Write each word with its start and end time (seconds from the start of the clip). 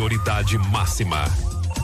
prioridade 0.00 0.56
máxima. 0.56 1.22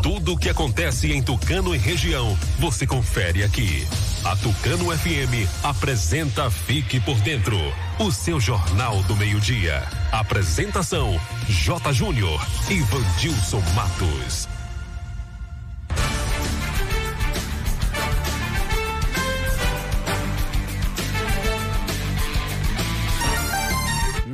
Tudo 0.03 0.33
o 0.33 0.39
que 0.39 0.49
acontece 0.49 1.13
em 1.13 1.23
Tucano 1.23 1.75
e 1.75 1.79
região, 1.79 2.35
você 2.59 2.87
confere 2.87 3.45
aqui. 3.45 3.87
A 4.25 4.35
Tucano 4.37 4.87
FM 4.97 5.47
apresenta 5.63 6.51
Fique 6.51 6.99
por 6.99 7.21
Dentro, 7.21 7.59
o 7.99 8.11
seu 8.11 8.41
jornal 8.41 9.03
do 9.03 9.15
meio-dia. 9.17 9.83
Apresentação: 10.11 11.21
J. 11.47 11.93
Júnior 11.93 12.41
e 12.71 12.81
Vandilson 12.81 13.61
Matos. 13.75 14.56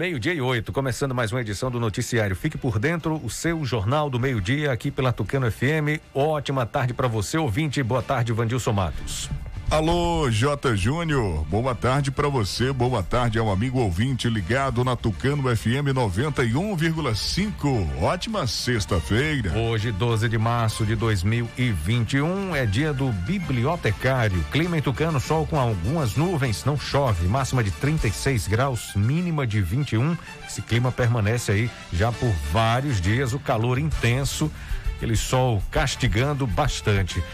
Meio-dia 0.03 0.35
e 0.35 0.41
oito, 0.41 0.73
começando 0.73 1.15
mais 1.15 1.31
uma 1.31 1.41
edição 1.43 1.71
do 1.71 1.79
Noticiário. 1.79 2.35
Fique 2.35 2.59
por 2.59 2.77
dentro, 2.77 3.21
o 3.25 3.31
seu 3.31 3.65
Jornal 3.65 4.11
do 4.11 4.19
Meio-Dia, 4.19 4.73
aqui 4.73 4.91
pela 4.91 5.13
Tucano 5.13 5.49
FM. 5.49 6.03
Ótima 6.13 6.67
tarde 6.67 6.93
para 6.93 7.07
você, 7.07 7.39
ouvinte. 7.39 7.81
Boa 7.85 8.03
tarde, 8.03 8.33
Vandilson 8.33 8.73
Matos. 8.73 9.31
Alô, 9.73 10.31
J. 10.31 10.77
Júnior. 10.77 11.47
Boa 11.47 11.75
tarde 11.75 12.11
para 12.11 12.29
você. 12.29 12.71
Boa 12.75 13.03
tarde 13.03 13.39
ao 13.39 13.51
amigo 13.51 13.81
ouvinte 13.81 14.29
ligado 14.29 14.85
na 14.85 14.95
Tucano 14.95 15.45
FM 15.45 15.95
91,5. 15.95 18.03
Ótima 18.03 18.47
sexta-feira. 18.47 19.51
Hoje, 19.57 19.91
12 19.91 20.29
de 20.29 20.37
março 20.37 20.85
de 20.85 20.95
2021, 20.95 22.55
é 22.55 22.67
dia 22.67 22.93
do 22.93 23.11
bibliotecário. 23.11 24.45
Clima 24.53 24.77
em 24.77 24.83
Tucano, 24.83 25.19
sol 25.19 25.47
com 25.47 25.59
algumas 25.59 26.17
nuvens, 26.17 26.67
não 26.67 26.79
chove. 26.79 27.27
Máxima 27.27 27.65
de 27.65 27.71
36 27.71 28.49
graus, 28.49 28.93
mínima 28.95 29.47
de 29.47 29.63
21. 29.63 30.15
Esse 30.47 30.61
clima 30.61 30.93
permanece 30.93 31.51
aí 31.51 31.71
já 31.91 32.13
por 32.13 32.31
vários 32.53 33.01
dias. 33.01 33.33
O 33.33 33.39
calor 33.39 33.79
intenso, 33.79 34.53
aquele 34.99 35.17
sol 35.17 35.63
castigando 35.71 36.47
bastante. 36.47 37.25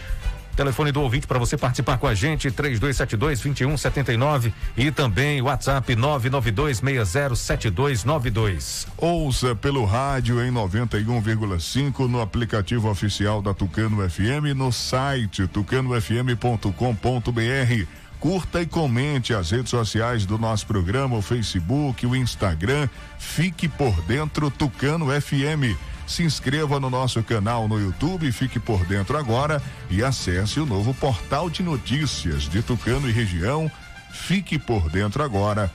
Telefone 0.59 0.91
do 0.91 1.01
ouvinte 1.01 1.25
para 1.25 1.39
você 1.39 1.55
participar 1.55 1.97
com 1.97 2.05
a 2.05 2.13
gente, 2.13 2.51
3272 2.51 3.39
2179 3.39 4.53
e 4.75 4.91
também 4.91 5.41
WhatsApp 5.41 5.95
992607292. 5.95 8.85
Ouça 8.97 9.55
pelo 9.55 9.85
rádio 9.85 10.45
em 10.45 10.51
91,5 10.51 12.09
no 12.09 12.19
aplicativo 12.19 12.89
oficial 12.89 13.41
da 13.41 13.53
Tucano 13.53 13.97
FM 14.09 14.53
no 14.53 14.69
site 14.69 15.47
tucanofm.com.br. 15.47 17.87
Curta 18.19 18.61
e 18.61 18.65
comente 18.65 19.33
as 19.33 19.51
redes 19.51 19.69
sociais 19.69 20.25
do 20.25 20.37
nosso 20.37 20.67
programa, 20.67 21.15
o 21.15 21.21
Facebook, 21.21 22.05
o 22.05 22.13
Instagram. 22.13 22.89
Fique 23.17 23.69
por 23.69 24.01
dentro 24.01 24.51
Tucano 24.51 25.05
FM 25.21 25.79
se 26.09 26.23
inscreva 26.23 26.79
no 26.79 26.89
nosso 26.89 27.21
canal 27.21 27.67
no 27.67 27.79
YouTube, 27.79 28.31
fique 28.31 28.59
por 28.59 28.83
dentro 28.83 29.15
agora 29.15 29.61
e 29.91 30.03
acesse 30.03 30.59
o 30.59 30.65
novo 30.65 30.91
portal 30.91 31.51
de 31.51 31.61
notícias 31.61 32.49
de 32.49 32.63
Tucano 32.63 33.07
e 33.07 33.11
região 33.11 33.71
Fique 34.11 34.59
por 34.59 34.89
dentro 34.89 35.23
agora.com.br. 35.23 35.73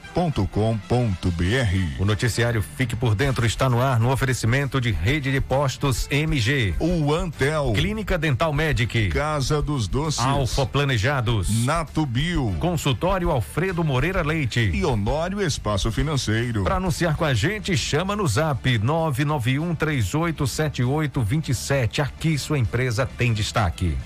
O 1.99 2.05
noticiário 2.05 2.63
Fique 2.77 2.95
por 2.97 3.15
Dentro 3.15 3.47
está 3.47 3.69
no 3.69 3.81
ar 3.81 4.01
no 4.01 4.11
oferecimento 4.11 4.81
de 4.81 4.91
Rede 4.91 5.31
de 5.33 5.41
Postos 5.41 6.09
MG. 6.11 6.75
O 6.79 7.15
Antel. 7.15 7.73
Clínica 7.75 8.19
Dental 8.19 8.53
Medic. 8.53 9.09
Casa 9.09 9.63
dos 9.63 9.89
Doces. 9.89 10.25
Alfa 10.25 10.67
Planejados. 10.67 11.65
Nato 11.65 12.05
Bio. 12.07 12.55
Consultório 12.59 13.31
Alfredo 13.31 13.85
Moreira 13.85 14.23
Leite. 14.23 14.71
E 14.73 14.85
Honório 14.85 15.41
Espaço 15.41 15.93
Financeiro. 15.93 16.65
Para 16.65 16.77
anunciar 16.77 17.17
com 17.17 17.25
a 17.25 17.35
gente, 17.35 17.77
chama 17.77 18.17
no 18.17 18.27
zap 18.27 18.79
991 18.79 19.75
387827. 19.75 22.03
Aqui 22.03 22.39
sua 22.39 22.59
empresa 22.59 23.07
tem 23.07 23.33
destaque. 23.33 23.97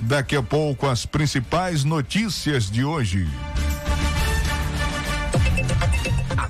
Daqui 0.00 0.34
a 0.34 0.42
pouco 0.42 0.86
as 0.86 1.04
principais 1.04 1.84
notícias 1.84 2.70
de 2.70 2.84
hoje. 2.84 3.28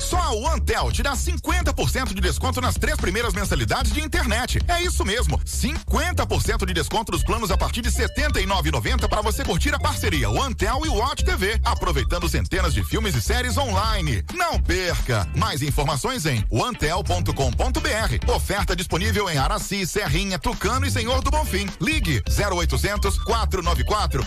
Só 0.00 0.18
a 0.18 0.32
OneTel 0.32 0.90
te 0.90 1.02
dá 1.02 1.12
50% 1.12 2.14
de 2.14 2.20
desconto 2.20 2.60
nas 2.60 2.74
três 2.74 2.96
primeiras 2.96 3.34
mensalidades 3.34 3.92
de 3.92 4.00
internet. 4.00 4.58
É 4.66 4.82
isso 4.82 5.04
mesmo, 5.04 5.38
50% 5.38 6.66
de 6.66 6.72
desconto 6.72 7.12
nos 7.12 7.22
planos 7.22 7.50
a 7.50 7.56
partir 7.56 7.82
de 7.82 7.90
R$ 7.90 8.08
79,90 8.08 9.08
para 9.08 9.20
você 9.20 9.44
curtir 9.44 9.74
a 9.74 9.78
parceria 9.78 10.30
OneTel 10.30 10.84
e 10.84 10.88
Watch 10.88 11.24
TV, 11.24 11.60
aproveitando 11.64 12.28
centenas 12.28 12.72
de 12.72 12.82
filmes 12.82 13.14
e 13.14 13.20
séries 13.20 13.56
online. 13.56 14.24
Não 14.34 14.60
perca! 14.60 15.28
Mais 15.36 15.62
informações 15.62 16.26
em 16.26 16.44
onetel.com.br. 16.50 18.32
Oferta 18.34 18.74
disponível 18.74 19.28
em 19.28 19.36
Araci, 19.36 19.86
Serrinha, 19.86 20.38
Tucano 20.38 20.86
e 20.86 20.90
Senhor 20.90 21.22
do 21.22 21.30
Bonfim. 21.30 21.68
Ligue 21.80 22.22
0800 22.28 23.18
494 23.18 24.26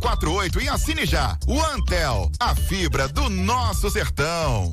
0048 0.00 0.60
e 0.60 0.68
assine 0.68 1.04
já. 1.04 1.36
OneTel, 1.46 2.30
a 2.40 2.54
fibra 2.54 3.08
do 3.08 3.28
nosso 3.28 3.90
sertão. 3.90 4.72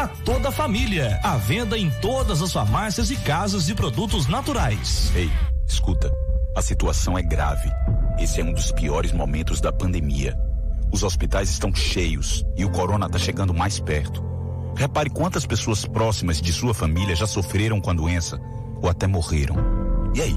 para 0.00 0.08
toda 0.08 0.48
a 0.48 0.52
família. 0.52 1.20
A 1.22 1.36
venda 1.36 1.76
em 1.76 1.90
todas 2.00 2.40
as 2.40 2.50
farmácias 2.50 3.10
e 3.10 3.16
casas 3.16 3.66
de 3.66 3.74
produtos 3.74 4.26
naturais. 4.26 5.12
Ei, 5.14 5.30
escuta. 5.68 6.10
A 6.56 6.62
situação 6.62 7.18
é 7.18 7.22
grave. 7.22 7.70
Esse 8.18 8.40
é 8.40 8.44
um 8.44 8.54
dos 8.54 8.72
piores 8.72 9.12
momentos 9.12 9.60
da 9.60 9.70
pandemia. 9.70 10.34
Os 10.90 11.02
hospitais 11.02 11.50
estão 11.50 11.74
cheios 11.74 12.42
e 12.56 12.64
o 12.64 12.70
corona 12.70 13.06
está 13.06 13.18
chegando 13.18 13.52
mais 13.52 13.78
perto. 13.78 14.24
Repare 14.74 15.10
quantas 15.10 15.44
pessoas 15.44 15.84
próximas 15.84 16.40
de 16.40 16.50
sua 16.50 16.72
família 16.72 17.14
já 17.14 17.26
sofreram 17.26 17.78
com 17.78 17.90
a 17.90 17.94
doença 17.94 18.40
ou 18.80 18.88
até 18.88 19.06
morreram. 19.06 19.56
E 20.14 20.22
aí, 20.22 20.36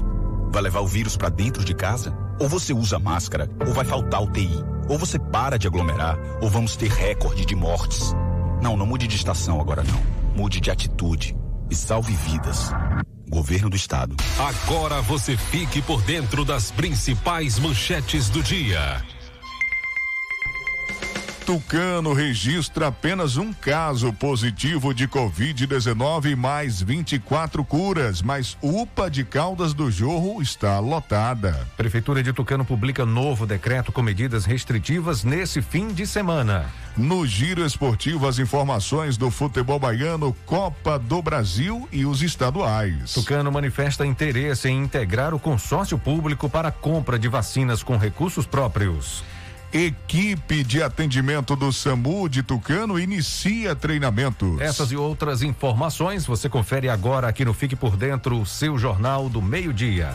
vai 0.52 0.60
levar 0.60 0.80
o 0.80 0.86
vírus 0.86 1.16
para 1.16 1.30
dentro 1.30 1.64
de 1.64 1.72
casa? 1.72 2.14
Ou 2.38 2.50
você 2.50 2.74
usa 2.74 2.98
máscara, 2.98 3.48
ou 3.66 3.72
vai 3.72 3.86
faltar 3.86 4.22
UTI, 4.22 4.62
ou 4.90 4.98
você 4.98 5.18
para 5.18 5.58
de 5.58 5.66
aglomerar, 5.66 6.18
ou 6.42 6.50
vamos 6.50 6.76
ter 6.76 6.90
recorde 6.90 7.46
de 7.46 7.56
mortes. 7.56 8.14
Não, 8.64 8.78
não 8.78 8.86
mude 8.86 9.06
de 9.06 9.14
estação 9.14 9.60
agora 9.60 9.84
não. 9.84 10.00
Mude 10.34 10.58
de 10.58 10.70
atitude 10.70 11.36
e 11.70 11.74
salve 11.74 12.14
vidas. 12.14 12.70
Governo 13.28 13.68
do 13.68 13.76
Estado. 13.76 14.16
Agora 14.38 15.02
você 15.02 15.36
fique 15.36 15.82
por 15.82 16.00
dentro 16.00 16.46
das 16.46 16.70
principais 16.70 17.58
manchetes 17.58 18.30
do 18.30 18.42
dia. 18.42 19.04
Tucano 21.44 22.14
registra 22.14 22.86
apenas 22.86 23.36
um 23.36 23.52
caso 23.52 24.10
positivo 24.14 24.94
de 24.94 25.06
Covid-19 25.06 26.30
e 26.30 26.34
mais 26.34 26.80
24 26.80 27.62
curas, 27.62 28.22
mas 28.22 28.56
UPA 28.62 29.10
de 29.10 29.24
Caldas 29.24 29.74
do 29.74 29.90
Jorro 29.90 30.40
está 30.40 30.78
lotada. 30.78 31.68
Prefeitura 31.76 32.22
de 32.22 32.32
Tucano 32.32 32.64
publica 32.64 33.04
novo 33.04 33.46
decreto 33.46 33.92
com 33.92 34.00
medidas 34.00 34.46
restritivas 34.46 35.22
nesse 35.22 35.60
fim 35.60 35.88
de 35.88 36.06
semana. 36.06 36.64
No 36.96 37.26
giro 37.26 37.66
esportivo, 37.66 38.26
as 38.26 38.38
informações 38.38 39.18
do 39.18 39.30
futebol 39.30 39.78
baiano, 39.78 40.34
Copa 40.46 40.98
do 40.98 41.20
Brasil 41.20 41.86
e 41.92 42.06
os 42.06 42.22
estaduais. 42.22 43.12
Tucano 43.12 43.52
manifesta 43.52 44.06
interesse 44.06 44.70
em 44.70 44.82
integrar 44.82 45.34
o 45.34 45.38
consórcio 45.38 45.98
público 45.98 46.48
para 46.48 46.68
a 46.68 46.72
compra 46.72 47.18
de 47.18 47.28
vacinas 47.28 47.82
com 47.82 47.98
recursos 47.98 48.46
próprios. 48.46 49.22
Equipe 49.74 50.62
de 50.62 50.80
atendimento 50.80 51.56
do 51.56 51.72
SAMU 51.72 52.28
de 52.28 52.44
Tucano 52.44 52.96
inicia 52.96 53.74
treinamentos. 53.74 54.60
Essas 54.60 54.92
e 54.92 54.96
outras 54.96 55.42
informações 55.42 56.24
você 56.24 56.48
confere 56.48 56.88
agora 56.88 57.26
aqui 57.26 57.44
no 57.44 57.52
Fique 57.52 57.74
por 57.74 57.96
Dentro, 57.96 58.46
seu 58.46 58.78
Jornal 58.78 59.28
do 59.28 59.42
Meio-Dia. 59.42 60.14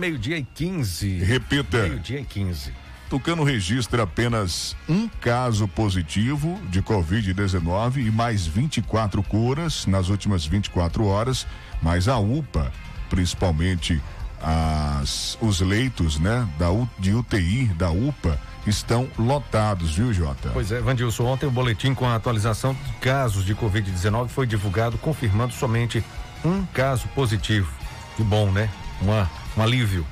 Meio-dia 0.00 0.38
e 0.38 0.42
15. 0.42 1.18
Repita. 1.18 1.82
Meio-dia 1.82 2.20
e 2.20 2.24
15. 2.24 2.72
Tucano 3.10 3.44
registra 3.44 4.04
apenas 4.04 4.76
um 4.88 5.08
caso 5.08 5.68
positivo 5.68 6.58
de 6.68 6.80
Covid-19 6.80 8.06
e 8.06 8.10
mais 8.10 8.46
24 8.46 9.22
curas 9.22 9.84
nas 9.84 10.08
últimas 10.08 10.46
24 10.46 11.04
horas, 11.04 11.46
mas 11.82 12.08
a 12.08 12.18
UPA, 12.18 12.72
principalmente 13.10 14.00
as, 14.40 15.36
os 15.40 15.60
leitos 15.60 16.18
né, 16.18 16.48
da, 16.56 16.68
de 16.98 17.12
UTI 17.12 17.66
da 17.76 17.90
UPA, 17.90 18.40
estão 18.66 19.08
lotados, 19.18 19.96
viu, 19.96 20.12
Jota? 20.12 20.50
Pois 20.52 20.70
é, 20.70 20.80
Vandilson, 20.80 21.24
ontem 21.24 21.46
o 21.46 21.50
boletim 21.50 21.92
com 21.92 22.06
a 22.06 22.14
atualização 22.14 22.74
de 22.74 22.92
casos 23.00 23.44
de 23.44 23.54
Covid-19 23.54 24.28
foi 24.28 24.46
divulgado, 24.46 24.96
confirmando 24.98 25.52
somente 25.52 26.04
um 26.44 26.64
caso 26.66 27.08
positivo. 27.08 27.70
Que 28.16 28.22
bom, 28.22 28.50
né? 28.52 28.70
Uma, 29.00 29.28
um 29.56 29.62
alívio 29.62 30.06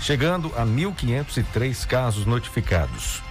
chegando 0.00 0.52
a 0.56 0.64
1.503 0.64 1.86
casos 1.86 2.24
notificados. 2.26 3.22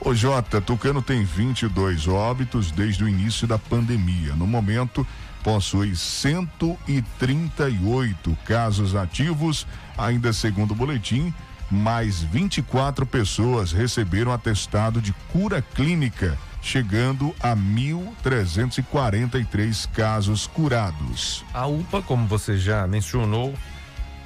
O 0.00 0.12
Jota, 0.14 0.60
Tucano 0.60 1.00
tem 1.00 1.24
22 1.24 2.08
óbitos 2.08 2.70
desde 2.70 3.04
o 3.04 3.08
início 3.08 3.46
da 3.46 3.58
pandemia. 3.58 4.34
No 4.34 4.46
momento, 4.46 5.06
possui 5.42 5.96
138 5.96 8.36
casos 8.44 8.94
ativos, 8.94 9.66
ainda 9.96 10.30
segundo 10.32 10.72
o 10.72 10.74
boletim, 10.74 11.32
mais 11.70 12.20
24 12.22 13.06
pessoas 13.06 13.72
receberam 13.72 14.30
atestado 14.32 15.00
de 15.00 15.14
cura 15.32 15.62
clínica, 15.62 16.36
chegando 16.60 17.34
a 17.40 17.56
1.343 17.56 19.88
casos 19.90 20.46
curados. 20.46 21.42
A 21.52 21.66
UPA, 21.66 22.02
como 22.02 22.26
você 22.26 22.58
já 22.58 22.86
mencionou, 22.86 23.54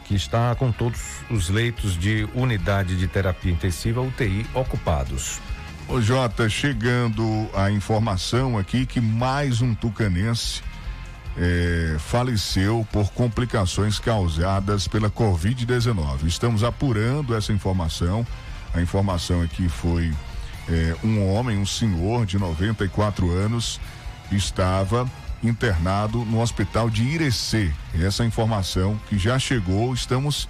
que 0.09 0.15
está 0.15 0.55
com 0.55 0.73
todos 0.73 1.21
os 1.31 1.51
leitos 1.51 1.95
de 1.95 2.27
unidade 2.35 2.97
de 2.97 3.07
terapia 3.07 3.53
intensiva 3.53 4.01
UTI 4.01 4.47
ocupados. 4.55 5.39
Ô 5.87 6.01
Jota, 6.01 6.49
chegando 6.49 7.47
a 7.55 7.71
informação 7.71 8.57
aqui 8.57 8.87
que 8.87 9.03
mais 9.03 9.61
um 9.61 9.75
tucanense 9.75 10.63
é, 11.37 11.97
faleceu 11.99 12.89
por 12.91 13.13
complicações 13.13 13.99
causadas 13.99 14.89
pela 14.89 15.11
Covid-19. 15.11 16.25
Estamos 16.25 16.65
apurando 16.65 17.35
essa 17.35 17.53
informação. 17.53 18.27
A 18.73 18.81
informação 18.81 19.43
aqui 19.43 19.69
foi 19.69 20.11
é, 20.71 20.97
um 21.05 21.31
homem, 21.31 21.59
um 21.59 21.67
senhor 21.67 22.25
de 22.25 22.39
94 22.39 23.31
anos, 23.31 23.79
estava 24.33 25.07
internado 25.43 26.25
no 26.25 26.41
hospital 26.41 26.91
de 26.91 27.03
Irecê. 27.03 27.73
Essa 27.95 28.25
informação 28.25 28.99
que 29.09 29.19
já 29.19 29.39
chegou, 29.39 29.93
estamos, 29.95 30.49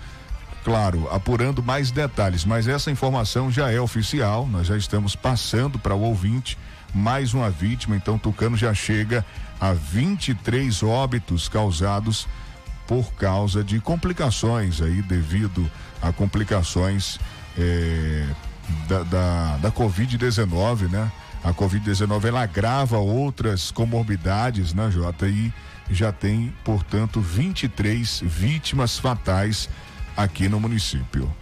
claro, 0.65 1.09
apurando 1.11 1.63
mais 1.63 1.91
detalhes, 1.91 2.45
mas 2.45 2.67
essa 2.69 2.91
informação 2.91 3.51
já 3.51 3.71
é 3.71 3.81
oficial, 3.81 4.47
nós 4.47 4.67
já 4.67 4.77
estamos 4.77 5.15
passando 5.15 5.79
para 5.79 5.95
o 5.95 6.01
ouvinte 6.01 6.59
mais 6.95 7.35
uma 7.35 7.51
vítima, 7.51 7.97
então 7.97 8.19
Tucano 8.19 8.57
já 8.57 8.73
chega 8.73 9.25
a 9.61 9.73
23 9.73 10.83
óbitos 10.83 11.49
causados 11.49 12.27
por 12.87 13.13
causa 13.15 13.63
de 13.63 13.81
complicações 13.81 14.81
aí 14.81 15.03
devido 15.03 15.71
a 16.01 16.11
complicações 16.13 17.19
eh, 17.59 18.27
da, 18.89 19.03
da, 19.03 19.57
da 19.59 19.71
Covid-19, 19.71 20.89
né? 20.91 21.11
A 21.43 21.53
Covid-19 21.53 22.25
ela 22.25 22.43
agrava 22.43 22.99
outras 22.99 23.71
comorbidades, 23.71 24.75
né, 24.75 24.91
Jota? 24.91 25.29
E 25.29 25.53
já 25.91 26.13
tem, 26.13 26.55
portanto, 26.65 27.21
23 27.21 28.23
vítimas 28.25 28.99
fatais 28.99 29.69
aqui 30.17 30.49
no 30.49 30.61
município. 30.61 31.33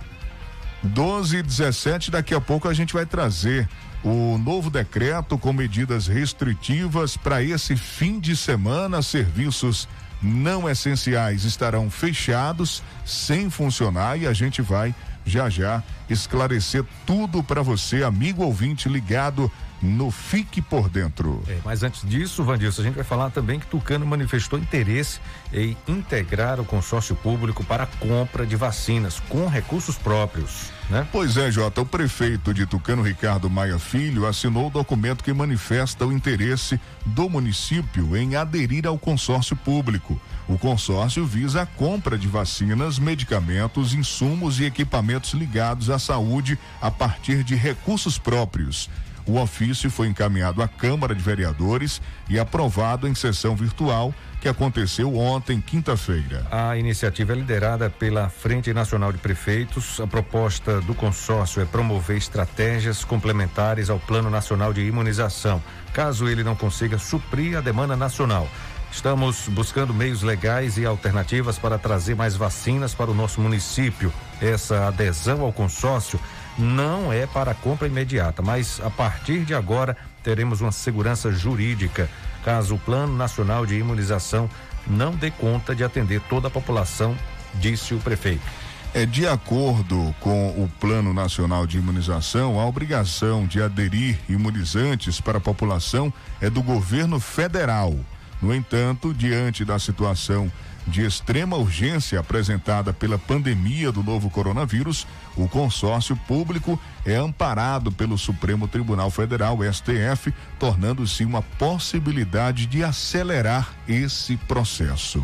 12 0.82 1.38
e 1.38 1.42
17, 1.42 2.10
daqui 2.10 2.34
a 2.34 2.40
pouco 2.40 2.68
a 2.68 2.74
gente 2.74 2.92
vai 2.92 3.06
trazer 3.06 3.68
o 4.04 4.38
novo 4.38 4.70
decreto 4.70 5.36
com 5.36 5.52
medidas 5.52 6.06
restritivas 6.06 7.16
para 7.16 7.42
esse 7.42 7.74
fim 7.74 8.20
de 8.20 8.36
semana. 8.36 9.02
Serviços 9.02 9.88
não 10.22 10.68
essenciais 10.68 11.44
estarão 11.44 11.90
fechados, 11.90 12.82
sem 13.04 13.50
funcionar, 13.50 14.16
e 14.18 14.26
a 14.26 14.32
gente 14.32 14.62
vai 14.62 14.94
já 15.24 15.50
já 15.50 15.82
esclarecer 16.08 16.84
tudo 17.04 17.42
para 17.42 17.60
você, 17.62 18.04
amigo 18.04 18.44
ouvinte 18.44 18.88
ligado 18.88 19.50
no 19.80 20.10
Fique 20.10 20.60
por 20.60 20.88
Dentro. 20.88 21.42
É, 21.46 21.58
mas 21.64 21.82
antes 21.82 22.08
disso, 22.08 22.44
Vandilson, 22.44 22.82
a 22.82 22.84
gente 22.84 22.94
vai 22.94 23.04
falar 23.04 23.30
também 23.30 23.58
que 23.58 23.66
Tucano 23.66 24.06
manifestou 24.06 24.58
interesse 24.58 25.20
em 25.52 25.76
integrar 25.86 26.60
o 26.60 26.64
consórcio 26.64 27.14
público 27.16 27.64
para 27.64 27.84
a 27.84 27.86
compra 27.86 28.46
de 28.46 28.56
vacinas 28.56 29.20
com 29.28 29.46
recursos 29.46 29.96
próprios. 29.96 30.70
Né? 30.88 31.06
Pois 31.10 31.36
é, 31.36 31.50
Jota, 31.50 31.80
o 31.80 31.86
prefeito 31.86 32.54
de 32.54 32.64
Tucano, 32.64 33.02
Ricardo 33.02 33.50
Maia 33.50 33.78
Filho, 33.78 34.26
assinou 34.26 34.68
o 34.68 34.70
documento 34.70 35.24
que 35.24 35.32
manifesta 35.32 36.06
o 36.06 36.12
interesse 36.12 36.80
do 37.04 37.28
município 37.28 38.16
em 38.16 38.36
aderir 38.36 38.86
ao 38.86 38.96
consórcio 38.96 39.56
público. 39.56 40.20
O 40.48 40.56
consórcio 40.56 41.26
visa 41.26 41.62
a 41.62 41.66
compra 41.66 42.16
de 42.16 42.28
vacinas, 42.28 43.00
medicamentos, 43.00 43.94
insumos 43.94 44.60
e 44.60 44.64
equipamentos 44.64 45.32
ligados 45.32 45.90
à 45.90 45.98
saúde 45.98 46.56
a 46.80 46.88
partir 46.88 47.42
de 47.42 47.56
recursos 47.56 48.16
próprios. 48.16 48.88
O 49.26 49.40
ofício 49.40 49.90
foi 49.90 50.06
encaminhado 50.06 50.62
à 50.62 50.68
Câmara 50.68 51.12
de 51.12 51.20
Vereadores 51.20 52.00
e 52.28 52.38
aprovado 52.38 53.08
em 53.08 53.14
sessão 53.14 53.56
virtual 53.56 54.14
que 54.40 54.48
aconteceu 54.48 55.16
ontem, 55.16 55.60
quinta-feira. 55.60 56.46
A 56.52 56.76
iniciativa 56.76 57.32
é 57.32 57.36
liderada 57.36 57.90
pela 57.90 58.28
Frente 58.28 58.72
Nacional 58.72 59.10
de 59.10 59.18
Prefeitos. 59.18 59.98
A 59.98 60.06
proposta 60.06 60.80
do 60.82 60.94
consórcio 60.94 61.60
é 61.60 61.64
promover 61.64 62.16
estratégias 62.16 63.04
complementares 63.04 63.90
ao 63.90 63.98
Plano 63.98 64.30
Nacional 64.30 64.72
de 64.72 64.82
Imunização, 64.82 65.60
caso 65.92 66.28
ele 66.28 66.44
não 66.44 66.54
consiga 66.54 66.96
suprir 66.96 67.58
a 67.58 67.60
demanda 67.60 67.96
nacional. 67.96 68.48
Estamos 68.92 69.48
buscando 69.48 69.92
meios 69.92 70.22
legais 70.22 70.78
e 70.78 70.86
alternativas 70.86 71.58
para 71.58 71.76
trazer 71.76 72.14
mais 72.14 72.36
vacinas 72.36 72.94
para 72.94 73.10
o 73.10 73.14
nosso 73.14 73.40
município. 73.40 74.12
Essa 74.40 74.86
adesão 74.86 75.42
ao 75.42 75.52
consórcio 75.52 76.20
não 76.58 77.12
é 77.12 77.26
para 77.26 77.54
compra 77.54 77.86
imediata, 77.86 78.42
mas 78.42 78.80
a 78.82 78.90
partir 78.90 79.44
de 79.44 79.54
agora 79.54 79.96
teremos 80.22 80.60
uma 80.60 80.72
segurança 80.72 81.30
jurídica 81.30 82.08
caso 82.44 82.76
o 82.76 82.78
Plano 82.78 83.16
Nacional 83.16 83.66
de 83.66 83.76
Imunização 83.76 84.48
não 84.86 85.10
dê 85.10 85.30
conta 85.32 85.74
de 85.74 85.82
atender 85.82 86.20
toda 86.28 86.46
a 86.46 86.50
população, 86.50 87.16
disse 87.54 87.92
o 87.92 87.98
prefeito. 87.98 88.44
É 88.94 89.04
de 89.04 89.26
acordo 89.26 90.14
com 90.20 90.50
o 90.50 90.70
Plano 90.80 91.12
Nacional 91.12 91.66
de 91.66 91.76
Imunização, 91.76 92.58
a 92.58 92.64
obrigação 92.64 93.46
de 93.46 93.60
aderir 93.60 94.18
imunizantes 94.28 95.20
para 95.20 95.38
a 95.38 95.40
população 95.40 96.12
é 96.40 96.48
do 96.48 96.62
governo 96.62 97.18
federal. 97.18 97.94
No 98.40 98.54
entanto, 98.54 99.12
diante 99.12 99.64
da 99.64 99.78
situação 99.78 100.50
de 100.86 101.04
extrema 101.04 101.56
urgência 101.56 102.20
apresentada 102.20 102.92
pela 102.92 103.18
pandemia 103.18 103.90
do 103.90 104.02
novo 104.02 104.30
coronavírus, 104.30 105.06
o 105.36 105.48
consórcio 105.48 106.16
público 106.16 106.78
é 107.04 107.16
amparado 107.16 107.90
pelo 107.90 108.16
Supremo 108.16 108.68
Tribunal 108.68 109.10
Federal, 109.10 109.58
STF, 109.62 110.32
tornando-se 110.58 111.24
uma 111.24 111.42
possibilidade 111.42 112.66
de 112.66 112.84
acelerar 112.84 113.74
esse 113.88 114.36
processo. 114.36 115.22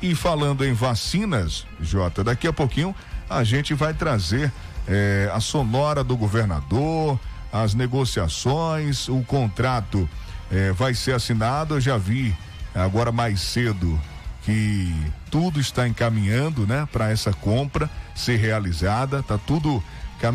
E 0.00 0.14
falando 0.14 0.64
em 0.64 0.72
vacinas, 0.72 1.66
Jota, 1.80 2.22
daqui 2.22 2.46
a 2.46 2.52
pouquinho 2.52 2.94
a 3.28 3.42
gente 3.44 3.74
vai 3.74 3.94
trazer 3.94 4.52
eh, 4.86 5.30
a 5.32 5.40
sonora 5.40 6.02
do 6.02 6.16
governador, 6.16 7.18
as 7.52 7.74
negociações, 7.74 9.08
o 9.08 9.22
contrato 9.22 10.08
eh, 10.50 10.72
vai 10.72 10.94
ser 10.94 11.14
assinado. 11.14 11.74
Eu 11.74 11.80
já 11.80 11.98
vi 11.98 12.34
agora 12.74 13.12
mais 13.12 13.40
cedo 13.40 14.00
que 14.44 14.94
tudo 15.30 15.60
está 15.60 15.86
encaminhando, 15.86 16.66
né, 16.66 16.86
para 16.92 17.10
essa 17.10 17.32
compra 17.32 17.88
ser 18.14 18.36
realizada, 18.36 19.22
tá 19.22 19.38
tudo 19.38 19.82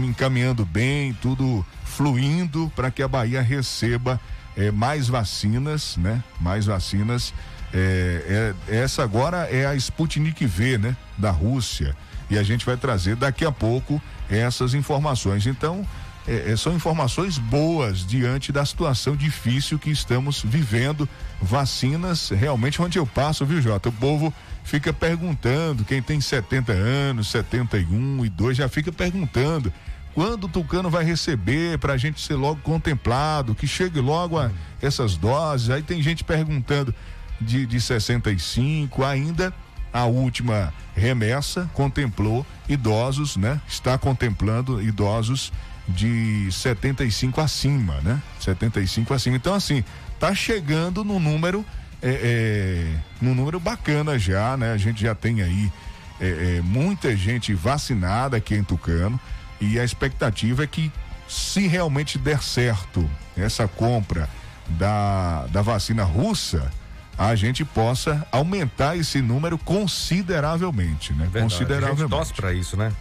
encaminhando 0.05 0.65
bem, 0.65 1.13
tudo 1.21 1.65
fluindo 1.85 2.71
para 2.75 2.91
que 2.91 3.01
a 3.01 3.07
Bahia 3.07 3.41
receba 3.41 4.19
eh, 4.57 4.71
mais 4.71 5.07
vacinas, 5.07 5.95
né? 5.97 6.21
Mais 6.41 6.65
vacinas. 6.65 7.33
Eh, 7.73 8.53
é, 8.67 8.75
essa 8.83 9.03
agora 9.03 9.47
é 9.49 9.65
a 9.65 9.75
Sputnik 9.75 10.45
V, 10.45 10.77
né? 10.77 10.97
Da 11.17 11.31
Rússia. 11.31 11.95
E 12.29 12.37
a 12.37 12.43
gente 12.43 12.65
vai 12.65 12.75
trazer 12.75 13.15
daqui 13.15 13.45
a 13.45 13.51
pouco 13.51 14.01
essas 14.29 14.73
informações. 14.73 15.47
Então, 15.47 15.85
é, 16.27 16.51
é, 16.51 16.57
são 16.57 16.75
informações 16.75 17.37
boas 17.37 18.05
diante 18.05 18.51
da 18.51 18.65
situação 18.65 19.15
difícil 19.15 19.79
que 19.79 19.89
estamos 19.89 20.43
vivendo. 20.43 21.07
Vacinas, 21.41 22.29
realmente, 22.29 22.81
onde 22.81 22.99
eu 22.99 23.07
passo, 23.07 23.45
viu, 23.45 23.61
Jota? 23.61 23.89
O 23.89 23.93
povo 23.93 24.33
fica 24.63 24.91
perguntando, 24.91 25.85
quem 25.85 26.01
tem 26.01 26.19
70 26.19 26.73
anos, 26.73 27.29
71 27.29 28.25
e 28.25 28.29
2, 28.29 28.57
já 28.57 28.67
fica 28.67 28.91
perguntando 28.91 29.71
quando 30.13 30.45
o 30.45 30.49
Tucano 30.49 30.89
vai 30.89 31.05
receber 31.05 31.77
para 31.77 31.93
a 31.93 31.97
gente 31.97 32.19
ser 32.19 32.33
logo 32.33 32.59
contemplado, 32.61 33.55
que 33.55 33.67
chegue 33.67 34.01
logo 34.01 34.37
a 34.37 34.51
essas 34.81 35.15
doses. 35.15 35.69
Aí 35.69 35.81
tem 35.81 36.01
gente 36.01 36.23
perguntando 36.23 36.93
de, 37.39 37.65
de 37.65 37.79
65, 37.79 39.03
ainda 39.03 39.53
a 39.93 40.05
última 40.05 40.73
remessa 40.95 41.69
contemplou 41.73 42.45
idosos, 42.67 43.37
né? 43.37 43.61
Está 43.67 43.97
contemplando 43.97 44.81
idosos 44.81 45.53
de 45.87 46.51
75 46.51 47.39
acima, 47.39 47.99
né? 48.01 48.21
75 48.39 49.13
acima. 49.13 49.35
Então, 49.35 49.53
assim, 49.53 49.83
tá 50.19 50.33
chegando 50.35 51.03
no 51.03 51.19
número, 51.19 51.65
é, 52.01 52.09
é, 52.09 52.99
no 53.21 53.33
número 53.33 53.59
bacana 53.59 54.19
já, 54.19 54.57
né? 54.57 54.73
A 54.73 54.77
gente 54.77 55.01
já 55.01 55.15
tem 55.15 55.41
aí 55.41 55.71
é, 56.19 56.57
é, 56.57 56.61
muita 56.61 57.15
gente 57.15 57.53
vacinada 57.53 58.37
aqui 58.37 58.55
em 58.55 58.63
Tucano 58.63 59.19
e 59.61 59.79
a 59.79 59.83
expectativa 59.83 60.63
é 60.63 60.67
que 60.67 60.91
se 61.27 61.67
realmente 61.67 62.17
der 62.17 62.41
certo 62.41 63.09
essa 63.35 63.67
compra 63.67 64.29
da, 64.69 65.45
da 65.47 65.61
vacina 65.61 66.03
russa, 66.03 66.71
a 67.17 67.35
gente 67.35 67.65
possa 67.65 68.25
aumentar 68.31 68.95
esse 68.95 69.21
número 69.21 69.57
consideravelmente, 69.57 71.13
né? 71.13 71.23
Verdade. 71.31 71.53
Consideravelmente. 71.53 71.99
A 71.99 72.05
gente 72.05 72.09
torce 72.09 72.33
para 72.33 72.53
isso, 72.53 72.77
né? 72.77 72.91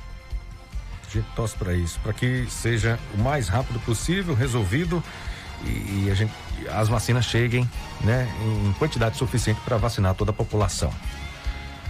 Gente 1.16 1.28
torce 1.35 1.56
para 1.56 1.73
isso, 1.73 1.99
para 2.02 2.12
que 2.12 2.46
seja 2.50 2.99
o 3.14 3.23
mais 3.23 3.49
rápido 3.49 3.80
possível 3.80 4.35
resolvido 4.35 5.02
e, 5.64 6.08
e 6.08 6.14
gente, 6.14 6.30
as 6.70 6.88
vacinas 6.88 7.25
cheguem, 7.25 7.66
né, 8.02 8.28
em 8.44 8.73
quantidade 8.75 9.16
suficiente 9.16 9.58
para 9.64 9.78
vacinar 9.78 10.14
toda 10.14 10.30
a 10.30 10.35
população. 10.35 10.92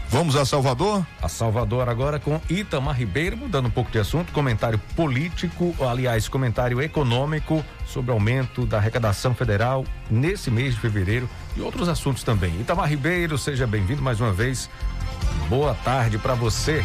Vamos 0.08 0.36
a 0.36 0.44
Salvador? 0.44 1.04
A 1.20 1.28
Salvador 1.28 1.88
agora 1.88 2.20
com 2.20 2.40
Itamar 2.48 2.96
Ribeiro, 2.96 3.36
mudando 3.36 3.66
um 3.66 3.70
pouco 3.70 3.90
de 3.90 3.98
assunto, 3.98 4.32
comentário 4.32 4.78
político, 4.94 5.74
aliás, 5.84 6.28
comentário 6.28 6.80
econômico 6.80 7.64
sobre 7.84 8.12
aumento 8.12 8.64
da 8.64 8.76
arrecadação 8.76 9.34
federal 9.34 9.84
nesse 10.08 10.52
mês 10.52 10.74
de 10.74 10.80
fevereiro 10.80 11.28
e 11.56 11.60
outros 11.60 11.88
assuntos 11.88 12.22
também. 12.22 12.60
Itamar 12.60 12.88
Ribeiro, 12.88 13.36
seja 13.36 13.66
bem-vindo 13.66 14.00
mais 14.00 14.20
uma 14.20 14.32
vez. 14.32 14.70
Boa 15.48 15.74
tarde 15.74 16.16
para 16.16 16.36
você. 16.36 16.84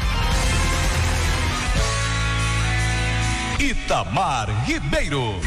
Itamar 3.71 4.49
Ribeiro. 4.65 5.39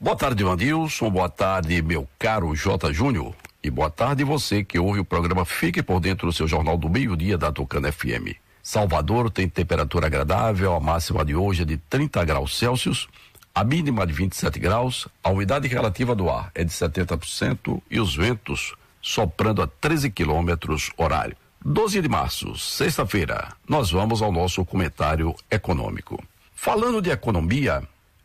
Boa 0.00 0.16
tarde, 0.16 0.42
Vandilson. 0.42 1.10
Boa 1.10 1.28
tarde, 1.28 1.82
meu 1.82 2.08
caro 2.18 2.56
J. 2.56 2.90
Júnior. 2.90 3.34
E 3.62 3.68
boa 3.68 3.90
tarde 3.90 4.24
você 4.24 4.64
que 4.64 4.78
ouve 4.78 5.00
o 5.00 5.04
programa 5.04 5.44
Fique 5.44 5.82
por 5.82 6.00
Dentro 6.00 6.28
do 6.28 6.32
seu 6.32 6.48
Jornal 6.48 6.78
do 6.78 6.88
Meio-Dia 6.88 7.36
da 7.36 7.52
Tucana 7.52 7.92
FM. 7.92 8.32
Salvador 8.62 9.30
tem 9.30 9.46
temperatura 9.46 10.06
agradável, 10.06 10.74
a 10.74 10.80
máxima 10.80 11.22
de 11.22 11.34
hoje 11.36 11.62
é 11.62 11.66
de 11.66 11.76
30 11.76 12.24
graus 12.24 12.56
Celsius, 12.56 13.06
a 13.54 13.62
mínima 13.62 14.06
de 14.06 14.14
27 14.14 14.58
graus, 14.58 15.06
a 15.22 15.28
umidade 15.28 15.68
relativa 15.68 16.14
do 16.14 16.30
ar 16.30 16.50
é 16.54 16.64
de 16.64 16.70
70% 16.70 17.82
e 17.90 18.00
os 18.00 18.16
ventos 18.16 18.74
soprando 19.02 19.60
a 19.60 19.66
13 19.66 20.10
quilômetros 20.10 20.90
horário. 20.96 21.36
12 21.62 22.00
de 22.00 22.08
março, 22.08 22.56
sexta-feira, 22.56 23.48
nós 23.68 23.90
vamos 23.90 24.22
ao 24.22 24.32
nosso 24.32 24.64
comentário 24.64 25.34
econômico. 25.50 26.18
Falando 26.54 27.02
de 27.02 27.10
economia, 27.10 27.82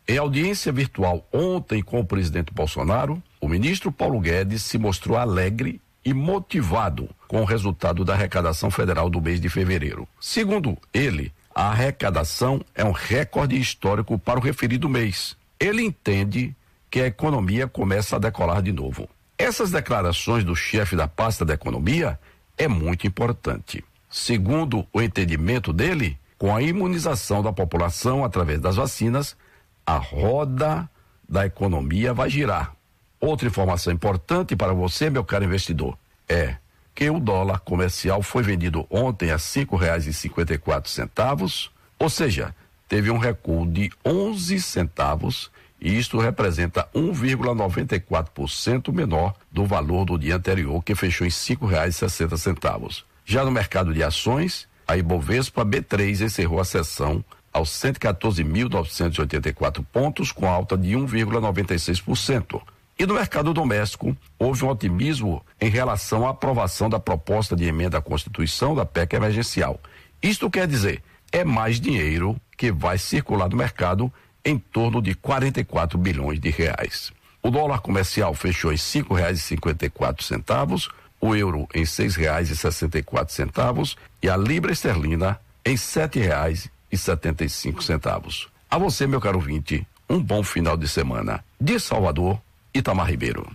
em 0.08 0.16
audiência 0.16 0.72
virtual 0.72 1.22
ontem 1.30 1.82
com 1.82 2.00
o 2.00 2.04
presidente 2.04 2.50
Bolsonaro, 2.50 3.22
o 3.38 3.46
ministro 3.46 3.92
Paulo 3.92 4.18
Guedes 4.20 4.62
se 4.62 4.78
mostrou 4.78 5.18
alegre 5.18 5.82
e 6.02 6.14
motivado 6.14 7.10
com 7.28 7.42
o 7.42 7.44
resultado 7.44 8.06
da 8.06 8.14
arrecadação 8.14 8.70
federal 8.70 9.10
do 9.10 9.20
mês 9.20 9.38
de 9.38 9.50
fevereiro. 9.50 10.08
Segundo 10.18 10.78
ele, 10.94 11.30
a 11.54 11.68
arrecadação 11.68 12.64
é 12.74 12.86
um 12.86 12.92
recorde 12.92 13.60
histórico 13.60 14.18
para 14.18 14.40
o 14.40 14.42
referido 14.42 14.88
mês. 14.88 15.36
Ele 15.60 15.82
entende 15.82 16.56
que 16.90 17.02
a 17.02 17.06
economia 17.06 17.68
começa 17.68 18.16
a 18.16 18.18
decolar 18.18 18.62
de 18.62 18.72
novo. 18.72 19.06
Essas 19.36 19.70
declarações 19.70 20.42
do 20.42 20.56
chefe 20.56 20.96
da 20.96 21.06
pasta 21.06 21.44
da 21.44 21.52
economia 21.52 22.18
é 22.56 22.68
muito 22.68 23.06
importante. 23.06 23.84
Segundo 24.10 24.86
o 24.92 25.02
entendimento 25.02 25.72
dele, 25.72 26.18
com 26.38 26.54
a 26.54 26.62
imunização 26.62 27.42
da 27.42 27.52
população 27.52 28.24
através 28.24 28.60
das 28.60 28.76
vacinas, 28.76 29.36
a 29.84 29.96
roda 29.96 30.88
da 31.28 31.46
economia 31.46 32.14
vai 32.14 32.30
girar. 32.30 32.74
Outra 33.20 33.48
informação 33.48 33.92
importante 33.92 34.54
para 34.54 34.72
você, 34.72 35.10
meu 35.10 35.24
caro 35.24 35.44
investidor, 35.44 35.98
é 36.28 36.56
que 36.94 37.10
o 37.10 37.20
dólar 37.20 37.60
comercial 37.60 38.22
foi 38.22 38.42
vendido 38.42 38.86
ontem 38.88 39.30
a 39.30 39.38
cinco 39.38 39.76
reais 39.76 40.06
e 40.06 40.14
cinquenta 40.14 40.54
e 40.54 40.58
quatro 40.58 40.90
centavos, 40.90 41.70
ou 41.98 42.08
seja, 42.08 42.54
teve 42.88 43.10
um 43.10 43.18
recuo 43.18 43.66
de 43.66 43.90
11 44.04 44.60
centavos 44.60 45.50
e 45.80 45.98
isto 45.98 46.18
representa 46.18 46.86
1,94% 46.94 48.92
menor 48.92 49.34
do 49.50 49.64
valor 49.64 50.04
do 50.04 50.18
dia 50.18 50.36
anterior, 50.36 50.82
que 50.82 50.94
fechou 50.94 51.26
em 51.26 51.30
sessenta 51.30 52.36
centavos. 52.36 53.06
Já 53.24 53.42
no 53.44 53.50
mercado 53.50 53.92
de 53.92 54.02
ações, 54.02 54.68
a 54.86 54.96
Ibovespa 54.96 55.64
B3 55.64 56.20
encerrou 56.22 56.60
a 56.60 56.64
sessão 56.64 57.24
aos 57.52 57.70
114.984 57.70 59.84
pontos, 59.92 60.30
com 60.30 60.48
alta 60.48 60.76
de 60.76 60.92
1,96%. 60.92 62.62
E 62.98 63.04
no 63.04 63.12
mercado 63.14 63.52
doméstico, 63.52 64.16
houve 64.38 64.64
um 64.64 64.68
otimismo 64.68 65.44
em 65.60 65.68
relação 65.68 66.26
à 66.26 66.30
aprovação 66.30 66.88
da 66.88 66.98
proposta 66.98 67.54
de 67.54 67.64
emenda 67.64 67.98
à 67.98 68.00
Constituição 68.00 68.74
da 68.74 68.86
PEC 68.86 69.16
emergencial. 69.16 69.78
Isto 70.22 70.50
quer 70.50 70.66
dizer, 70.66 71.02
é 71.30 71.44
mais 71.44 71.78
dinheiro 71.80 72.40
que 72.56 72.72
vai 72.72 72.96
circular 72.96 73.50
no 73.50 73.56
mercado 73.56 74.10
em 74.46 74.56
torno 74.56 75.02
de 75.02 75.12
44 75.16 75.98
bilhões 75.98 76.38
de 76.38 76.50
reais. 76.50 77.12
O 77.42 77.50
dólar 77.50 77.80
comercial 77.80 78.32
fechou 78.32 78.72
em 78.72 78.76
cinco 78.76 79.12
reais 79.12 79.40
e 79.40 79.42
cinquenta 79.42 79.84
e 79.84 79.90
quatro 79.90 80.24
centavos, 80.24 80.88
o 81.20 81.34
euro 81.34 81.68
em 81.74 81.84
seis 81.84 82.14
reais 82.14 82.48
e 82.48 82.56
sessenta 82.56 82.96
e 82.96 83.02
quatro 83.02 83.34
centavos 83.34 83.96
e 84.22 84.28
a 84.28 84.36
libra 84.36 84.70
esterlina 84.70 85.38
em 85.64 85.76
sete 85.76 86.20
reais 86.20 86.70
e 86.90 86.96
setenta 86.96 87.44
e 87.44 87.48
cinco 87.48 87.82
centavos. 87.82 88.48
A 88.70 88.78
você, 88.78 89.06
meu 89.06 89.20
caro 89.20 89.40
vinte, 89.40 89.84
um 90.08 90.22
bom 90.22 90.44
final 90.44 90.76
de 90.76 90.86
semana. 90.86 91.44
De 91.60 91.80
Salvador, 91.80 92.40
Itamar 92.72 93.08
Ribeiro. 93.10 93.50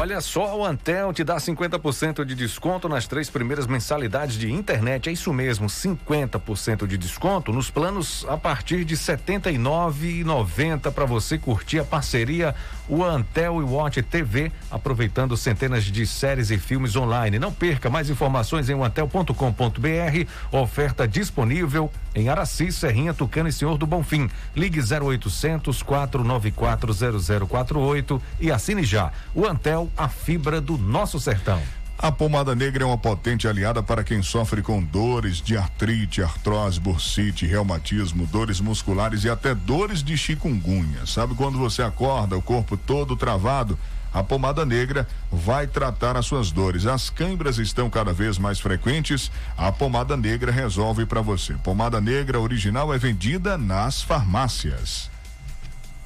Olha 0.00 0.18
só, 0.22 0.56
o 0.58 0.64
Antel 0.64 1.12
te 1.12 1.22
dá 1.22 1.36
50% 1.36 2.24
de 2.24 2.34
desconto 2.34 2.88
nas 2.88 3.06
três 3.06 3.28
primeiras 3.28 3.66
mensalidades 3.66 4.36
de 4.36 4.50
internet. 4.50 5.10
É 5.10 5.12
isso 5.12 5.30
mesmo, 5.30 5.66
50% 5.66 6.86
de 6.86 6.96
desconto 6.96 7.52
nos 7.52 7.68
planos 7.70 8.24
a 8.26 8.38
partir 8.38 8.82
de 8.86 8.94
R$ 8.94 9.00
79,90 9.02 10.90
para 10.90 11.04
você 11.04 11.36
curtir 11.36 11.80
a 11.80 11.84
parceria 11.84 12.54
o 12.88 13.04
Antel 13.04 13.60
e 13.60 13.62
Watch 13.62 14.02
TV, 14.02 14.50
aproveitando 14.70 15.36
centenas 15.36 15.84
de 15.84 16.06
séries 16.06 16.50
e 16.50 16.56
filmes 16.56 16.96
online. 16.96 17.38
Não 17.38 17.52
perca 17.52 17.90
mais 17.90 18.08
informações 18.08 18.70
em 18.70 18.82
antel.com.br. 18.82 20.26
Oferta 20.50 21.06
disponível 21.06 21.90
em 22.14 22.28
Araci, 22.28 22.72
Serrinha, 22.72 23.14
Tucano 23.14 23.48
e 23.48 23.52
Senhor 23.52 23.78
do 23.78 23.86
Bonfim. 23.86 24.28
Ligue 24.54 24.80
0800 24.80 25.82
494 25.82 26.92
0048 27.46 28.22
e 28.40 28.50
assine 28.50 28.84
já. 28.84 29.12
O 29.34 29.46
Antel 29.46 29.90
a 29.96 30.08
fibra 30.08 30.60
do 30.60 30.76
nosso 30.76 31.20
sertão. 31.20 31.60
A 32.02 32.10
pomada 32.10 32.54
negra 32.54 32.82
é 32.82 32.86
uma 32.86 32.96
potente 32.96 33.46
aliada 33.46 33.82
para 33.82 34.02
quem 34.02 34.22
sofre 34.22 34.62
com 34.62 34.82
dores 34.82 35.36
de 35.36 35.54
artrite, 35.54 36.22
artrose, 36.22 36.80
bursite, 36.80 37.46
reumatismo, 37.46 38.26
dores 38.26 38.58
musculares 38.58 39.24
e 39.24 39.28
até 39.28 39.54
dores 39.54 40.02
de 40.02 40.16
chikungunya. 40.16 41.04
Sabe 41.04 41.34
quando 41.34 41.58
você 41.58 41.82
acorda, 41.82 42.38
o 42.38 42.42
corpo 42.42 42.74
todo 42.74 43.14
travado? 43.16 43.78
A 44.12 44.22
pomada 44.22 44.64
negra 44.66 45.06
vai 45.30 45.66
tratar 45.66 46.16
as 46.16 46.26
suas 46.26 46.50
dores. 46.50 46.86
As 46.86 47.10
câimbras 47.10 47.58
estão 47.58 47.88
cada 47.88 48.12
vez 48.12 48.38
mais 48.38 48.58
frequentes. 48.58 49.30
A 49.56 49.70
pomada 49.70 50.16
negra 50.16 50.50
resolve 50.50 51.06
para 51.06 51.20
você. 51.20 51.54
Pomada 51.54 52.00
negra 52.00 52.40
original 52.40 52.92
é 52.92 52.98
vendida 52.98 53.56
nas 53.56 54.02
farmácias. 54.02 55.10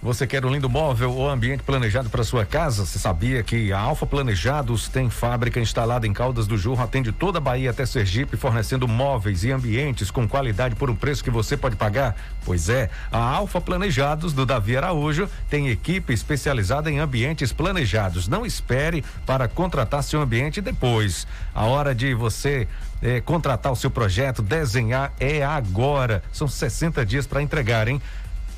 Você 0.04 0.26
quer 0.26 0.44
um 0.44 0.50
lindo 0.50 0.68
móvel 0.68 1.14
ou 1.14 1.30
ambiente 1.30 1.62
planejado 1.62 2.10
para 2.10 2.22
sua 2.22 2.44
casa? 2.44 2.84
Você 2.84 2.98
sabia 2.98 3.42
que 3.42 3.72
a 3.72 3.78
Alfa 3.78 4.04
Planejados 4.04 4.86
tem 4.86 5.08
fábrica 5.08 5.58
instalada 5.58 6.06
em 6.06 6.12
Caldas 6.12 6.46
do 6.46 6.58
Jorro, 6.58 6.82
atende 6.82 7.10
toda 7.10 7.38
a 7.38 7.40
Bahia 7.40 7.70
até 7.70 7.86
Sergipe, 7.86 8.36
fornecendo 8.36 8.86
móveis 8.86 9.44
e 9.44 9.50
ambientes 9.50 10.10
com 10.10 10.28
qualidade 10.28 10.74
por 10.74 10.90
um 10.90 10.94
preço 10.94 11.24
que 11.24 11.30
você 11.30 11.56
pode 11.56 11.76
pagar? 11.76 12.14
Pois 12.44 12.68
é, 12.68 12.90
a 13.10 13.16
Alfa 13.16 13.62
Planejados 13.62 14.34
do 14.34 14.44
Davi 14.44 14.76
Araújo 14.76 15.26
tem 15.48 15.70
equipe 15.70 16.12
especializada 16.12 16.90
em 16.90 16.98
ambientes 16.98 17.50
planejados. 17.50 18.28
Não 18.28 18.44
espere 18.44 19.02
para 19.24 19.48
contratar 19.48 20.02
seu 20.02 20.20
ambiente 20.20 20.60
depois. 20.60 21.26
A 21.54 21.64
hora 21.64 21.94
de 21.94 22.12
você 22.12 22.68
eh, 23.00 23.22
contratar 23.22 23.72
o 23.72 23.76
seu 23.76 23.90
projeto, 23.90 24.42
desenhar 24.42 25.14
é 25.18 25.42
agora. 25.42 26.22
São 26.30 26.46
60 26.46 27.06
dias 27.06 27.26
para 27.26 27.40
entregar, 27.40 27.88
hein? 27.88 28.02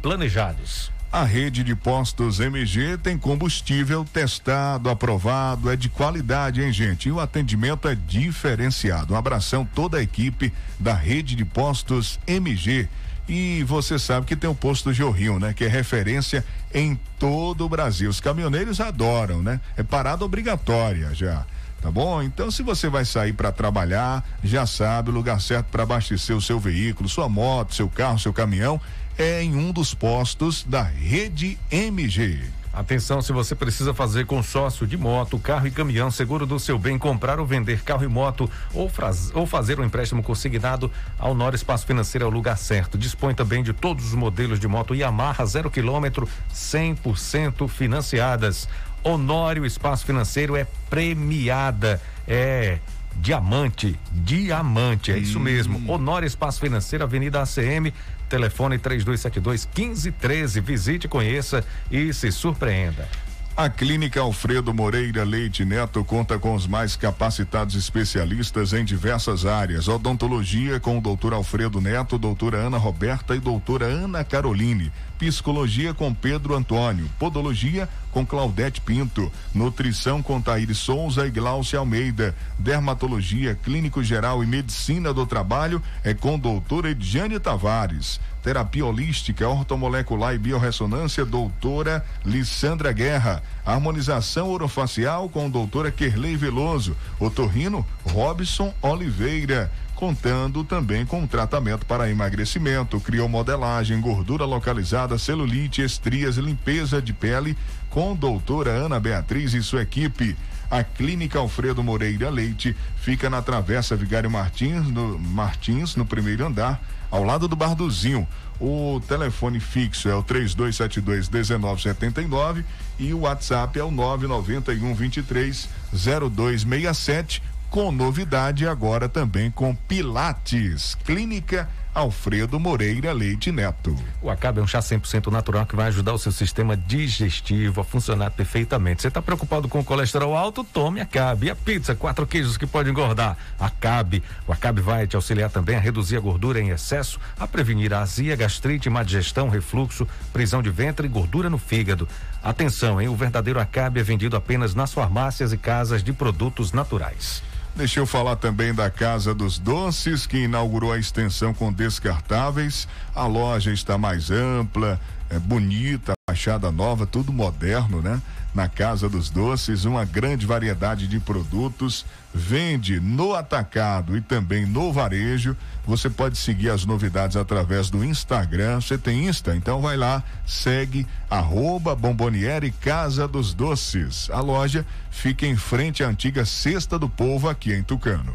planejados. 0.00 0.90
A 1.12 1.24
rede 1.24 1.62
de 1.62 1.74
postos 1.74 2.40
MG 2.40 2.98
tem 2.98 3.16
combustível 3.16 4.04
testado, 4.04 4.90
aprovado, 4.90 5.70
é 5.70 5.76
de 5.76 5.88
qualidade, 5.88 6.62
hein, 6.62 6.72
gente? 6.72 7.08
E 7.08 7.12
o 7.12 7.20
atendimento 7.20 7.88
é 7.88 7.94
diferenciado. 7.94 9.14
Um 9.14 9.16
abração 9.16 9.64
toda 9.64 9.98
a 9.98 10.02
equipe 10.02 10.52
da 10.78 10.94
rede 10.94 11.36
de 11.36 11.44
postos 11.44 12.18
MG. 12.26 12.88
E 13.28 13.64
você 13.64 13.98
sabe 13.98 14.26
que 14.26 14.36
tem 14.36 14.48
o 14.48 14.54
posto 14.54 14.90
Rio, 14.90 15.38
né? 15.38 15.52
Que 15.52 15.64
é 15.64 15.68
referência 15.68 16.44
em 16.72 16.98
todo 17.18 17.64
o 17.64 17.68
Brasil. 17.68 18.08
Os 18.08 18.20
caminhoneiros 18.20 18.80
adoram, 18.80 19.42
né? 19.42 19.60
É 19.76 19.82
parada 19.82 20.24
obrigatória 20.24 21.12
já. 21.14 21.44
Tá 21.82 21.90
bom? 21.90 22.22
Então, 22.22 22.50
se 22.50 22.62
você 22.62 22.88
vai 22.88 23.04
sair 23.04 23.32
para 23.32 23.52
trabalhar, 23.52 24.24
já 24.42 24.66
sabe 24.66 25.10
o 25.10 25.12
lugar 25.12 25.40
certo 25.40 25.66
para 25.66 25.82
abastecer 25.82 26.34
o 26.34 26.40
seu 26.40 26.58
veículo, 26.58 27.08
sua 27.08 27.28
moto, 27.28 27.74
seu 27.74 27.88
carro, 27.88 28.18
seu 28.18 28.32
caminhão, 28.32 28.80
é 29.18 29.42
em 29.42 29.54
um 29.54 29.72
dos 29.72 29.94
postos 29.94 30.64
da 30.64 30.82
rede 30.82 31.58
MG. 31.70 32.40
Atenção, 32.76 33.22
se 33.22 33.32
você 33.32 33.54
precisa 33.54 33.94
fazer 33.94 34.26
consórcio 34.26 34.86
de 34.86 34.98
moto, 34.98 35.38
carro 35.38 35.66
e 35.66 35.70
caminhão, 35.70 36.10
seguro 36.10 36.44
do 36.44 36.60
seu 36.60 36.78
bem, 36.78 36.98
comprar 36.98 37.40
ou 37.40 37.46
vender 37.46 37.82
carro 37.82 38.04
e 38.04 38.06
moto 38.06 38.50
ou, 38.74 38.86
fraz, 38.86 39.30
ou 39.34 39.46
fazer 39.46 39.80
um 39.80 39.84
empréstimo 39.84 40.22
consignado, 40.22 40.92
a 41.18 41.26
Honor 41.26 41.54
Espaço 41.54 41.86
Financeiro 41.86 42.26
é 42.26 42.28
o 42.28 42.30
lugar 42.30 42.58
certo. 42.58 42.98
Dispõe 42.98 43.34
também 43.34 43.62
de 43.62 43.72
todos 43.72 44.04
os 44.04 44.12
modelos 44.14 44.60
de 44.60 44.68
moto 44.68 44.94
Yamaha 44.94 45.46
zero 45.46 45.70
quilômetro, 45.70 46.28
100% 46.52 47.66
financiadas. 47.66 48.68
Honório 49.02 49.64
Espaço 49.64 50.04
Financeiro 50.04 50.54
é 50.54 50.66
premiada. 50.90 51.98
É 52.28 52.78
diamante, 53.18 53.98
diamante, 54.12 55.10
é 55.10 55.18
isso 55.18 55.40
mesmo. 55.40 55.78
Hum. 55.78 55.90
Honório 55.92 56.26
Espaço 56.26 56.60
Financeiro, 56.60 57.04
Avenida 57.04 57.40
ACM, 57.40 57.92
Telefone 58.28 58.78
3272 58.78 59.68
1513. 59.74 60.60
Visite, 60.60 61.08
conheça 61.08 61.64
e 61.90 62.12
se 62.12 62.30
surpreenda. 62.30 63.08
A 63.56 63.70
Clínica 63.70 64.20
Alfredo 64.20 64.74
Moreira 64.74 65.24
Leite 65.24 65.64
Neto 65.64 66.04
conta 66.04 66.38
com 66.38 66.54
os 66.54 66.66
mais 66.66 66.94
capacitados 66.94 67.74
especialistas 67.74 68.74
em 68.74 68.84
diversas 68.84 69.46
áreas. 69.46 69.88
Odontologia 69.88 70.78
com 70.78 70.98
o 70.98 71.00
doutor 71.00 71.32
Alfredo 71.32 71.80
Neto, 71.80 72.18
doutora 72.18 72.58
Ana 72.58 72.76
Roberta 72.76 73.34
e 73.34 73.40
doutora 73.40 73.86
Ana 73.86 74.22
Caroline. 74.22 74.92
Psicologia 75.18 75.94
com 75.94 76.12
Pedro 76.12 76.54
Antônio. 76.54 77.08
Podologia 77.18 77.88
com 78.12 78.26
Claudete 78.26 78.82
Pinto. 78.82 79.32
Nutrição 79.54 80.22
com 80.22 80.38
Taíri 80.38 80.74
Souza 80.74 81.26
e 81.26 81.30
Glaucia 81.30 81.78
Almeida. 81.78 82.36
Dermatologia, 82.58 83.54
Clínico 83.54 84.04
Geral 84.04 84.44
e 84.44 84.46
Medicina 84.46 85.14
do 85.14 85.24
Trabalho 85.24 85.80
é 86.04 86.12
com 86.12 86.38
doutora 86.38 86.90
Ediane 86.90 87.40
Tavares 87.40 88.20
terapia 88.46 88.86
holística, 88.86 89.48
ortomolecular 89.48 90.32
e 90.32 90.38
biorressonância, 90.38 91.24
doutora 91.24 92.06
Lissandra 92.24 92.92
Guerra. 92.92 93.42
Harmonização 93.64 94.50
orofacial 94.50 95.28
com 95.28 95.50
doutora 95.50 95.90
Kerley 95.90 96.36
Veloso. 96.36 96.96
Otorrino 97.18 97.84
Robson 98.04 98.72
Oliveira 98.80 99.68
contando 99.96 100.62
também 100.62 101.04
com 101.04 101.26
tratamento 101.26 101.86
para 101.86 102.08
emagrecimento, 102.08 103.00
criomodelagem, 103.00 104.00
gordura 104.00 104.44
localizada, 104.44 105.18
celulite, 105.18 105.82
estrias, 105.82 106.36
limpeza 106.36 107.02
de 107.02 107.14
pele, 107.14 107.56
com 107.90 108.14
doutora 108.14 108.70
Ana 108.70 109.00
Beatriz 109.00 109.54
e 109.54 109.62
sua 109.62 109.82
equipe. 109.82 110.36
A 110.70 110.84
Clínica 110.84 111.38
Alfredo 111.38 111.82
Moreira 111.82 112.28
Leite 112.28 112.76
fica 112.96 113.30
na 113.30 113.40
Travessa 113.40 113.96
Vigário 113.96 114.30
Martins, 114.30 114.86
no, 114.86 115.18
Martins, 115.18 115.96
no 115.96 116.04
primeiro 116.04 116.46
andar, 116.46 116.80
ao 117.10 117.24
lado 117.24 117.48
do 117.48 117.56
Barduzinho. 117.56 118.26
O 118.60 119.00
telefone 119.06 119.60
fixo 119.60 120.08
é 120.08 120.14
o 120.14 120.22
3272 120.22 121.28
1979 121.28 122.64
e 122.98 123.12
o 123.12 123.20
WhatsApp 123.20 123.78
é 123.78 123.84
o 123.84 123.90
991 123.90 124.94
23 124.94 125.68
0267 125.92 127.42
com 127.68 127.92
novidade 127.92 128.66
agora 128.66 129.08
também 129.08 129.50
com 129.50 129.74
Pilates, 129.74 130.94
Clínica 131.04 131.68
Alfredo 131.96 132.60
Moreira 132.60 133.10
Leite 133.14 133.50
Neto. 133.50 133.96
O 134.20 134.28
Acabe 134.28 134.60
é 134.60 134.62
um 134.62 134.66
chá 134.66 134.80
100% 134.80 135.28
natural 135.28 135.64
que 135.64 135.74
vai 135.74 135.88
ajudar 135.88 136.12
o 136.12 136.18
seu 136.18 136.30
sistema 136.30 136.76
digestivo 136.76 137.80
a 137.80 137.84
funcionar 137.84 138.30
perfeitamente. 138.32 139.00
Você 139.00 139.08
está 139.08 139.22
preocupado 139.22 139.66
com 139.66 139.80
o 139.80 139.84
colesterol 139.84 140.36
alto? 140.36 140.62
Tome 140.62 141.00
Acabe. 141.00 141.46
E 141.46 141.50
a 141.50 141.56
pizza, 141.56 141.94
quatro 141.94 142.26
queijos 142.26 142.58
que 142.58 142.66
pode 142.66 142.90
engordar? 142.90 143.38
Acabe. 143.58 144.22
O 144.46 144.52
Acabe 144.52 144.82
vai 144.82 145.06
te 145.06 145.16
auxiliar 145.16 145.48
também 145.48 145.74
a 145.74 145.80
reduzir 145.80 146.18
a 146.18 146.20
gordura 146.20 146.60
em 146.60 146.68
excesso, 146.68 147.18
a 147.40 147.48
prevenir 147.48 147.94
a 147.94 148.02
azia, 148.02 148.36
gastrite, 148.36 148.90
má 148.90 149.02
digestão, 149.02 149.48
refluxo, 149.48 150.06
prisão 150.34 150.62
de 150.62 150.68
ventre 150.68 151.06
e 151.06 151.10
gordura 151.10 151.48
no 151.48 151.56
fígado. 151.56 152.06
Atenção, 152.42 153.00
hein? 153.00 153.08
O 153.08 153.16
verdadeiro 153.16 153.58
Acabe 153.58 154.00
é 154.00 154.02
vendido 154.02 154.36
apenas 154.36 154.74
nas 154.74 154.92
farmácias 154.92 155.50
e 155.50 155.56
casas 155.56 156.04
de 156.04 156.12
produtos 156.12 156.72
naturais. 156.72 157.42
Deixa 157.76 158.00
eu 158.00 158.06
falar 158.06 158.36
também 158.36 158.72
da 158.72 158.90
Casa 158.90 159.34
dos 159.34 159.58
Doces, 159.58 160.26
que 160.26 160.38
inaugurou 160.38 160.92
a 160.92 160.98
extensão 160.98 161.52
com 161.52 161.70
descartáveis. 161.70 162.88
A 163.14 163.26
loja 163.26 163.70
está 163.70 163.98
mais 163.98 164.30
ampla, 164.30 164.98
é 165.28 165.38
bonita, 165.38 166.14
fachada 166.26 166.72
nova, 166.72 167.06
tudo 167.06 167.34
moderno, 167.34 168.00
né? 168.00 168.18
Na 168.56 168.70
Casa 168.70 169.06
dos 169.06 169.28
Doces, 169.28 169.84
uma 169.84 170.06
grande 170.06 170.46
variedade 170.46 171.06
de 171.06 171.20
produtos. 171.20 172.06
Vende 172.32 172.98
no 172.98 173.34
atacado 173.34 174.16
e 174.16 174.22
também 174.22 174.64
no 174.64 174.90
varejo. 174.90 175.54
Você 175.84 176.08
pode 176.08 176.38
seguir 176.38 176.70
as 176.70 176.86
novidades 176.86 177.36
através 177.36 177.90
do 177.90 178.02
Instagram. 178.02 178.80
Você 178.80 178.96
tem 178.96 179.28
Insta? 179.28 179.54
Então 179.54 179.82
vai 179.82 179.98
lá, 179.98 180.24
segue 180.46 181.06
arroba 181.28 181.94
Bomboniere 181.94 182.70
Casa 182.70 183.28
dos 183.28 183.52
Doces. 183.52 184.30
A 184.30 184.40
loja 184.40 184.86
fica 185.10 185.46
em 185.46 185.54
frente 185.54 186.02
à 186.02 186.08
antiga 186.08 186.46
Cesta 186.46 186.98
do 186.98 187.10
Povo 187.10 187.50
aqui 187.50 187.74
em 187.74 187.82
Tucano. 187.82 188.34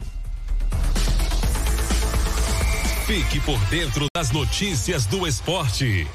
Fique 3.08 3.40
por 3.40 3.60
dentro 3.72 4.06
das 4.16 4.30
notícias 4.30 5.08
do 5.08 5.26
esporte. 5.26 6.08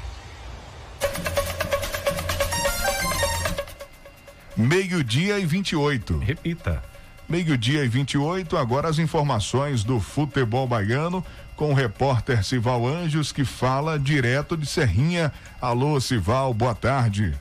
Meio-dia 4.57 5.37
e 5.37 5.45
28. 5.45 6.17
Repita. 6.17 6.81
Meio-dia 7.29 7.83
e 7.83 7.87
28, 7.87 8.57
agora 8.57 8.89
as 8.89 8.97
informações 8.97 9.83
do 9.83 9.99
futebol 9.99 10.65
baiano 10.65 11.23
com 11.55 11.69
o 11.69 11.73
repórter 11.75 12.43
Sival 12.43 12.87
Anjos 12.87 13.31
que 13.31 13.45
fala 13.45 13.99
direto 13.99 14.57
de 14.57 14.65
Serrinha. 14.65 15.31
Alô, 15.61 15.99
Sival, 15.99 16.55
boa 16.55 16.73
tarde. 16.73 17.35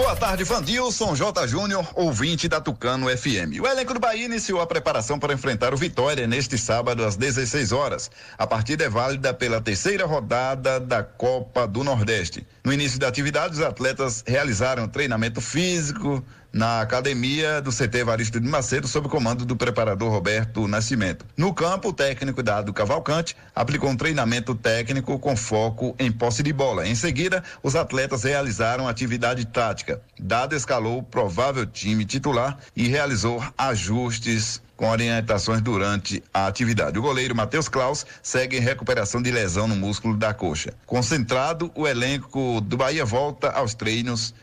Boa 0.00 0.16
tarde, 0.16 0.44
Vandilson 0.44 1.14
J. 1.14 1.46
Júnior, 1.46 1.86
ouvinte 1.94 2.48
da 2.48 2.58
Tucano 2.58 3.14
FM. 3.14 3.60
O 3.60 3.66
elenco 3.66 3.92
do 3.92 4.00
Bahia 4.00 4.24
iniciou 4.24 4.58
a 4.58 4.66
preparação 4.66 5.18
para 5.18 5.34
enfrentar 5.34 5.74
o 5.74 5.76
Vitória 5.76 6.26
neste 6.26 6.56
sábado 6.56 7.04
às 7.04 7.16
16 7.16 7.70
horas. 7.70 8.10
A 8.38 8.46
partida 8.46 8.82
é 8.82 8.88
válida 8.88 9.34
pela 9.34 9.60
terceira 9.60 10.06
rodada 10.06 10.80
da 10.80 11.02
Copa 11.02 11.68
do 11.68 11.84
Nordeste. 11.84 12.46
No 12.64 12.72
início 12.72 12.98
da 12.98 13.08
atividade, 13.08 13.56
os 13.56 13.60
atletas 13.60 14.24
realizaram 14.26 14.88
treinamento 14.88 15.38
físico, 15.42 16.24
na 16.52 16.80
academia 16.80 17.60
do 17.60 17.70
CT 17.70 17.98
Evaristo 17.98 18.40
de 18.40 18.48
Macedo, 18.48 18.88
sob 18.88 19.06
o 19.06 19.10
comando 19.10 19.44
do 19.44 19.56
preparador 19.56 20.10
Roberto 20.10 20.66
Nascimento. 20.66 21.24
No 21.36 21.54
campo, 21.54 21.88
o 21.88 21.92
técnico 21.92 22.42
Dado 22.42 22.72
Cavalcante 22.72 23.36
aplicou 23.54 23.90
um 23.90 23.96
treinamento 23.96 24.54
técnico 24.54 25.18
com 25.18 25.36
foco 25.36 25.94
em 25.98 26.10
posse 26.10 26.42
de 26.42 26.52
bola. 26.52 26.86
Em 26.86 26.94
seguida, 26.94 27.42
os 27.62 27.76
atletas 27.76 28.24
realizaram 28.24 28.88
atividade 28.88 29.44
tática. 29.46 30.00
Dado 30.18 30.54
escalou 30.54 30.98
o 30.98 31.02
provável 31.02 31.66
time 31.66 32.04
titular 32.04 32.58
e 32.74 32.88
realizou 32.88 33.42
ajustes 33.56 34.60
com 34.76 34.88
orientações 34.88 35.60
durante 35.60 36.22
a 36.32 36.46
atividade. 36.46 36.98
O 36.98 37.02
goleiro 37.02 37.36
Matheus 37.36 37.68
Klaus 37.68 38.06
segue 38.22 38.56
em 38.56 38.60
recuperação 38.60 39.20
de 39.20 39.30
lesão 39.30 39.68
no 39.68 39.76
músculo 39.76 40.16
da 40.16 40.32
coxa. 40.32 40.72
Concentrado, 40.86 41.70
o 41.74 41.86
elenco 41.86 42.62
do 42.62 42.78
Bahia 42.78 43.04
volta 43.04 43.50
aos 43.50 43.74
treinos, 43.74 44.34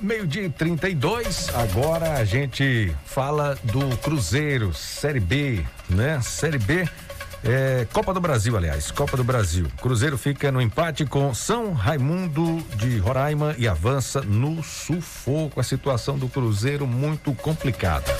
Meio-dia 0.00 0.44
e 0.44 0.50
32, 0.50 1.50
agora 1.54 2.14
a 2.14 2.24
gente 2.24 2.94
fala 3.04 3.58
do 3.64 3.96
Cruzeiro, 3.98 4.72
Série 4.72 5.20
B, 5.20 5.64
né? 5.88 6.20
Série 6.22 6.58
B 6.58 6.88
É, 7.44 7.86
Copa 7.92 8.12
do 8.12 8.20
Brasil, 8.20 8.56
aliás, 8.56 8.90
Copa 8.90 9.16
do 9.16 9.24
Brasil. 9.24 9.66
Cruzeiro 9.80 10.18
fica 10.18 10.50
no 10.50 10.60
empate 10.60 11.04
com 11.04 11.32
São 11.34 11.72
Raimundo 11.72 12.62
de 12.76 12.98
Roraima 12.98 13.54
e 13.58 13.68
avança 13.68 14.20
no 14.20 14.62
sufoco. 14.62 15.60
A 15.60 15.62
situação 15.62 16.18
do 16.18 16.28
Cruzeiro 16.28 16.86
muito 16.86 17.32
complicada. 17.34 18.12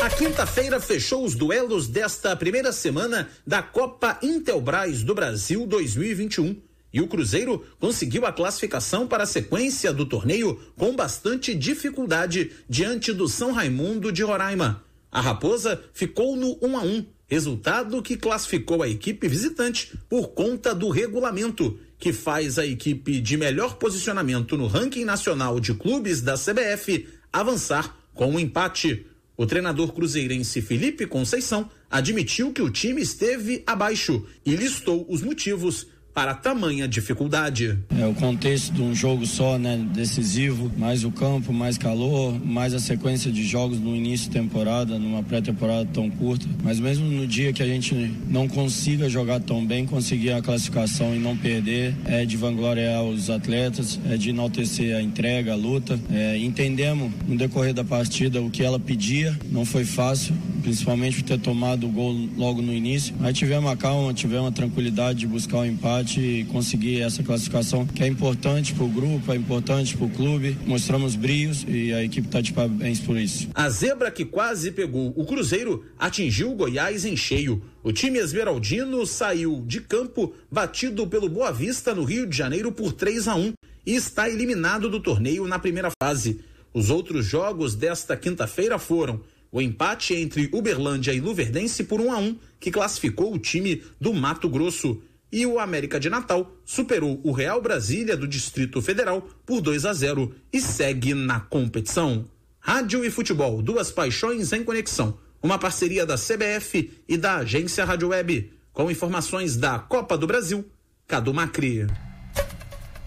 A 0.00 0.08
quinta-feira 0.08 0.80
fechou 0.80 1.24
os 1.24 1.34
duelos 1.34 1.88
desta 1.88 2.36
primeira 2.36 2.72
semana 2.72 3.28
da 3.46 3.62
Copa 3.62 4.18
Intelbras 4.22 5.02
do 5.02 5.14
Brasil 5.14 5.66
2021. 5.66 6.56
E 6.92 7.00
o 7.00 7.08
Cruzeiro 7.08 7.62
conseguiu 7.78 8.24
a 8.24 8.32
classificação 8.32 9.06
para 9.06 9.24
a 9.24 9.26
sequência 9.26 9.92
do 9.92 10.06
torneio 10.06 10.58
com 10.78 10.94
bastante 10.94 11.54
dificuldade 11.54 12.52
diante 12.68 13.12
do 13.12 13.28
São 13.28 13.52
Raimundo 13.52 14.10
de 14.10 14.22
Roraima. 14.22 14.82
A 15.10 15.20
Raposa 15.20 15.82
ficou 15.92 16.36
no 16.36 16.56
1 16.62 16.76
a 16.78 16.82
1 16.82 17.15
resultado 17.26 18.00
que 18.02 18.16
classificou 18.16 18.82
a 18.82 18.88
equipe 18.88 19.28
visitante 19.28 19.98
por 20.08 20.28
conta 20.28 20.74
do 20.74 20.88
regulamento, 20.88 21.78
que 21.98 22.12
faz 22.12 22.58
a 22.58 22.66
equipe 22.66 23.20
de 23.20 23.36
melhor 23.36 23.76
posicionamento 23.76 24.56
no 24.56 24.66
ranking 24.66 25.04
nacional 25.04 25.58
de 25.58 25.74
clubes 25.74 26.20
da 26.20 26.34
CBF 26.34 27.08
avançar 27.32 27.96
com 28.14 28.32
um 28.32 28.38
empate. 28.38 29.06
O 29.36 29.44
treinador 29.44 29.92
cruzeirense 29.92 30.62
Felipe 30.62 31.06
Conceição 31.06 31.68
admitiu 31.90 32.52
que 32.52 32.62
o 32.62 32.70
time 32.70 33.02
esteve 33.02 33.62
abaixo 33.66 34.24
e 34.44 34.56
listou 34.56 35.06
os 35.08 35.22
motivos 35.22 35.86
para 36.16 36.32
tamanha 36.32 36.88
dificuldade. 36.88 37.78
É 38.00 38.06
o 38.06 38.14
contexto 38.14 38.72
de 38.72 38.80
um 38.80 38.94
jogo 38.94 39.26
só, 39.26 39.58
né, 39.58 39.76
decisivo, 39.92 40.72
mais 40.78 41.04
o 41.04 41.10
campo, 41.10 41.52
mais 41.52 41.76
calor, 41.76 42.42
mais 42.42 42.72
a 42.72 42.78
sequência 42.78 43.30
de 43.30 43.44
jogos 43.44 43.78
no 43.78 43.94
início 43.94 44.30
de 44.30 44.32
temporada, 44.32 44.98
numa 44.98 45.22
pré-temporada 45.22 45.86
tão 45.92 46.08
curta. 46.08 46.46
Mas 46.64 46.80
mesmo 46.80 47.04
no 47.04 47.26
dia 47.26 47.52
que 47.52 47.62
a 47.62 47.66
gente 47.66 47.94
não 48.30 48.48
consiga 48.48 49.10
jogar 49.10 49.40
tão 49.40 49.62
bem, 49.66 49.84
conseguir 49.84 50.32
a 50.32 50.40
classificação 50.40 51.14
e 51.14 51.18
não 51.18 51.36
perder, 51.36 51.94
é 52.06 52.24
de 52.24 52.34
vangloriar 52.38 53.04
os 53.04 53.28
atletas, 53.28 54.00
é 54.08 54.16
de 54.16 54.30
enaltecer 54.30 54.96
a 54.96 55.02
entrega, 55.02 55.52
a 55.52 55.56
luta. 55.56 56.00
É, 56.10 56.38
entendemos 56.38 57.12
no 57.28 57.36
decorrer 57.36 57.74
da 57.74 57.84
partida 57.84 58.40
o 58.40 58.48
que 58.48 58.62
ela 58.62 58.80
pedia, 58.80 59.38
não 59.52 59.66
foi 59.66 59.84
fácil, 59.84 60.34
principalmente 60.62 61.16
por 61.16 61.24
ter 61.24 61.38
tomado 61.40 61.86
o 61.86 61.90
gol 61.90 62.26
logo 62.38 62.62
no 62.62 62.72
início. 62.72 63.14
Mas 63.20 63.36
tivemos 63.36 63.70
a 63.70 63.76
calma, 63.76 64.14
tivemos 64.14 64.48
a 64.48 64.52
tranquilidade 64.52 65.18
de 65.18 65.26
buscar 65.26 65.58
o 65.58 65.66
empate 65.66 66.05
e 66.14 66.44
conseguir 66.44 67.00
essa 67.00 67.22
classificação 67.22 67.86
que 67.86 68.02
é 68.02 68.06
importante 68.06 68.72
para 68.72 68.84
o 68.84 68.88
grupo, 68.88 69.32
é 69.32 69.36
importante 69.36 69.96
para 69.96 70.06
o 70.06 70.10
clube. 70.10 70.56
Mostramos 70.64 71.16
brios 71.16 71.64
e 71.66 71.92
a 71.92 72.04
equipe 72.04 72.26
está 72.26 72.40
de 72.40 72.52
parabéns 72.52 73.00
por 73.00 73.16
isso. 73.16 73.48
A 73.54 73.68
zebra 73.68 74.10
que 74.10 74.24
quase 74.24 74.70
pegou 74.70 75.12
o 75.16 75.24
Cruzeiro 75.24 75.84
atingiu 75.98 76.52
o 76.52 76.54
Goiás 76.54 77.04
em 77.04 77.16
cheio. 77.16 77.62
O 77.82 77.92
time 77.92 78.18
esmeraldino 78.18 79.04
saiu 79.06 79.62
de 79.66 79.80
campo 79.80 80.32
batido 80.50 81.06
pelo 81.06 81.28
Boa 81.28 81.50
Vista 81.50 81.94
no 81.94 82.04
Rio 82.04 82.26
de 82.26 82.36
Janeiro 82.36 82.70
por 82.70 82.92
3 82.92 83.28
a 83.28 83.34
1 83.34 83.52
e 83.84 83.94
está 83.94 84.28
eliminado 84.28 84.88
do 84.88 85.00
torneio 85.00 85.46
na 85.46 85.58
primeira 85.58 85.90
fase. 86.02 86.40
Os 86.72 86.90
outros 86.90 87.24
jogos 87.24 87.74
desta 87.74 88.16
quinta-feira 88.16 88.78
foram 88.78 89.20
o 89.50 89.62
empate 89.62 90.14
entre 90.14 90.50
Uberlândia 90.52 91.12
e 91.12 91.20
Luverdense 91.20 91.84
por 91.84 92.00
1 92.00 92.12
a 92.12 92.18
1, 92.18 92.36
que 92.60 92.70
classificou 92.70 93.32
o 93.32 93.38
time 93.38 93.82
do 94.00 94.12
Mato 94.12 94.48
Grosso 94.48 95.00
e 95.30 95.44
o 95.44 95.58
América 95.58 95.98
de 95.98 96.08
Natal 96.08 96.52
superou 96.64 97.20
o 97.24 97.32
Real 97.32 97.60
Brasília 97.60 98.16
do 98.16 98.28
Distrito 98.28 98.80
Federal 98.80 99.22
por 99.44 99.60
2 99.60 99.84
a 99.84 99.92
0 99.92 100.34
e 100.52 100.60
segue 100.60 101.14
na 101.14 101.40
competição. 101.40 102.26
Rádio 102.60 103.04
e 103.04 103.10
futebol, 103.10 103.62
duas 103.62 103.90
paixões 103.90 104.52
em 104.52 104.64
conexão. 104.64 105.18
Uma 105.42 105.58
parceria 105.58 106.04
da 106.04 106.16
CBF 106.16 106.90
e 107.08 107.16
da 107.16 107.36
agência 107.36 107.84
Rádio 107.84 108.08
Web, 108.08 108.52
com 108.72 108.90
informações 108.90 109.56
da 109.56 109.78
Copa 109.78 110.18
do 110.18 110.26
Brasil, 110.26 110.68
Cadu 111.06 111.32
Macri. 111.32 111.86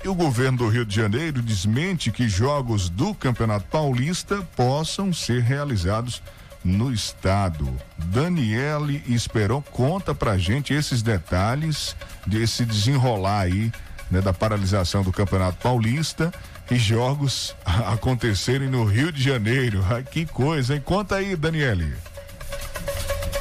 E 0.03 0.07
o 0.07 0.15
governo 0.15 0.59
do 0.59 0.67
Rio 0.69 0.85
de 0.85 0.95
Janeiro 0.95 1.41
desmente 1.41 2.09
que 2.09 2.29
jogos 2.29 2.89
do 2.89 3.13
Campeonato 3.13 3.67
Paulista 3.67 4.41
possam 4.55 5.11
ser 5.11 5.41
realizados 5.41 6.21
no 6.63 6.91
estado. 6.91 7.67
Daniele 7.97 9.03
Esperon 9.07 9.61
conta 9.61 10.13
pra 10.13 10.37
gente 10.37 10.73
esses 10.73 11.01
detalhes 11.01 11.95
desse 12.25 12.65
desenrolar 12.65 13.41
aí, 13.41 13.71
né, 14.11 14.21
da 14.21 14.33
paralisação 14.33 15.03
do 15.03 15.11
Campeonato 15.11 15.57
Paulista 15.57 16.33
e 16.69 16.75
jogos 16.75 17.55
acontecerem 17.65 18.67
no 18.67 18.83
Rio 18.83 19.11
de 19.11 19.21
Janeiro. 19.21 19.83
Que 20.11 20.25
coisa, 20.25 20.75
hein? 20.75 20.81
Conta 20.83 21.15
aí, 21.15 21.35
Daniele. 21.35 21.95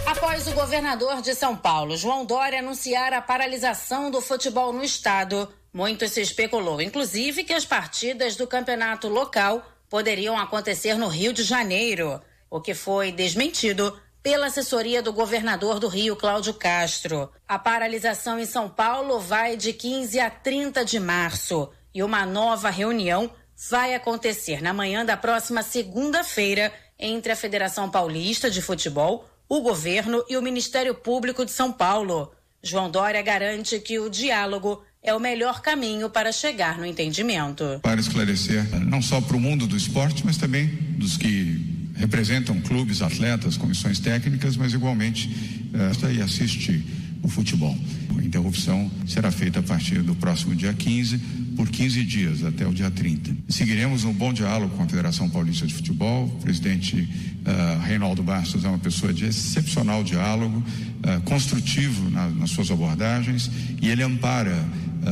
Após 0.06 0.46
o 0.46 0.52
governador 0.52 1.20
de 1.20 1.34
São 1.34 1.56
Paulo, 1.56 1.96
João 1.96 2.24
Dória, 2.24 2.60
anunciar 2.60 3.12
a 3.12 3.20
paralisação 3.20 4.10
do 4.10 4.20
futebol 4.20 4.72
no 4.72 4.82
estado, 4.82 5.48
muito 5.72 6.08
se 6.08 6.20
especulou, 6.20 6.80
inclusive, 6.80 7.44
que 7.44 7.52
as 7.52 7.64
partidas 7.64 8.34
do 8.34 8.46
campeonato 8.46 9.08
local 9.08 9.64
poderiam 9.88 10.38
acontecer 10.38 10.94
no 10.94 11.08
Rio 11.08 11.32
de 11.32 11.42
Janeiro 11.42 12.20
o 12.50 12.60
que 12.60 12.74
foi 12.74 13.12
desmentido 13.12 13.98
pela 14.22 14.46
assessoria 14.46 15.02
do 15.02 15.12
governador 15.12 15.78
do 15.78 15.88
Rio, 15.88 16.16
Cláudio 16.16 16.54
Castro. 16.54 17.30
A 17.46 17.58
paralisação 17.58 18.38
em 18.38 18.46
São 18.46 18.68
Paulo 18.68 19.20
vai 19.20 19.56
de 19.56 19.72
15 19.72 20.20
a 20.20 20.28
30 20.28 20.84
de 20.84 20.98
março 20.98 21.70
e 21.94 22.02
uma 22.02 22.26
nova 22.26 22.70
reunião 22.70 23.30
vai 23.70 23.94
acontecer 23.94 24.62
na 24.62 24.72
manhã 24.72 25.04
da 25.04 25.16
próxima 25.16 25.62
segunda-feira 25.62 26.72
entre 26.98 27.32
a 27.32 27.36
Federação 27.36 27.90
Paulista 27.90 28.50
de 28.50 28.60
Futebol, 28.60 29.28
o 29.48 29.60
governo 29.60 30.22
e 30.28 30.36
o 30.36 30.42
Ministério 30.42 30.94
Público 30.94 31.44
de 31.44 31.50
São 31.50 31.72
Paulo. 31.72 32.32
João 32.62 32.90
Dória 32.90 33.22
garante 33.22 33.78
que 33.78 33.98
o 33.98 34.10
diálogo 34.10 34.84
é 35.02 35.14
o 35.14 35.20
melhor 35.20 35.62
caminho 35.62 36.10
para 36.10 36.32
chegar 36.32 36.76
no 36.76 36.84
entendimento. 36.84 37.80
Para 37.82 38.00
esclarecer, 38.00 38.64
não 38.80 39.00
só 39.00 39.20
para 39.20 39.36
o 39.36 39.40
mundo 39.40 39.66
do 39.66 39.76
esporte, 39.76 40.26
mas 40.26 40.36
também 40.36 40.66
dos 40.98 41.16
que 41.16 41.77
representam 41.98 42.60
clubes, 42.60 43.02
atletas, 43.02 43.56
comissões 43.56 43.98
técnicas, 43.98 44.56
mas 44.56 44.72
igualmente 44.72 45.28
uh, 45.74 46.10
e 46.10 46.22
assiste 46.22 46.84
o 47.22 47.28
futebol. 47.28 47.76
A 48.16 48.24
interrupção 48.24 48.90
será 49.06 49.30
feita 49.30 49.60
a 49.60 49.62
partir 49.62 50.02
do 50.02 50.14
próximo 50.14 50.54
dia 50.54 50.72
15, 50.72 51.18
por 51.56 51.68
15 51.68 52.04
dias, 52.04 52.44
até 52.44 52.66
o 52.66 52.72
dia 52.72 52.90
30. 52.90 53.36
Seguiremos 53.48 54.04
um 54.04 54.12
bom 54.12 54.32
diálogo 54.32 54.76
com 54.76 54.84
a 54.84 54.86
Federação 54.86 55.28
Paulista 55.28 55.66
de 55.66 55.74
Futebol. 55.74 56.26
O 56.26 56.42
presidente 56.42 56.96
uh, 56.96 57.82
Reinaldo 57.84 58.22
Bastos 58.22 58.64
é 58.64 58.68
uma 58.68 58.78
pessoa 58.78 59.12
de 59.12 59.26
excepcional 59.26 60.04
diálogo, 60.04 60.58
uh, 60.58 61.20
construtivo 61.22 62.08
na, 62.10 62.28
nas 62.28 62.50
suas 62.50 62.70
abordagens, 62.70 63.50
e 63.82 63.88
ele 63.88 64.04
ampara 64.04 64.56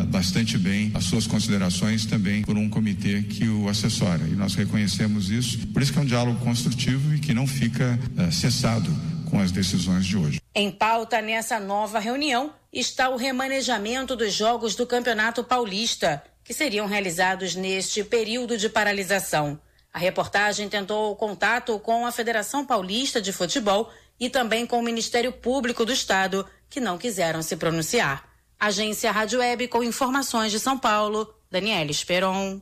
bastante 0.09 0.59
bem 0.59 0.91
as 0.95 1.05
suas 1.05 1.27
considerações 1.27 2.07
também 2.07 2.43
por 2.43 2.57
um 2.57 2.69
comitê 2.69 3.23
que 3.23 3.49
o 3.49 3.69
assessora. 3.69 4.25
E 4.25 4.35
nós 4.35 4.55
reconhecemos 4.55 5.31
isso. 5.31 5.67
Por 5.69 5.83
isso 5.83 5.93
que 5.93 5.99
é 5.99 6.03
um 6.03 6.07
diálogo 6.07 6.39
construtivo 6.45 7.15
e 7.15 7.19
que 7.19 7.33
não 7.35 7.47
fica 7.47 7.99
cessado 8.31 8.91
com 9.31 9.41
as 9.41 9.51
decisões 9.51 10.07
de 10.07 10.17
hoje. 10.17 10.41
Em 10.55 10.71
pauta 10.71 11.21
nessa 11.21 11.59
nova 11.59 11.99
reunião 11.99 12.53
está 12.73 13.09
o 13.09 13.17
remanejamento 13.17 14.15
dos 14.17 14.33
jogos 14.33 14.75
do 14.75 14.87
Campeonato 14.87 15.43
Paulista 15.45 16.23
que 16.47 16.55
seriam 16.55 16.87
realizados 16.87 17.57
neste 17.57 18.05
período 18.05 18.57
de 18.57 18.69
paralisação. 18.69 19.59
A 19.93 19.99
reportagem 19.99 20.69
tentou 20.69 21.17
contato 21.17 21.79
com 21.81 22.07
a 22.07 22.13
Federação 22.13 22.65
Paulista 22.65 23.21
de 23.21 23.33
Futebol 23.33 23.91
e 24.21 24.31
também 24.31 24.65
com 24.65 24.79
o 24.79 24.83
Ministério 24.83 25.33
Público 25.33 25.85
do 25.85 25.93
Estado, 25.93 26.47
que 26.71 26.81
não 26.81 26.99
quiseram 26.99 27.43
se 27.43 27.57
pronunciar. 27.57 28.29
Agência 28.59 29.13
Rádio 29.13 29.39
Web 29.39 29.69
com 29.69 29.83
informações 29.83 30.51
de 30.51 30.59
São 30.59 30.79
Paulo, 30.79 31.29
Daniela 31.51 31.91
Esperon. 31.91 32.61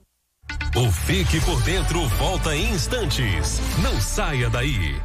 O 0.76 0.90
Fique 0.90 1.40
por 1.44 1.62
Dentro 1.62 2.06
volta 2.08 2.54
em 2.54 2.72
instantes. 2.72 3.60
Não 3.82 4.00
saia 4.00 4.50
daí. 4.50 5.00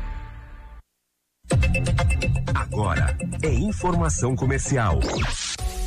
Agora 2.56 3.15
é 3.43 3.54
informação 3.54 4.36
comercial. 4.36 4.99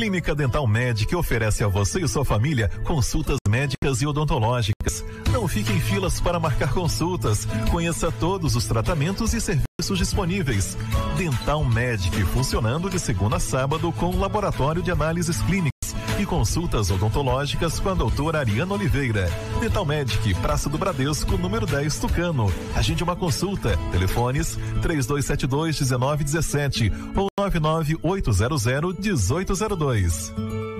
Clínica 0.00 0.34
Dental 0.34 0.66
Med 0.66 1.14
oferece 1.14 1.62
a 1.62 1.68
você 1.68 2.00
e 2.00 2.08
sua 2.08 2.24
família 2.24 2.70
consultas 2.84 3.36
médicas 3.46 4.00
e 4.00 4.06
odontológicas. 4.06 5.04
Não 5.30 5.46
fique 5.46 5.70
em 5.70 5.78
filas 5.78 6.18
para 6.22 6.40
marcar 6.40 6.72
consultas. 6.72 7.46
Conheça 7.70 8.10
todos 8.10 8.56
os 8.56 8.64
tratamentos 8.64 9.34
e 9.34 9.40
serviços 9.42 9.98
disponíveis. 9.98 10.74
Dental 11.18 11.62
Medic 11.66 12.18
funcionando 12.24 12.88
de 12.88 12.98
segunda 12.98 13.36
a 13.36 13.40
sábado 13.40 13.92
com 13.92 14.18
laboratório 14.18 14.82
de 14.82 14.90
análises 14.90 15.38
clínicas 15.42 15.79
e 16.20 16.26
consultas 16.26 16.90
odontológicas 16.90 17.80
com 17.80 17.88
a 17.88 17.94
doutora 17.94 18.40
Ariana 18.40 18.74
Oliveira. 18.74 19.30
Dental 19.60 19.84
Medic, 19.86 20.34
Praça 20.34 20.68
do 20.68 20.76
Bradesco, 20.76 21.38
número 21.38 21.64
10, 21.66 21.98
Tucano. 21.98 22.52
Agende 22.74 23.02
uma 23.02 23.16
consulta. 23.16 23.76
Telefones 23.90 24.58
3272 24.82 25.80
1917 25.80 26.92
ou 27.16 27.28
99800 27.38 28.66
1802. 28.98 30.79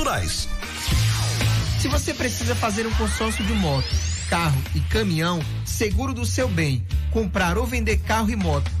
naturais. 0.00 0.48
Se 1.78 1.88
você 1.88 2.14
precisa 2.14 2.54
fazer 2.54 2.86
um 2.86 2.92
consórcio 2.92 3.44
de 3.44 3.52
moto, 3.52 3.86
carro 4.28 4.60
e 4.74 4.80
caminhão, 4.80 5.40
seguro 5.64 6.14
do 6.14 6.24
seu 6.24 6.48
bem, 6.48 6.84
comprar 7.10 7.58
ou 7.58 7.66
vender 7.66 7.98
carro 7.98 8.30
e 8.30 8.36
moto, 8.36 8.70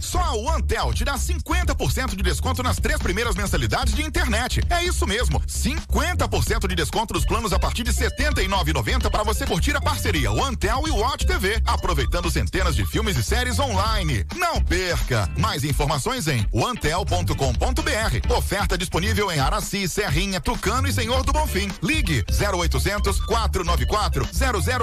Só 0.00 0.20
a 0.20 0.36
OneTel 0.36 0.92
te 0.92 1.04
dá 1.04 1.14
50% 1.14 2.14
de 2.16 2.22
desconto 2.22 2.62
nas 2.62 2.76
três 2.76 2.98
primeiras 2.98 3.34
mensalidades 3.34 3.94
de 3.94 4.02
internet. 4.02 4.60
É 4.70 4.84
isso 4.84 5.06
mesmo, 5.06 5.40
50% 5.40 6.66
de 6.68 6.74
desconto 6.74 7.14
nos 7.14 7.24
planos 7.24 7.52
a 7.52 7.58
partir 7.58 7.82
de 7.82 7.90
R$ 7.90 8.10
79,90 8.10 9.10
para 9.10 9.22
você 9.22 9.46
curtir 9.46 9.76
a 9.76 9.80
parceria 9.80 10.30
OneTel 10.30 10.84
e 10.86 10.90
Watch 10.90 11.26
TV, 11.26 11.60
aproveitando 11.66 12.30
centenas 12.30 12.74
de 12.74 12.86
filmes 12.86 13.16
e 13.16 13.22
séries 13.22 13.58
online. 13.58 14.24
Não 14.34 14.62
perca! 14.62 15.28
Mais 15.38 15.64
informações 15.64 16.28
em 16.28 16.46
onetel.com.br. 16.52 18.34
Oferta 18.36 18.78
disponível 18.78 19.30
em 19.30 19.38
Araci, 19.38 19.88
Serrinha, 19.88 20.40
Tucano 20.40 20.88
e 20.88 20.92
Senhor 20.92 21.24
do 21.24 21.32
Bonfim. 21.32 21.70
Ligue 21.82 22.24
0800 22.30 23.20
494 23.24 24.28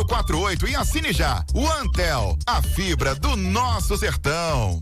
0048 0.08 0.68
e 0.68 0.76
assine 0.76 1.14
já. 1.14 1.44
OneTel, 1.54 2.38
a 2.46 2.62
fibra 2.62 3.16
do 3.16 3.36
nosso 3.36 3.98
sertão. 3.98 4.82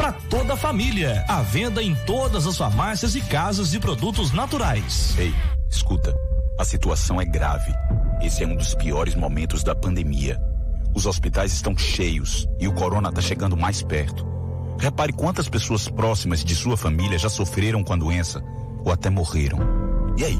para 0.01 0.13
toda 0.13 0.55
a 0.55 0.57
família. 0.57 1.23
À 1.27 1.43
venda 1.43 1.83
em 1.83 1.93
todas 1.93 2.47
as 2.47 2.57
farmácias 2.57 3.13
e 3.13 3.21
casas 3.21 3.69
de 3.69 3.79
produtos 3.79 4.31
naturais. 4.31 5.15
Ei, 5.15 5.31
escuta. 5.69 6.11
A 6.59 6.65
situação 6.65 7.21
é 7.21 7.25
grave. 7.25 7.71
Esse 8.19 8.43
é 8.43 8.47
um 8.47 8.55
dos 8.55 8.73
piores 8.73 9.13
momentos 9.13 9.63
da 9.63 9.75
pandemia. 9.75 10.41
Os 10.95 11.05
hospitais 11.05 11.53
estão 11.53 11.77
cheios 11.77 12.47
e 12.59 12.67
o 12.67 12.73
corona 12.73 13.09
está 13.09 13.21
chegando 13.21 13.55
mais 13.55 13.83
perto. 13.83 14.25
Repare 14.79 15.13
quantas 15.13 15.47
pessoas 15.47 15.87
próximas 15.87 16.43
de 16.43 16.55
sua 16.55 16.75
família 16.75 17.19
já 17.19 17.29
sofreram 17.29 17.83
com 17.83 17.93
a 17.93 17.97
doença 17.97 18.43
ou 18.83 18.91
até 18.91 19.07
morreram. 19.07 19.59
E 20.17 20.25
aí? 20.25 20.39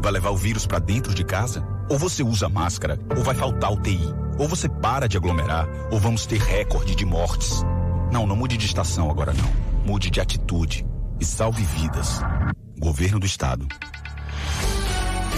Vai 0.00 0.12
levar 0.12 0.30
o 0.30 0.38
vírus 0.38 0.66
para 0.66 0.78
dentro 0.78 1.14
de 1.14 1.22
casa? 1.22 1.62
Ou 1.90 1.98
você 1.98 2.22
usa 2.22 2.48
máscara, 2.48 2.98
ou 3.14 3.22
vai 3.22 3.34
faltar 3.34 3.72
UTI, 3.72 4.08
ou 4.38 4.48
você 4.48 4.70
para 4.70 5.06
de 5.06 5.18
aglomerar, 5.18 5.68
ou 5.90 6.00
vamos 6.00 6.24
ter 6.24 6.40
recorde 6.40 6.94
de 6.94 7.04
mortes. 7.04 7.62
Não, 8.12 8.26
não 8.26 8.36
mude 8.36 8.58
de 8.58 8.66
estação 8.66 9.10
agora 9.10 9.32
não. 9.32 9.50
Mude 9.86 10.10
de 10.10 10.20
atitude 10.20 10.84
e 11.18 11.24
salve 11.24 11.64
vidas. 11.64 12.20
Governo 12.78 13.18
do 13.18 13.24
Estado. 13.24 13.66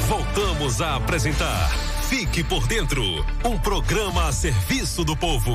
Voltamos 0.09 0.81
a 0.83 0.97
apresentar 0.97 1.71
Fique 2.09 2.43
por 2.43 2.67
Dentro 2.67 3.03
um 3.45 3.57
programa 3.59 4.27
a 4.27 4.33
serviço 4.33 5.05
do 5.05 5.17
povo. 5.17 5.55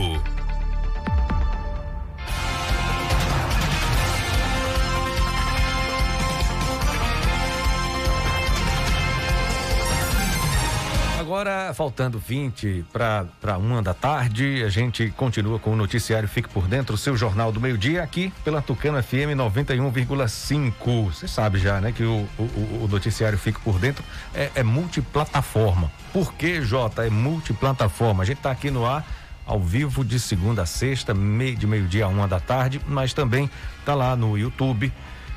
Agora, 11.40 11.74
faltando 11.74 12.20
20 12.20 12.84
para 12.92 13.58
uma 13.58 13.82
da 13.82 13.94
tarde, 13.94 14.62
a 14.62 14.68
gente 14.68 15.10
continua 15.12 15.58
com 15.58 15.72
o 15.72 15.76
noticiário 15.78 16.28
Fique 16.28 16.50
por 16.50 16.68
Dentro, 16.68 16.98
seu 16.98 17.16
jornal 17.16 17.50
do 17.50 17.62
meio-dia, 17.62 18.04
aqui 18.04 18.34
pela 18.44 18.62
Tucano 18.62 19.02
FM 19.02 19.38
91,5. 19.38 21.06
Você 21.06 21.30
sabe 21.30 21.58
já, 21.58 21.80
né, 21.80 21.94
que 21.94 22.04
o, 22.04 22.28
o, 22.38 22.82
o 22.84 22.88
noticiário 22.92 23.38
Fique 23.38 23.58
por 23.62 23.80
Dentro 23.80 24.04
é, 24.36 24.52
é 24.54 24.64
multiplataforma. 24.64 25.90
Por 26.12 26.34
que, 26.34 26.62
Jota? 26.62 27.08
É 27.08 27.10
multiplataforma. 27.10 28.24
A 28.24 28.26
gente 28.26 28.40
está 28.40 28.52
aqui 28.52 28.70
no 28.70 28.86
ar 28.86 29.08
ao 29.46 29.62
vivo 29.62 30.04
de 30.04 30.20
segunda 30.20 30.64
a 30.64 30.66
sexta, 30.66 31.14
meio, 31.14 31.56
de 31.56 31.66
meio-dia 31.66 32.04
a 32.04 32.10
uma 32.10 32.28
da 32.28 32.42
tarde, 32.42 32.82
mas 32.86 33.14
também 33.14 33.50
tá 33.86 33.96
lá 33.96 34.14
no 34.14 34.38
YouTube 34.38 34.92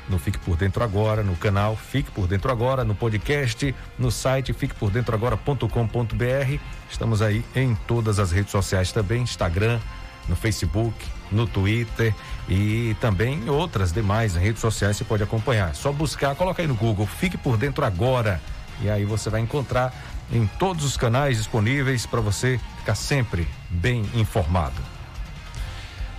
no 0.09 0.19
Fique 0.19 0.37
por 0.39 0.57
Dentro 0.57 0.83
Agora, 0.83 1.23
no 1.23 1.35
canal 1.35 1.75
Fique 1.75 2.11
por 2.11 2.27
Dentro 2.27 2.51
Agora, 2.51 2.83
no 2.83 2.95
podcast, 2.95 3.73
no 3.97 4.11
site 4.11 4.53
fiquepordentroagora.com.br. 4.53 6.59
Estamos 6.89 7.21
aí 7.21 7.43
em 7.55 7.75
todas 7.87 8.19
as 8.19 8.31
redes 8.31 8.51
sociais 8.51 8.91
também, 8.91 9.21
Instagram, 9.21 9.79
no 10.27 10.35
Facebook, 10.35 10.93
no 11.31 11.47
Twitter 11.47 12.13
e 12.47 12.95
também 12.99 13.49
outras 13.49 13.91
demais 13.91 14.35
redes 14.35 14.61
sociais 14.61 14.97
você 14.97 15.03
pode 15.03 15.23
acompanhar. 15.23 15.71
É 15.71 15.73
só 15.73 15.91
buscar, 15.91 16.35
coloca 16.35 16.61
aí 16.61 16.67
no 16.67 16.75
Google, 16.75 17.07
Fique 17.07 17.37
por 17.37 17.57
Dentro 17.57 17.85
Agora 17.85 18.39
e 18.81 18.89
aí 18.89 19.05
você 19.05 19.29
vai 19.29 19.41
encontrar 19.41 19.93
em 20.31 20.47
todos 20.59 20.85
os 20.85 20.97
canais 20.97 21.37
disponíveis 21.37 22.05
para 22.05 22.21
você 22.21 22.59
ficar 22.79 22.95
sempre 22.95 23.47
bem 23.69 24.03
informado. 24.13 24.81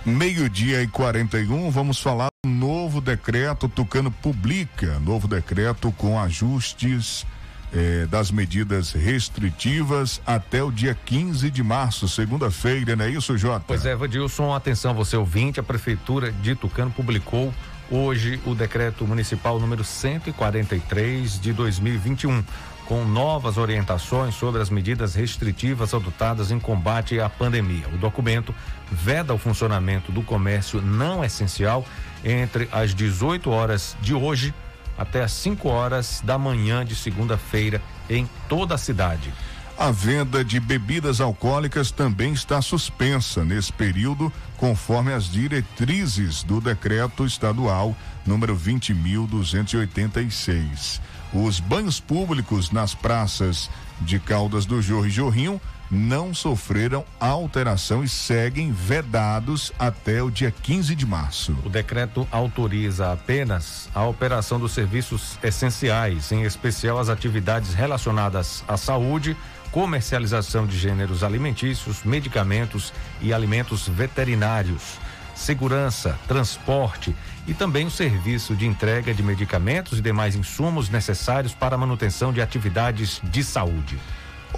Meio-dia 0.05 0.83
e 0.83 0.87
41, 0.87 1.71
vamos 1.71 1.99
falar 1.99 2.34
novo 2.45 3.01
decreto 3.01 3.67
Tucano 3.67 4.11
publica, 4.11 4.99
novo 4.99 5.27
decreto 5.27 5.91
com 5.91 6.19
ajustes 6.19 7.25
eh, 7.73 8.05
das 8.09 8.31
medidas 8.31 8.91
restritivas 8.93 10.21
até 10.25 10.63
o 10.63 10.71
dia 10.71 10.97
15 11.05 11.49
de 11.49 11.61
março, 11.63 12.07
segunda-feira, 12.07 12.95
não 12.95 13.05
é 13.05 13.09
isso, 13.09 13.37
Jota? 13.37 13.65
Pois 13.67 13.85
é, 13.85 13.95
Vadilson, 13.95 14.53
atenção 14.53 14.93
você 14.93 15.17
ouvinte, 15.17 15.59
a 15.59 15.63
Prefeitura 15.63 16.31
de 16.31 16.55
Tucano 16.55 16.91
publicou 16.91 17.53
hoje 17.89 18.39
o 18.45 18.55
decreto 18.55 19.05
municipal 19.05 19.59
número 19.59 19.83
143 19.83 21.39
de 21.39 21.53
2021. 21.53 22.43
Com 22.85 23.03
novas 23.03 23.57
orientações 23.57 24.35
sobre 24.35 24.61
as 24.61 24.69
medidas 24.69 25.15
restritivas 25.15 25.93
adotadas 25.93 26.51
em 26.51 26.59
combate 26.59 27.19
à 27.19 27.29
pandemia. 27.29 27.87
O 27.93 27.97
documento 27.97 28.53
veda 28.91 29.33
o 29.33 29.37
funcionamento 29.37 30.11
do 30.11 30.21
comércio 30.21 30.81
não 30.81 31.23
essencial 31.23 31.85
entre 32.23 32.69
as 32.71 32.93
18 32.93 33.49
horas 33.49 33.97
de 34.01 34.13
hoje 34.13 34.53
até 34.97 35.23
as 35.23 35.33
5 35.33 35.67
horas 35.67 36.21
da 36.23 36.37
manhã 36.37 36.85
de 36.85 36.95
segunda-feira 36.95 37.81
em 38.09 38.29
toda 38.47 38.75
a 38.75 38.77
cidade. 38.77 39.33
A 39.77 39.91
venda 39.91 40.41
de 40.41 40.57
bebidas 40.57 41.19
alcoólicas 41.19 41.91
também 41.91 42.31
está 42.31 42.61
suspensa 42.61 43.43
nesse 43.43 43.73
período, 43.73 44.31
conforme 44.55 45.11
as 45.11 45.25
diretrizes 45.25 46.43
do 46.43 46.61
decreto 46.61 47.25
estadual 47.25 47.93
número 48.25 48.57
20.286. 48.57 51.01
Os 51.33 51.59
banhos 51.59 51.99
públicos 51.99 52.71
nas 52.71 52.95
praças 52.95 53.69
de 54.01 54.19
Caldas 54.19 54.65
do 54.65 54.81
Jorro 54.81 55.07
e 55.07 55.09
Jorrinho 55.09 55.61
não 55.89 56.33
sofreram 56.33 57.05
alteração 57.19 58.03
e 58.03 58.09
seguem 58.09 58.71
vedados 58.71 59.71
até 59.77 60.21
o 60.21 60.31
dia 60.31 60.51
15 60.51 60.95
de 60.95 61.05
março. 61.05 61.55
O 61.63 61.69
decreto 61.69 62.27
autoriza 62.31 63.11
apenas 63.11 63.89
a 63.93 64.03
operação 64.03 64.59
dos 64.59 64.71
serviços 64.71 65.37
essenciais, 65.43 66.31
em 66.31 66.43
especial 66.43 66.99
as 66.99 67.09
atividades 67.09 67.73
relacionadas 67.73 68.63
à 68.67 68.77
saúde, 68.77 69.37
comercialização 69.71 70.65
de 70.65 70.77
gêneros 70.77 71.23
alimentícios, 71.23 72.03
medicamentos 72.03 72.93
e 73.21 73.33
alimentos 73.33 73.87
veterinários, 73.87 74.97
segurança, 75.35 76.17
transporte 76.27 77.15
e 77.47 77.53
também 77.53 77.85
o 77.85 77.91
serviço 77.91 78.55
de 78.55 78.65
entrega 78.65 79.13
de 79.13 79.21
medicamentos 79.21 79.99
e 79.99 80.01
demais 80.01 80.35
insumos 80.35 80.89
necessários 80.89 81.53
para 81.53 81.75
a 81.75 81.77
manutenção 81.77 82.33
de 82.33 82.41
atividades 82.41 83.21
de 83.23 83.43
saúde. 83.43 83.99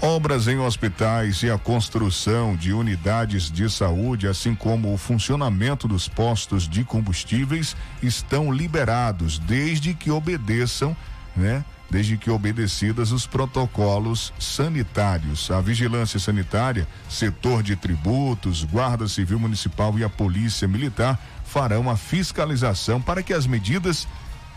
Obras 0.00 0.46
em 0.46 0.58
hospitais 0.58 1.42
e 1.42 1.50
a 1.50 1.58
construção 1.58 2.54
de 2.54 2.72
unidades 2.72 3.50
de 3.50 3.68
saúde, 3.68 4.28
assim 4.28 4.54
como 4.54 4.94
o 4.94 4.96
funcionamento 4.96 5.88
dos 5.88 6.06
postos 6.06 6.68
de 6.68 6.84
combustíveis, 6.84 7.76
estão 8.00 8.52
liberados 8.52 9.40
desde 9.40 9.94
que 9.94 10.08
obedeçam, 10.08 10.96
né? 11.36 11.64
Desde 11.90 12.18
que 12.18 12.30
obedecidas 12.30 13.12
os 13.12 13.26
protocolos 13.26 14.32
sanitários. 14.38 15.50
A 15.50 15.60
vigilância 15.60 16.20
sanitária, 16.20 16.86
setor 17.08 17.62
de 17.62 17.76
tributos, 17.76 18.62
Guarda 18.64 19.08
Civil 19.08 19.38
Municipal 19.38 19.98
e 19.98 20.04
a 20.04 20.08
Polícia 20.08 20.68
Militar 20.68 21.18
farão 21.44 21.88
a 21.88 21.96
fiscalização 21.96 23.00
para 23.00 23.22
que 23.22 23.32
as 23.32 23.46
medidas 23.46 24.06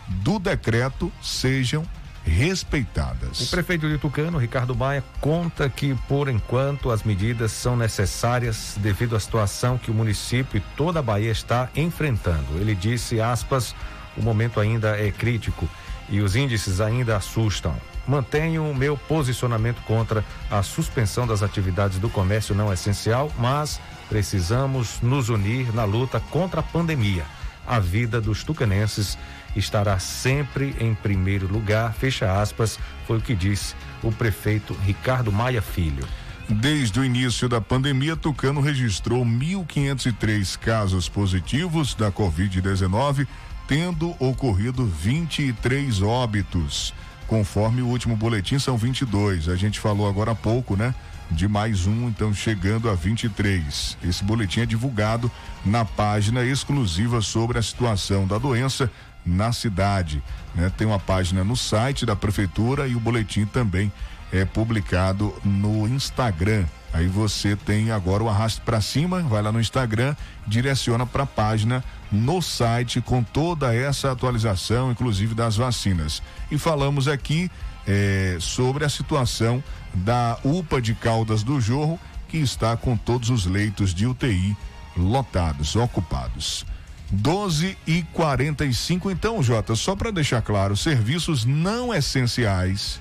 do 0.08 0.38
decreto 0.38 1.10
sejam 1.22 1.86
respeitadas. 2.24 3.40
O 3.40 3.50
prefeito 3.50 3.88
de 3.88 3.98
Tucano, 3.98 4.38
Ricardo 4.38 4.74
Maia, 4.74 5.02
conta 5.20 5.68
que, 5.68 5.94
por 6.06 6.28
enquanto, 6.28 6.90
as 6.90 7.02
medidas 7.02 7.50
são 7.52 7.76
necessárias 7.76 8.76
devido 8.78 9.16
à 9.16 9.20
situação 9.20 9.76
que 9.76 9.90
o 9.90 9.94
município 9.94 10.58
e 10.58 10.62
toda 10.76 11.00
a 11.00 11.02
Bahia 11.02 11.32
está 11.32 11.68
enfrentando. 11.74 12.58
Ele 12.60 12.74
disse, 12.74 13.20
aspas, 13.20 13.74
o 14.16 14.22
momento 14.22 14.60
ainda 14.60 14.96
é 14.96 15.10
crítico 15.10 15.68
e 16.12 16.20
os 16.20 16.36
índices 16.36 16.80
ainda 16.80 17.16
assustam. 17.16 17.74
Mantenho 18.06 18.70
o 18.70 18.74
meu 18.74 18.96
posicionamento 18.96 19.82
contra 19.82 20.24
a 20.50 20.62
suspensão 20.62 21.26
das 21.26 21.42
atividades 21.42 21.98
do 21.98 22.10
comércio 22.10 22.54
não 22.54 22.72
essencial, 22.72 23.32
mas 23.38 23.80
precisamos 24.08 25.00
nos 25.00 25.30
unir 25.30 25.74
na 25.74 25.84
luta 25.84 26.20
contra 26.20 26.60
a 26.60 26.62
pandemia. 26.62 27.24
A 27.66 27.78
vida 27.78 28.20
dos 28.20 28.44
tucanenses 28.44 29.16
estará 29.56 29.98
sempre 29.98 30.76
em 30.78 30.94
primeiro 30.94 31.46
lugar, 31.46 31.94
fecha 31.94 32.40
aspas, 32.40 32.78
foi 33.06 33.18
o 33.18 33.22
que 33.22 33.34
disse 33.34 33.74
o 34.02 34.12
prefeito 34.12 34.74
Ricardo 34.84 35.32
Maia 35.32 35.62
Filho. 35.62 36.06
Desde 36.48 37.00
o 37.00 37.04
início 37.04 37.48
da 37.48 37.60
pandemia, 37.60 38.16
Tucano 38.16 38.60
registrou 38.60 39.24
1.503 39.24 40.58
casos 40.58 41.08
positivos 41.08 41.94
da 41.94 42.10
Covid-19, 42.12 43.26
tendo 43.72 44.14
ocorrido 44.18 44.84
23 44.84 46.02
óbitos. 46.02 46.92
Conforme 47.26 47.80
o 47.80 47.86
último 47.86 48.14
boletim, 48.14 48.58
são 48.58 48.76
22. 48.76 49.48
A 49.48 49.56
gente 49.56 49.80
falou 49.80 50.06
agora 50.06 50.32
há 50.32 50.34
pouco, 50.34 50.76
né? 50.76 50.94
De 51.30 51.48
mais 51.48 51.86
um, 51.86 52.06
então 52.06 52.34
chegando 52.34 52.90
a 52.90 52.94
23. 52.94 53.96
Esse 54.04 54.22
boletim 54.22 54.60
é 54.60 54.66
divulgado 54.66 55.30
na 55.64 55.86
página 55.86 56.44
exclusiva 56.44 57.22
sobre 57.22 57.58
a 57.58 57.62
situação 57.62 58.26
da 58.26 58.36
doença 58.36 58.90
na 59.24 59.54
cidade. 59.54 60.22
Né? 60.54 60.70
Tem 60.76 60.86
uma 60.86 60.98
página 60.98 61.42
no 61.42 61.56
site 61.56 62.04
da 62.04 62.14
prefeitura 62.14 62.86
e 62.86 62.94
o 62.94 63.00
boletim 63.00 63.46
também 63.46 63.90
é 64.30 64.44
publicado 64.44 65.34
no 65.42 65.88
Instagram. 65.88 66.66
Aí 66.92 67.06
você 67.06 67.56
tem 67.56 67.90
agora 67.90 68.22
o 68.22 68.28
arraste 68.28 68.60
para 68.60 68.80
cima, 68.80 69.22
vai 69.22 69.40
lá 69.42 69.50
no 69.50 69.60
Instagram, 69.60 70.14
direciona 70.46 71.06
para 71.06 71.22
a 71.22 71.26
página 71.26 71.82
no 72.10 72.42
site 72.42 73.00
com 73.00 73.22
toda 73.22 73.74
essa 73.74 74.12
atualização, 74.12 74.90
inclusive 74.90 75.34
das 75.34 75.56
vacinas. 75.56 76.22
E 76.50 76.58
falamos 76.58 77.08
aqui 77.08 77.50
é, 77.86 78.36
sobre 78.38 78.84
a 78.84 78.88
situação 78.90 79.64
da 79.94 80.38
UPA 80.44 80.82
de 80.82 80.94
Caldas 80.94 81.42
do 81.42 81.60
Jorro, 81.60 81.98
que 82.28 82.36
está 82.36 82.76
com 82.76 82.96
todos 82.96 83.30
os 83.30 83.46
leitos 83.46 83.94
de 83.94 84.06
UTI 84.06 84.56
lotados, 84.96 85.74
ocupados. 85.76 86.66
12 87.10 87.76
e 87.86 88.02
45 88.14 89.10
Então, 89.10 89.42
Jota, 89.42 89.74
só 89.76 89.94
para 89.94 90.10
deixar 90.10 90.40
claro, 90.40 90.76
serviços 90.76 91.44
não 91.44 91.92
essenciais 91.92 93.00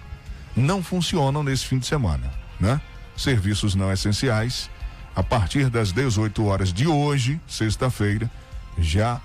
não 0.55 0.83
funcionam 0.83 1.43
nesse 1.43 1.65
fim 1.65 1.79
de 1.79 1.87
semana, 1.87 2.29
né? 2.59 2.81
Serviços 3.21 3.75
não 3.75 3.91
essenciais, 3.91 4.67
a 5.15 5.21
partir 5.21 5.69
das 5.69 5.91
18 5.91 6.43
horas 6.43 6.73
de 6.73 6.87
hoje, 6.87 7.39
sexta-feira, 7.47 8.27
já 8.79 9.21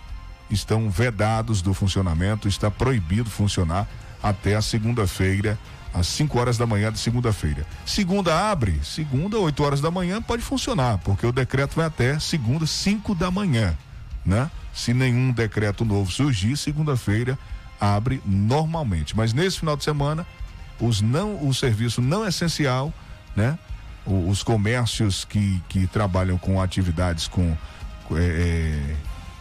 estão 0.50 0.90
vedados 0.90 1.62
do 1.62 1.72
funcionamento, 1.72 2.46
está 2.46 2.70
proibido 2.70 3.30
funcionar 3.30 3.88
até 4.22 4.54
a 4.54 4.60
segunda-feira, 4.60 5.58
às 5.94 6.08
5 6.08 6.38
horas 6.38 6.58
da 6.58 6.66
manhã 6.66 6.92
de 6.92 6.98
segunda-feira. 6.98 7.66
Segunda 7.86 8.50
abre, 8.50 8.78
segunda, 8.84 9.38
8 9.38 9.64
horas 9.64 9.80
da 9.80 9.90
manhã, 9.90 10.20
pode 10.20 10.42
funcionar, 10.42 10.98
porque 10.98 11.24
o 11.24 11.32
decreto 11.32 11.76
vai 11.76 11.86
até 11.86 12.18
segunda, 12.18 12.66
5 12.66 13.14
da 13.14 13.30
manhã, 13.30 13.74
né? 14.26 14.50
Se 14.74 14.92
nenhum 14.92 15.32
decreto 15.32 15.86
novo 15.86 16.12
surgir, 16.12 16.54
segunda-feira 16.58 17.38
abre 17.80 18.20
normalmente. 18.26 19.16
Mas 19.16 19.32
nesse 19.32 19.58
final 19.58 19.74
de 19.74 19.84
semana, 19.84 20.26
os 20.78 21.00
não, 21.00 21.48
o 21.48 21.54
serviço 21.54 22.02
não 22.02 22.26
essencial, 22.26 22.92
né? 23.34 23.58
O, 24.06 24.28
os 24.28 24.42
comércios 24.42 25.24
que, 25.24 25.62
que 25.68 25.86
trabalham 25.86 26.38
com 26.38 26.60
atividades 26.60 27.26
com, 27.26 27.56
é, 28.12 28.14
é 28.14 28.96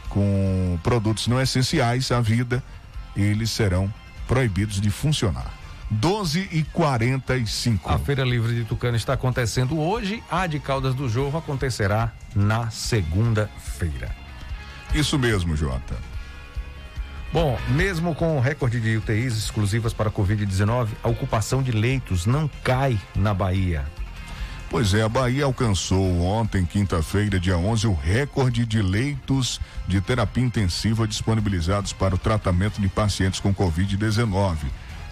com 0.09 0.79
produtos 0.81 1.27
não 1.27 1.41
essenciais 1.41 2.11
à 2.11 2.19
vida, 2.21 2.63
eles 3.15 3.51
serão 3.51 3.93
proibidos 4.27 4.81
de 4.81 4.89
funcionar. 4.89 5.53
12 5.89 6.49
e 6.51 6.63
45. 6.63 7.89
A 7.89 7.99
Feira 7.99 8.23
Livre 8.23 8.55
de 8.55 8.63
Tucano 8.63 8.97
está 8.97 9.13
acontecendo 9.13 9.79
hoje, 9.79 10.23
a 10.29 10.47
de 10.47 10.59
Caldas 10.59 10.95
do 10.95 11.07
Jorro 11.07 11.37
acontecerá 11.37 12.11
na 12.33 12.69
segunda-feira. 12.71 14.09
Isso 14.93 15.19
mesmo, 15.19 15.55
Jota. 15.55 15.95
Bom, 17.31 17.59
mesmo 17.69 18.15
com 18.15 18.37
o 18.37 18.39
recorde 18.39 18.79
de 18.79 18.97
UTIs 18.97 19.37
exclusivas 19.37 19.93
para 19.93 20.09
Covid-19, 20.09 20.87
a 21.03 21.09
ocupação 21.09 21.61
de 21.61 21.71
leitos 21.71 22.25
não 22.25 22.49
cai 22.63 22.97
na 23.13 23.33
Bahia. 23.33 23.85
Pois 24.75 24.93
é, 24.93 25.03
a 25.03 25.07
Bahia 25.07 25.45
alcançou 25.45 26.21
ontem, 26.21 26.65
quinta-feira, 26.65 27.39
dia 27.39 27.57
11, 27.57 27.87
o 27.87 27.93
recorde 27.93 28.65
de 28.65 28.81
leitos 28.81 29.61
de 29.87 30.01
terapia 30.01 30.43
intensiva 30.43 31.07
disponibilizados 31.07 31.93
para 31.93 32.13
o 32.13 32.17
tratamento 32.17 32.81
de 32.81 32.89
pacientes 32.89 33.39
com 33.39 33.55
Covid-19, 33.55 34.57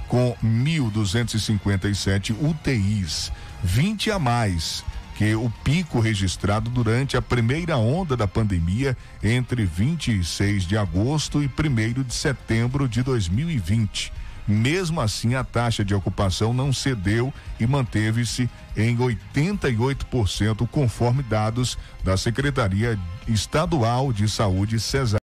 com 0.10 0.36
1.257 0.44 2.36
UTIs, 2.42 3.32
20 3.64 4.12
a 4.12 4.20
mais 4.20 4.84
que 5.16 5.34
o 5.34 5.50
pico 5.64 6.02
registrado 6.02 6.70
durante 6.70 7.16
a 7.16 7.22
primeira 7.22 7.78
onda 7.78 8.18
da 8.18 8.28
pandemia 8.28 8.98
entre 9.24 9.64
26 9.64 10.66
de 10.66 10.78
agosto 10.78 11.42
e 11.42 11.46
1 11.46 12.04
de 12.04 12.14
setembro 12.14 12.86
de 12.86 13.02
2020. 13.02 14.12
Mesmo 14.48 15.00
assim, 15.00 15.36
a 15.36 15.44
taxa 15.44 15.86
de 15.86 15.96
ocupação 15.96 16.54
não 16.54 16.74
cedeu 16.74 17.34
e 17.60 17.66
manteve-se 17.66 18.50
em 18.76 18.98
88%, 18.98 20.68
conforme 20.70 21.24
dados 21.24 21.78
da 22.04 22.18
Secretaria 22.18 23.00
Estadual 23.28 24.12
de 24.12 24.28
Saúde, 24.28 24.80
CESAB. 24.80 25.20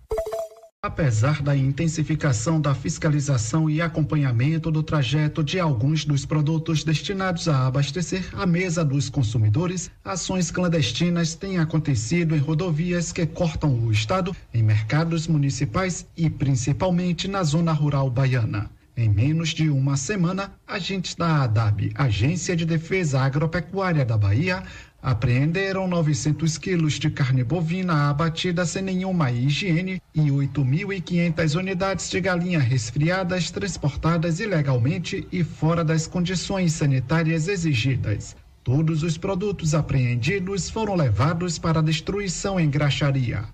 Apesar 0.84 1.44
da 1.44 1.56
intensificação 1.56 2.60
da 2.60 2.74
fiscalização 2.74 3.70
e 3.70 3.80
acompanhamento 3.80 4.72
do 4.72 4.82
trajeto 4.82 5.44
de 5.44 5.60
alguns 5.60 6.06
dos 6.06 6.26
produtos 6.26 6.84
destinados 6.84 7.48
a 7.48 7.68
abastecer 7.68 8.28
a 8.34 8.48
mesa 8.48 8.84
dos 8.84 9.08
consumidores, 9.08 9.92
ações 10.04 10.50
clandestinas 10.50 11.36
têm 11.36 11.60
acontecido 11.60 12.36
em 12.36 12.40
rodovias 12.40 13.12
que 13.12 13.28
cortam 13.28 13.72
o 13.80 13.92
estado, 13.92 14.36
em 14.52 14.64
mercados 14.64 15.28
municipais 15.28 16.08
e 16.18 16.32
principalmente 16.32 17.28
na 17.28 17.44
zona 17.44 17.72
rural 17.72 18.10
baiana. 18.10 18.68
Em 18.98 19.08
menos 19.08 19.50
de 19.50 19.70
uma 19.70 19.96
semana, 19.96 20.52
agentes 20.68 21.14
da 21.14 21.44
ADAB, 21.44 21.92
Agência 21.96 22.56
de 22.56 22.66
Defesa 22.66 23.22
Agropecuária 23.22 24.04
da 24.04 24.18
Bahia, 24.18 24.64
Apreenderam 25.02 25.88
900 25.88 26.60
quilos 26.60 27.00
de 27.00 27.10
carne 27.10 27.44
bovina 27.44 28.12
abatida 28.12 28.64
sem 28.68 28.84
nenhuma 28.84 29.32
higiene 29.32 30.00
e 30.14 30.22
8.500 30.30 31.56
unidades 31.56 32.08
de 32.12 32.22
galinha 32.22 32.60
resfriadas 32.60 33.50
transportadas 33.50 34.40
ilegalmente 34.40 35.28
e 35.32 35.44
fora 35.44 35.84
das 35.84 36.06
condições 36.06 36.74
sanitárias 36.74 37.48
exigidas. 37.48 38.36
Todos 38.64 39.02
os 39.02 39.18
produtos 39.18 39.74
apreendidos 39.74 40.70
foram 40.70 40.94
levados 40.94 41.58
para 41.58 41.82
destruição 41.82 42.60
em 42.60 42.70
graxaria. 42.70 43.46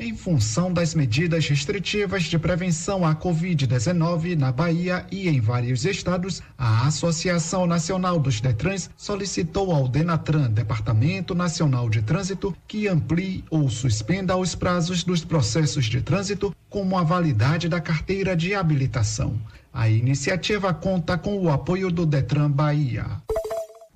Em 0.00 0.14
função 0.14 0.72
das 0.72 0.94
medidas 0.94 1.48
restritivas 1.48 2.22
de 2.22 2.38
prevenção 2.38 3.04
à 3.04 3.16
Covid-19 3.16 4.36
na 4.36 4.52
Bahia 4.52 5.04
e 5.10 5.28
em 5.28 5.40
vários 5.40 5.84
estados, 5.84 6.40
a 6.56 6.86
Associação 6.86 7.66
Nacional 7.66 8.20
dos 8.20 8.40
Detrans 8.40 8.88
solicitou 8.96 9.72
ao 9.72 9.88
Denatran, 9.88 10.52
Departamento 10.52 11.34
Nacional 11.34 11.90
de 11.90 12.00
Trânsito, 12.00 12.56
que 12.68 12.86
amplie 12.86 13.44
ou 13.50 13.68
suspenda 13.68 14.36
os 14.36 14.54
prazos 14.54 15.02
dos 15.02 15.24
processos 15.24 15.86
de 15.86 16.00
trânsito, 16.00 16.54
como 16.70 16.96
a 16.96 17.02
validade 17.02 17.68
da 17.68 17.80
carteira 17.80 18.36
de 18.36 18.54
habilitação. 18.54 19.34
A 19.74 19.88
iniciativa 19.88 20.72
conta 20.72 21.18
com 21.18 21.36
o 21.40 21.50
apoio 21.50 21.90
do 21.90 22.06
Detran 22.06 22.48
Bahia 22.48 23.04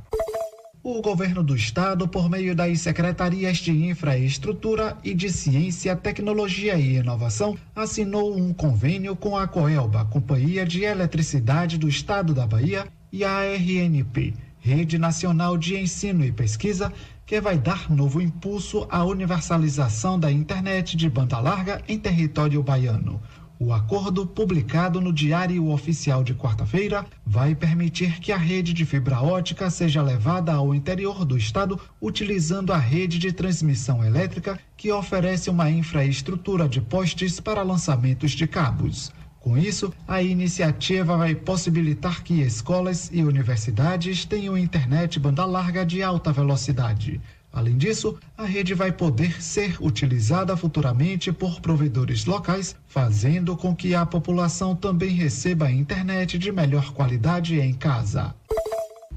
o 0.84 1.00
governo 1.00 1.44
do 1.44 1.54
estado, 1.54 2.08
por 2.08 2.28
meio 2.28 2.56
das 2.56 2.80
secretarias 2.80 3.58
de 3.58 3.70
Infraestrutura 3.70 4.96
e 5.04 5.14
de 5.14 5.30
Ciência, 5.30 5.94
Tecnologia 5.94 6.74
e 6.74 6.96
Inovação, 6.96 7.56
assinou 7.74 8.36
um 8.36 8.52
convênio 8.52 9.14
com 9.14 9.36
a 9.36 9.46
Coelba, 9.46 10.04
Companhia 10.06 10.66
de 10.66 10.82
Eletricidade 10.82 11.78
do 11.78 11.88
Estado 11.88 12.34
da 12.34 12.48
Bahia, 12.48 12.88
e 13.12 13.24
a 13.24 13.44
RNP, 13.44 14.34
Rede 14.58 14.98
Nacional 14.98 15.56
de 15.56 15.76
Ensino 15.76 16.24
e 16.24 16.32
Pesquisa, 16.32 16.92
que 17.24 17.40
vai 17.40 17.58
dar 17.58 17.88
novo 17.88 18.20
impulso 18.20 18.84
à 18.90 19.04
universalização 19.04 20.18
da 20.18 20.32
internet 20.32 20.96
de 20.96 21.08
banda 21.08 21.38
larga 21.38 21.80
em 21.86 21.98
território 21.98 22.60
baiano. 22.60 23.20
O 23.64 23.72
acordo, 23.72 24.26
publicado 24.26 25.00
no 25.00 25.12
Diário 25.12 25.68
Oficial 25.68 26.24
de 26.24 26.34
quarta-feira, 26.34 27.06
vai 27.24 27.54
permitir 27.54 28.18
que 28.18 28.32
a 28.32 28.36
rede 28.36 28.72
de 28.72 28.84
fibra 28.84 29.22
ótica 29.22 29.70
seja 29.70 30.02
levada 30.02 30.52
ao 30.52 30.74
interior 30.74 31.24
do 31.24 31.38
estado 31.38 31.78
utilizando 32.00 32.72
a 32.72 32.76
rede 32.76 33.20
de 33.20 33.30
transmissão 33.30 34.04
elétrica, 34.04 34.58
que 34.76 34.90
oferece 34.90 35.48
uma 35.48 35.70
infraestrutura 35.70 36.68
de 36.68 36.80
postes 36.80 37.38
para 37.38 37.62
lançamentos 37.62 38.32
de 38.32 38.48
cabos. 38.48 39.12
Com 39.38 39.56
isso, 39.56 39.94
a 40.08 40.20
iniciativa 40.20 41.16
vai 41.16 41.36
possibilitar 41.36 42.24
que 42.24 42.42
escolas 42.42 43.10
e 43.12 43.22
universidades 43.22 44.24
tenham 44.24 44.58
internet 44.58 45.20
banda 45.20 45.44
larga 45.44 45.86
de 45.86 46.02
alta 46.02 46.32
velocidade. 46.32 47.20
Além 47.52 47.76
disso, 47.76 48.18
a 48.36 48.44
rede 48.44 48.72
vai 48.72 48.90
poder 48.90 49.42
ser 49.42 49.76
utilizada 49.78 50.56
futuramente 50.56 51.30
por 51.30 51.60
provedores 51.60 52.24
locais, 52.24 52.74
fazendo 52.86 53.56
com 53.56 53.76
que 53.76 53.94
a 53.94 54.06
população 54.06 54.74
também 54.74 55.10
receba 55.10 55.70
internet 55.70 56.38
de 56.38 56.50
melhor 56.50 56.92
qualidade 56.92 57.60
em 57.60 57.74
casa. 57.74 58.34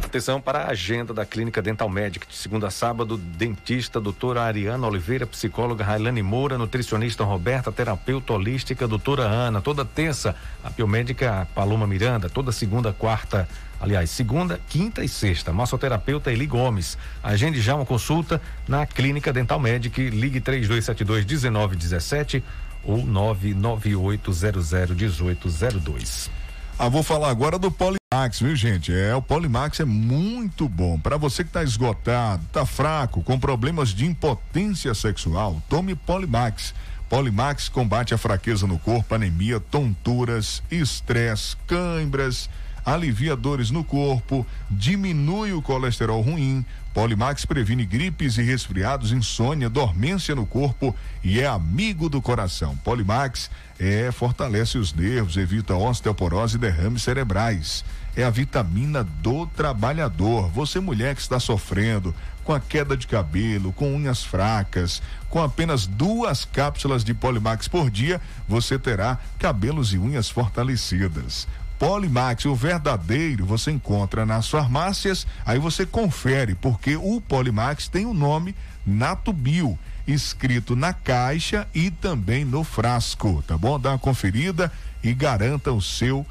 Atenção 0.08 0.40
para 0.40 0.60
a 0.60 0.70
agenda 0.70 1.12
da 1.12 1.26
Clínica 1.26 1.60
Dental 1.60 1.86
Médica. 1.86 2.26
De 2.26 2.34
segunda 2.34 2.68
a 2.68 2.70
sábado, 2.70 3.18
dentista 3.18 4.00
doutora 4.00 4.40
Ariana 4.40 4.86
Oliveira, 4.86 5.26
psicóloga 5.26 5.84
Railane 5.84 6.22
Moura, 6.22 6.56
nutricionista 6.56 7.24
Roberta, 7.24 7.70
terapeuta 7.70 8.32
holística 8.32 8.88
doutora 8.88 9.24
Ana. 9.24 9.60
Toda 9.60 9.84
terça, 9.84 10.34
a 10.64 10.70
biomédica 10.70 11.46
Paloma 11.54 11.86
Miranda. 11.86 12.30
Toda 12.30 12.52
segunda, 12.52 12.90
quarta, 12.90 13.46
aliás, 13.78 14.08
segunda, 14.08 14.58
quinta 14.70 15.04
e 15.04 15.08
sexta, 15.10 15.52
massoterapeuta 15.52 16.32
Eli 16.32 16.46
Gomes. 16.46 16.96
Agende 17.22 17.60
já 17.60 17.74
uma 17.74 17.84
consulta 17.84 18.40
na 18.66 18.86
Clínica 18.86 19.30
Dental 19.30 19.60
Médica. 19.60 20.00
Ligue 20.00 20.40
3272 20.40 21.26
1917 21.26 22.42
ou 22.82 23.04
99800 23.04 24.72
1802. 24.72 26.30
Ah, 26.78 26.88
vou 26.88 27.02
falar 27.02 27.28
agora 27.28 27.58
do 27.58 27.70
Polimax, 28.18 28.40
viu, 28.40 28.56
gente? 28.56 28.92
É, 28.92 29.14
o 29.14 29.22
Polimax 29.22 29.78
é 29.78 29.84
muito 29.84 30.68
bom. 30.68 30.98
Para 30.98 31.16
você 31.16 31.44
que 31.44 31.50
tá 31.50 31.62
esgotado, 31.62 32.44
tá 32.52 32.66
fraco, 32.66 33.22
com 33.22 33.38
problemas 33.38 33.90
de 33.90 34.04
impotência 34.06 34.92
sexual, 34.92 35.62
tome 35.68 35.94
Polimax. 35.94 36.74
Polimax 37.08 37.68
combate 37.68 38.14
a 38.14 38.18
fraqueza 38.18 38.66
no 38.66 38.76
corpo, 38.76 39.14
anemia, 39.14 39.60
tonturas, 39.60 40.64
estresse, 40.68 41.56
cãibras, 41.68 42.50
alivia 42.84 43.36
dores 43.36 43.70
no 43.70 43.84
corpo, 43.84 44.44
diminui 44.68 45.52
o 45.52 45.62
colesterol 45.62 46.20
ruim. 46.20 46.66
Polimax 46.92 47.44
previne 47.44 47.86
gripes 47.86 48.36
e 48.36 48.42
resfriados, 48.42 49.12
insônia, 49.12 49.70
dormência 49.70 50.34
no 50.34 50.44
corpo 50.44 50.92
e 51.22 51.38
é 51.38 51.46
amigo 51.46 52.08
do 52.08 52.20
coração. 52.20 52.76
Polimax 52.78 53.48
é 53.78 54.10
fortalece 54.10 54.76
os 54.76 54.92
nervos, 54.92 55.36
evita 55.36 55.76
osteoporose 55.76 56.56
e 56.56 56.58
derrames 56.58 57.02
cerebrais. 57.02 57.84
É 58.16 58.24
a 58.24 58.30
vitamina 58.30 59.04
do 59.04 59.46
trabalhador. 59.46 60.48
Você 60.50 60.80
mulher 60.80 61.14
que 61.14 61.20
está 61.20 61.38
sofrendo 61.38 62.14
com 62.44 62.52
a 62.52 62.60
queda 62.60 62.96
de 62.96 63.06
cabelo, 63.06 63.72
com 63.72 63.94
unhas 63.94 64.24
fracas, 64.24 65.02
com 65.28 65.42
apenas 65.42 65.86
duas 65.86 66.46
cápsulas 66.46 67.04
de 67.04 67.12
Polimax 67.12 67.68
por 67.68 67.90
dia, 67.90 68.20
você 68.48 68.78
terá 68.78 69.18
cabelos 69.38 69.92
e 69.92 69.98
unhas 69.98 70.30
fortalecidas. 70.30 71.46
Polimax, 71.78 72.46
o 72.46 72.54
verdadeiro, 72.54 73.46
você 73.46 73.70
encontra 73.70 74.26
nas 74.26 74.48
farmácias, 74.48 75.26
aí 75.46 75.58
você 75.58 75.86
confere, 75.86 76.54
porque 76.54 76.96
o 76.96 77.20
Polimax 77.20 77.86
tem 77.86 78.04
o 78.04 78.14
nome 78.14 78.54
Natubio, 78.84 79.78
escrito 80.06 80.74
na 80.74 80.92
caixa 80.94 81.68
e 81.74 81.90
também 81.90 82.44
no 82.44 82.64
frasco, 82.64 83.44
tá 83.46 83.58
bom? 83.58 83.78
Dá 83.78 83.90
uma 83.90 83.98
conferida 83.98 84.72
e 85.04 85.12
garanta 85.12 85.70
o 85.70 85.82
seu 85.82 86.26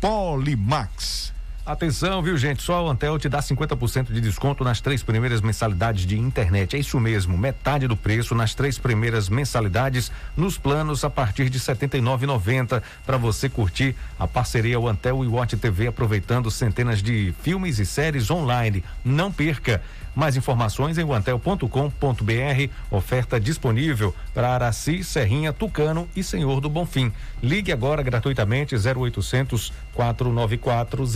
Polimax. 0.00 1.30
Atenção, 1.64 2.22
viu, 2.22 2.36
gente? 2.38 2.62
Só 2.62 2.84
a 2.84 2.90
Antel 2.90 3.18
te 3.18 3.28
dá 3.28 3.38
50% 3.38 4.12
de 4.12 4.20
desconto 4.20 4.64
nas 4.64 4.80
três 4.80 5.02
primeiras 5.02 5.42
mensalidades 5.42 6.06
de 6.06 6.18
internet. 6.18 6.74
É 6.74 6.78
isso 6.80 6.98
mesmo, 6.98 7.36
metade 7.36 7.86
do 7.86 7.96
preço 7.96 8.34
nas 8.34 8.54
três 8.54 8.78
primeiras 8.78 9.28
mensalidades 9.28 10.10
nos 10.36 10.56
planos 10.56 11.04
a 11.04 11.10
partir 11.10 11.50
de 11.50 11.58
R$ 11.58 11.64
79,90 11.64 12.82
para 13.04 13.18
você 13.18 13.48
curtir 13.48 13.94
a 14.18 14.26
parceria 14.26 14.80
o 14.80 14.88
Antel 14.88 15.22
e 15.22 15.28
o 15.28 15.34
Watch 15.34 15.56
TV 15.58 15.86
aproveitando 15.86 16.50
centenas 16.50 17.02
de 17.02 17.34
filmes 17.42 17.78
e 17.78 17.84
séries 17.84 18.30
online. 18.30 18.82
Não 19.04 19.30
perca. 19.30 19.82
Mais 20.20 20.36
informações 20.36 20.98
em 20.98 21.10
antel.com.br. 21.10 22.70
Oferta 22.90 23.40
disponível 23.40 24.14
para 24.34 24.50
Araci, 24.50 25.02
Serrinha, 25.02 25.50
Tucano 25.50 26.06
e 26.14 26.22
Senhor 26.22 26.60
do 26.60 26.68
Bonfim. 26.68 27.10
Ligue 27.42 27.72
agora 27.72 28.02
gratuitamente 28.02 28.74
0800 28.74 29.72
494 29.94 31.06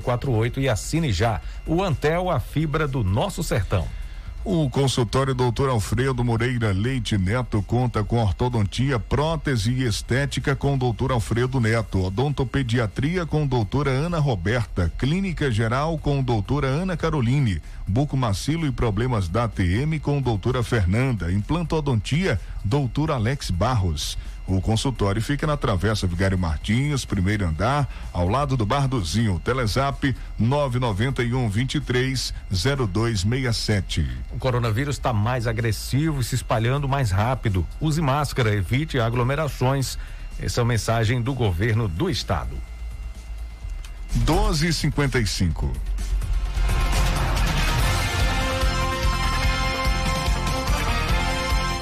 0048 0.00 0.60
e 0.60 0.68
assine 0.68 1.12
já. 1.12 1.40
O 1.66 1.82
Antel, 1.82 2.30
a 2.30 2.38
fibra 2.38 2.86
do 2.86 3.02
nosso 3.02 3.42
sertão. 3.42 3.88
O 4.44 4.68
consultório 4.68 5.36
Doutor 5.36 5.68
Alfredo 5.68 6.24
Moreira 6.24 6.72
Leite 6.72 7.16
Neto 7.16 7.62
conta 7.62 8.02
com 8.02 8.16
ortodontia, 8.20 8.98
prótese 8.98 9.70
e 9.70 9.84
estética 9.84 10.56
com 10.56 10.76
Doutor 10.76 11.12
Alfredo 11.12 11.60
Neto, 11.60 12.02
odontopediatria 12.02 13.24
com 13.24 13.46
doutora 13.46 13.90
Ana 13.92 14.18
Roberta, 14.18 14.92
clínica 14.98 15.48
geral 15.48 15.96
com 15.96 16.20
doutora 16.20 16.66
Ana 16.66 16.96
Caroline, 16.96 17.62
bucomacilo 17.86 18.66
e 18.66 18.72
problemas 18.72 19.28
da 19.28 19.44
ATM 19.44 20.00
com 20.02 20.20
doutora 20.20 20.64
Fernanda, 20.64 21.30
implantodontia, 21.30 22.40
doutor 22.64 23.12
Alex 23.12 23.48
Barros. 23.48 24.18
O 24.52 24.60
consultório 24.60 25.22
fica 25.22 25.46
na 25.46 25.56
Travessa 25.56 26.06
Vigário 26.06 26.38
Martins, 26.38 27.06
primeiro 27.06 27.46
andar, 27.46 27.88
ao 28.12 28.28
lado 28.28 28.54
do 28.54 28.66
Bar 28.66 28.86
do 28.86 29.02
Zinho. 29.02 29.40
Telezap 29.42 30.14
991 30.38 31.48
23 31.48 32.34
0267. 32.50 34.06
O 34.30 34.38
coronavírus 34.38 34.96
está 34.96 35.10
mais 35.10 35.46
agressivo 35.46 36.20
e 36.20 36.24
se 36.24 36.34
espalhando 36.34 36.86
mais 36.86 37.10
rápido. 37.10 37.66
Use 37.80 38.02
máscara, 38.02 38.54
evite 38.54 39.00
aglomerações. 39.00 39.96
Essa 40.38 40.60
é 40.60 40.62
a 40.62 40.66
mensagem 40.66 41.22
do 41.22 41.32
governo 41.32 41.88
do 41.88 42.10
estado. 42.10 42.54
1255. 44.14 45.72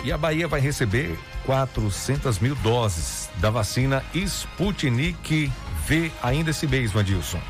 E 0.03 0.11
a 0.11 0.17
Bahia 0.17 0.49
vai 0.49 0.61
receber 0.61 1.19
400 1.45 2.39
mil 2.39 2.55
doses 2.57 3.29
da 3.37 3.51
vacina 3.51 4.03
Sputnik 4.15 5.53
V 5.87 6.11
ainda 6.23 6.51
esse 6.51 6.67
mês, 6.67 6.91
Vandilson. 6.91 7.41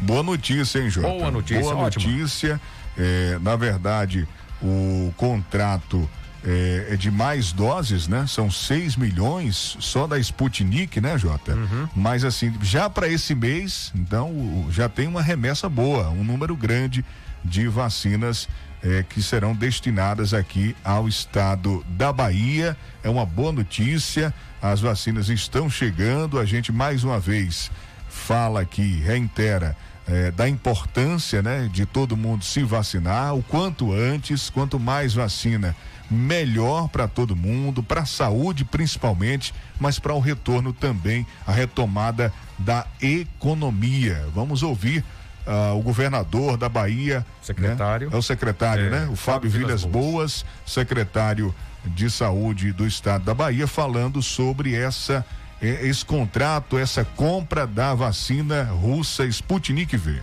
Boa 0.00 0.22
notícia, 0.22 0.80
hein, 0.80 0.90
Jota? 0.90 1.08
Boa 1.08 1.30
notícia, 1.30 1.62
Boa 1.62 1.76
ótimo. 1.76 2.10
notícia. 2.10 2.60
É, 2.98 3.38
na 3.40 3.54
verdade, 3.54 4.26
o 4.60 5.14
contrato 5.16 6.10
é, 6.44 6.88
é, 6.90 6.96
de 6.96 7.08
mais 7.08 7.52
doses, 7.52 8.08
né? 8.08 8.26
São 8.26 8.50
6 8.50 8.96
milhões 8.96 9.76
só 9.78 10.08
da 10.08 10.18
Sputnik, 10.18 11.00
né, 11.00 11.16
Jota? 11.16 11.54
Uhum. 11.54 11.88
Mas 11.94 12.24
assim, 12.24 12.52
já 12.60 12.90
para 12.90 13.06
esse 13.06 13.32
mês, 13.32 13.92
então, 13.94 14.66
já 14.70 14.88
tem 14.88 15.06
uma 15.06 15.22
remessa 15.22 15.68
boa, 15.68 16.10
um 16.10 16.24
número 16.24 16.56
grande 16.56 17.04
de 17.44 17.68
vacinas 17.68 18.48
é, 18.82 19.04
que 19.08 19.22
serão 19.22 19.54
destinadas 19.54 20.34
aqui 20.34 20.74
ao 20.84 21.08
estado 21.08 21.84
da 21.88 22.12
Bahia. 22.12 22.76
É 23.02 23.08
uma 23.08 23.24
boa 23.24 23.52
notícia. 23.52 24.34
As 24.60 24.80
vacinas 24.80 25.28
estão 25.28 25.70
chegando. 25.70 26.38
A 26.38 26.44
gente 26.44 26.72
mais 26.72 27.04
uma 27.04 27.20
vez 27.20 27.70
fala 28.08 28.60
aqui, 28.60 29.00
reitera. 29.00 29.76
É, 30.04 30.32
da 30.32 30.48
importância 30.48 31.40
né, 31.42 31.70
de 31.72 31.86
todo 31.86 32.16
mundo 32.16 32.44
se 32.44 32.64
vacinar 32.64 33.36
o 33.36 33.42
quanto 33.42 33.92
antes, 33.92 34.50
quanto 34.50 34.80
mais 34.80 35.14
vacina, 35.14 35.76
melhor 36.10 36.88
para 36.88 37.06
todo 37.06 37.36
mundo, 37.36 37.84
para 37.84 38.00
a 38.00 38.06
saúde 38.06 38.64
principalmente, 38.64 39.54
mas 39.78 40.00
para 40.00 40.12
o 40.12 40.18
retorno 40.18 40.72
também, 40.72 41.24
a 41.46 41.52
retomada 41.52 42.32
da 42.58 42.84
economia. 43.00 44.26
Vamos 44.34 44.64
ouvir 44.64 45.04
uh, 45.46 45.76
o 45.78 45.82
governador 45.82 46.56
da 46.56 46.68
Bahia. 46.68 47.24
Secretário. 47.40 48.10
Né? 48.10 48.16
É 48.16 48.18
o 48.18 48.22
secretário, 48.22 48.86
É, 48.86 48.90
né? 48.90 49.02
O 49.10 49.16
Fábio, 49.16 49.16
Fábio 49.16 49.50
Vilas 49.50 49.82
Vilas 49.82 49.84
Boas, 49.84 50.44
secretário 50.66 51.54
de 51.84 52.08
saúde 52.10 52.72
do 52.72 52.86
estado 52.86 53.24
da 53.24 53.34
Bahia, 53.34 53.66
falando 53.66 54.22
sobre 54.22 54.74
essa 54.74 55.24
esse 55.60 56.04
contrato, 56.04 56.76
essa 56.76 57.04
compra 57.04 57.68
da 57.68 57.94
vacina 57.94 58.64
russa 58.64 59.24
Sputnik 59.26 59.96
V? 59.96 60.20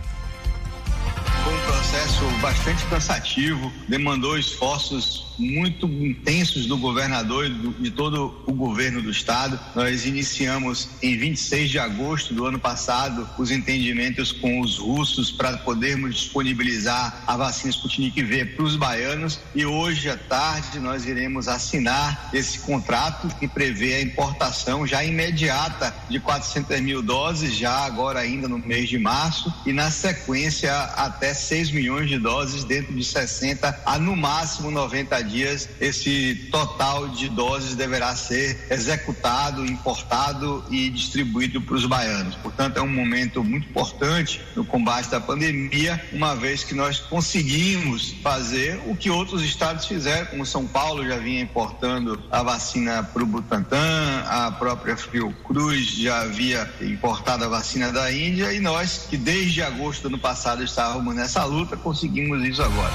Processo 1.90 2.24
bastante 2.40 2.86
cansativo, 2.86 3.72
demandou 3.88 4.38
esforços 4.38 5.26
muito 5.36 5.86
intensos 5.86 6.66
do 6.66 6.76
governador 6.76 7.46
e 7.46 7.82
de 7.82 7.90
todo 7.90 8.44
o 8.46 8.52
governo 8.52 9.02
do 9.02 9.10
estado. 9.10 9.58
Nós 9.74 10.06
iniciamos 10.06 10.88
em 11.02 11.16
26 11.16 11.68
de 11.68 11.78
agosto 11.80 12.32
do 12.32 12.44
ano 12.44 12.60
passado 12.60 13.28
os 13.38 13.50
entendimentos 13.50 14.30
com 14.30 14.60
os 14.60 14.78
russos 14.78 15.32
para 15.32 15.56
podermos 15.58 16.14
disponibilizar 16.14 17.24
a 17.26 17.36
vacina 17.36 17.70
Sputnik 17.70 18.22
V 18.22 18.44
para 18.44 18.64
os 18.64 18.76
baianos 18.76 19.40
e 19.54 19.66
hoje 19.66 20.08
à 20.10 20.16
tarde 20.16 20.78
nós 20.78 21.06
iremos 21.06 21.48
assinar 21.48 22.30
esse 22.32 22.60
contrato 22.60 23.34
que 23.36 23.48
prevê 23.48 23.94
a 23.94 24.02
importação 24.02 24.86
já 24.86 25.02
imediata 25.02 25.92
de 26.08 26.20
400 26.20 26.80
mil 26.80 27.02
doses, 27.02 27.56
já 27.56 27.78
agora 27.78 28.20
ainda 28.20 28.46
no 28.46 28.58
mês 28.58 28.88
de 28.88 28.98
março 28.98 29.52
e 29.66 29.72
na 29.72 29.90
sequência 29.90 30.72
até 30.72 31.34
6 31.34 31.70
milhões 31.70 31.79
de 31.80 32.18
doses 32.18 32.64
dentro 32.64 32.94
de 32.94 33.02
60 33.02 33.82
a 33.86 33.98
no 33.98 34.14
máximo 34.14 34.70
90 34.70 35.22
dias, 35.24 35.68
esse 35.80 36.48
total 36.50 37.08
de 37.08 37.28
doses 37.28 37.74
deverá 37.74 38.14
ser 38.14 38.66
executado, 38.70 39.64
importado 39.64 40.64
e 40.70 40.90
distribuído 40.90 41.60
para 41.62 41.74
os 41.74 41.86
baianos. 41.86 42.36
Portanto, 42.36 42.76
é 42.76 42.82
um 42.82 42.88
momento 42.88 43.42
muito 43.42 43.68
importante 43.68 44.40
no 44.54 44.64
combate 44.64 45.08
da 45.10 45.20
pandemia, 45.20 46.00
uma 46.12 46.34
vez 46.36 46.62
que 46.62 46.74
nós 46.74 47.00
conseguimos 47.00 48.14
fazer 48.22 48.80
o 48.86 48.94
que 48.94 49.10
outros 49.10 49.42
estados 49.42 49.86
fizeram, 49.86 50.26
como 50.26 50.44
São 50.44 50.66
Paulo 50.66 51.06
já 51.06 51.16
vinha 51.16 51.40
importando 51.40 52.22
a 52.30 52.42
vacina 52.42 53.02
para 53.02 53.22
o 53.22 53.26
Butantan, 53.26 54.24
a 54.26 54.52
própria 54.52 54.96
Fiocruz 54.96 55.96
já 55.96 56.20
havia 56.22 56.70
importado 56.80 57.44
a 57.44 57.48
vacina 57.48 57.90
da 57.90 58.12
Índia 58.12 58.52
e 58.52 58.60
nós, 58.60 59.06
que 59.08 59.16
desde 59.16 59.62
agosto 59.62 60.02
do 60.02 60.08
ano 60.08 60.18
passado 60.18 60.62
estávamos 60.62 61.14
nessa 61.14 61.44
luta, 61.44 61.69
conseguimos 61.76 62.42
isso 62.44 62.62
agora. 62.62 62.92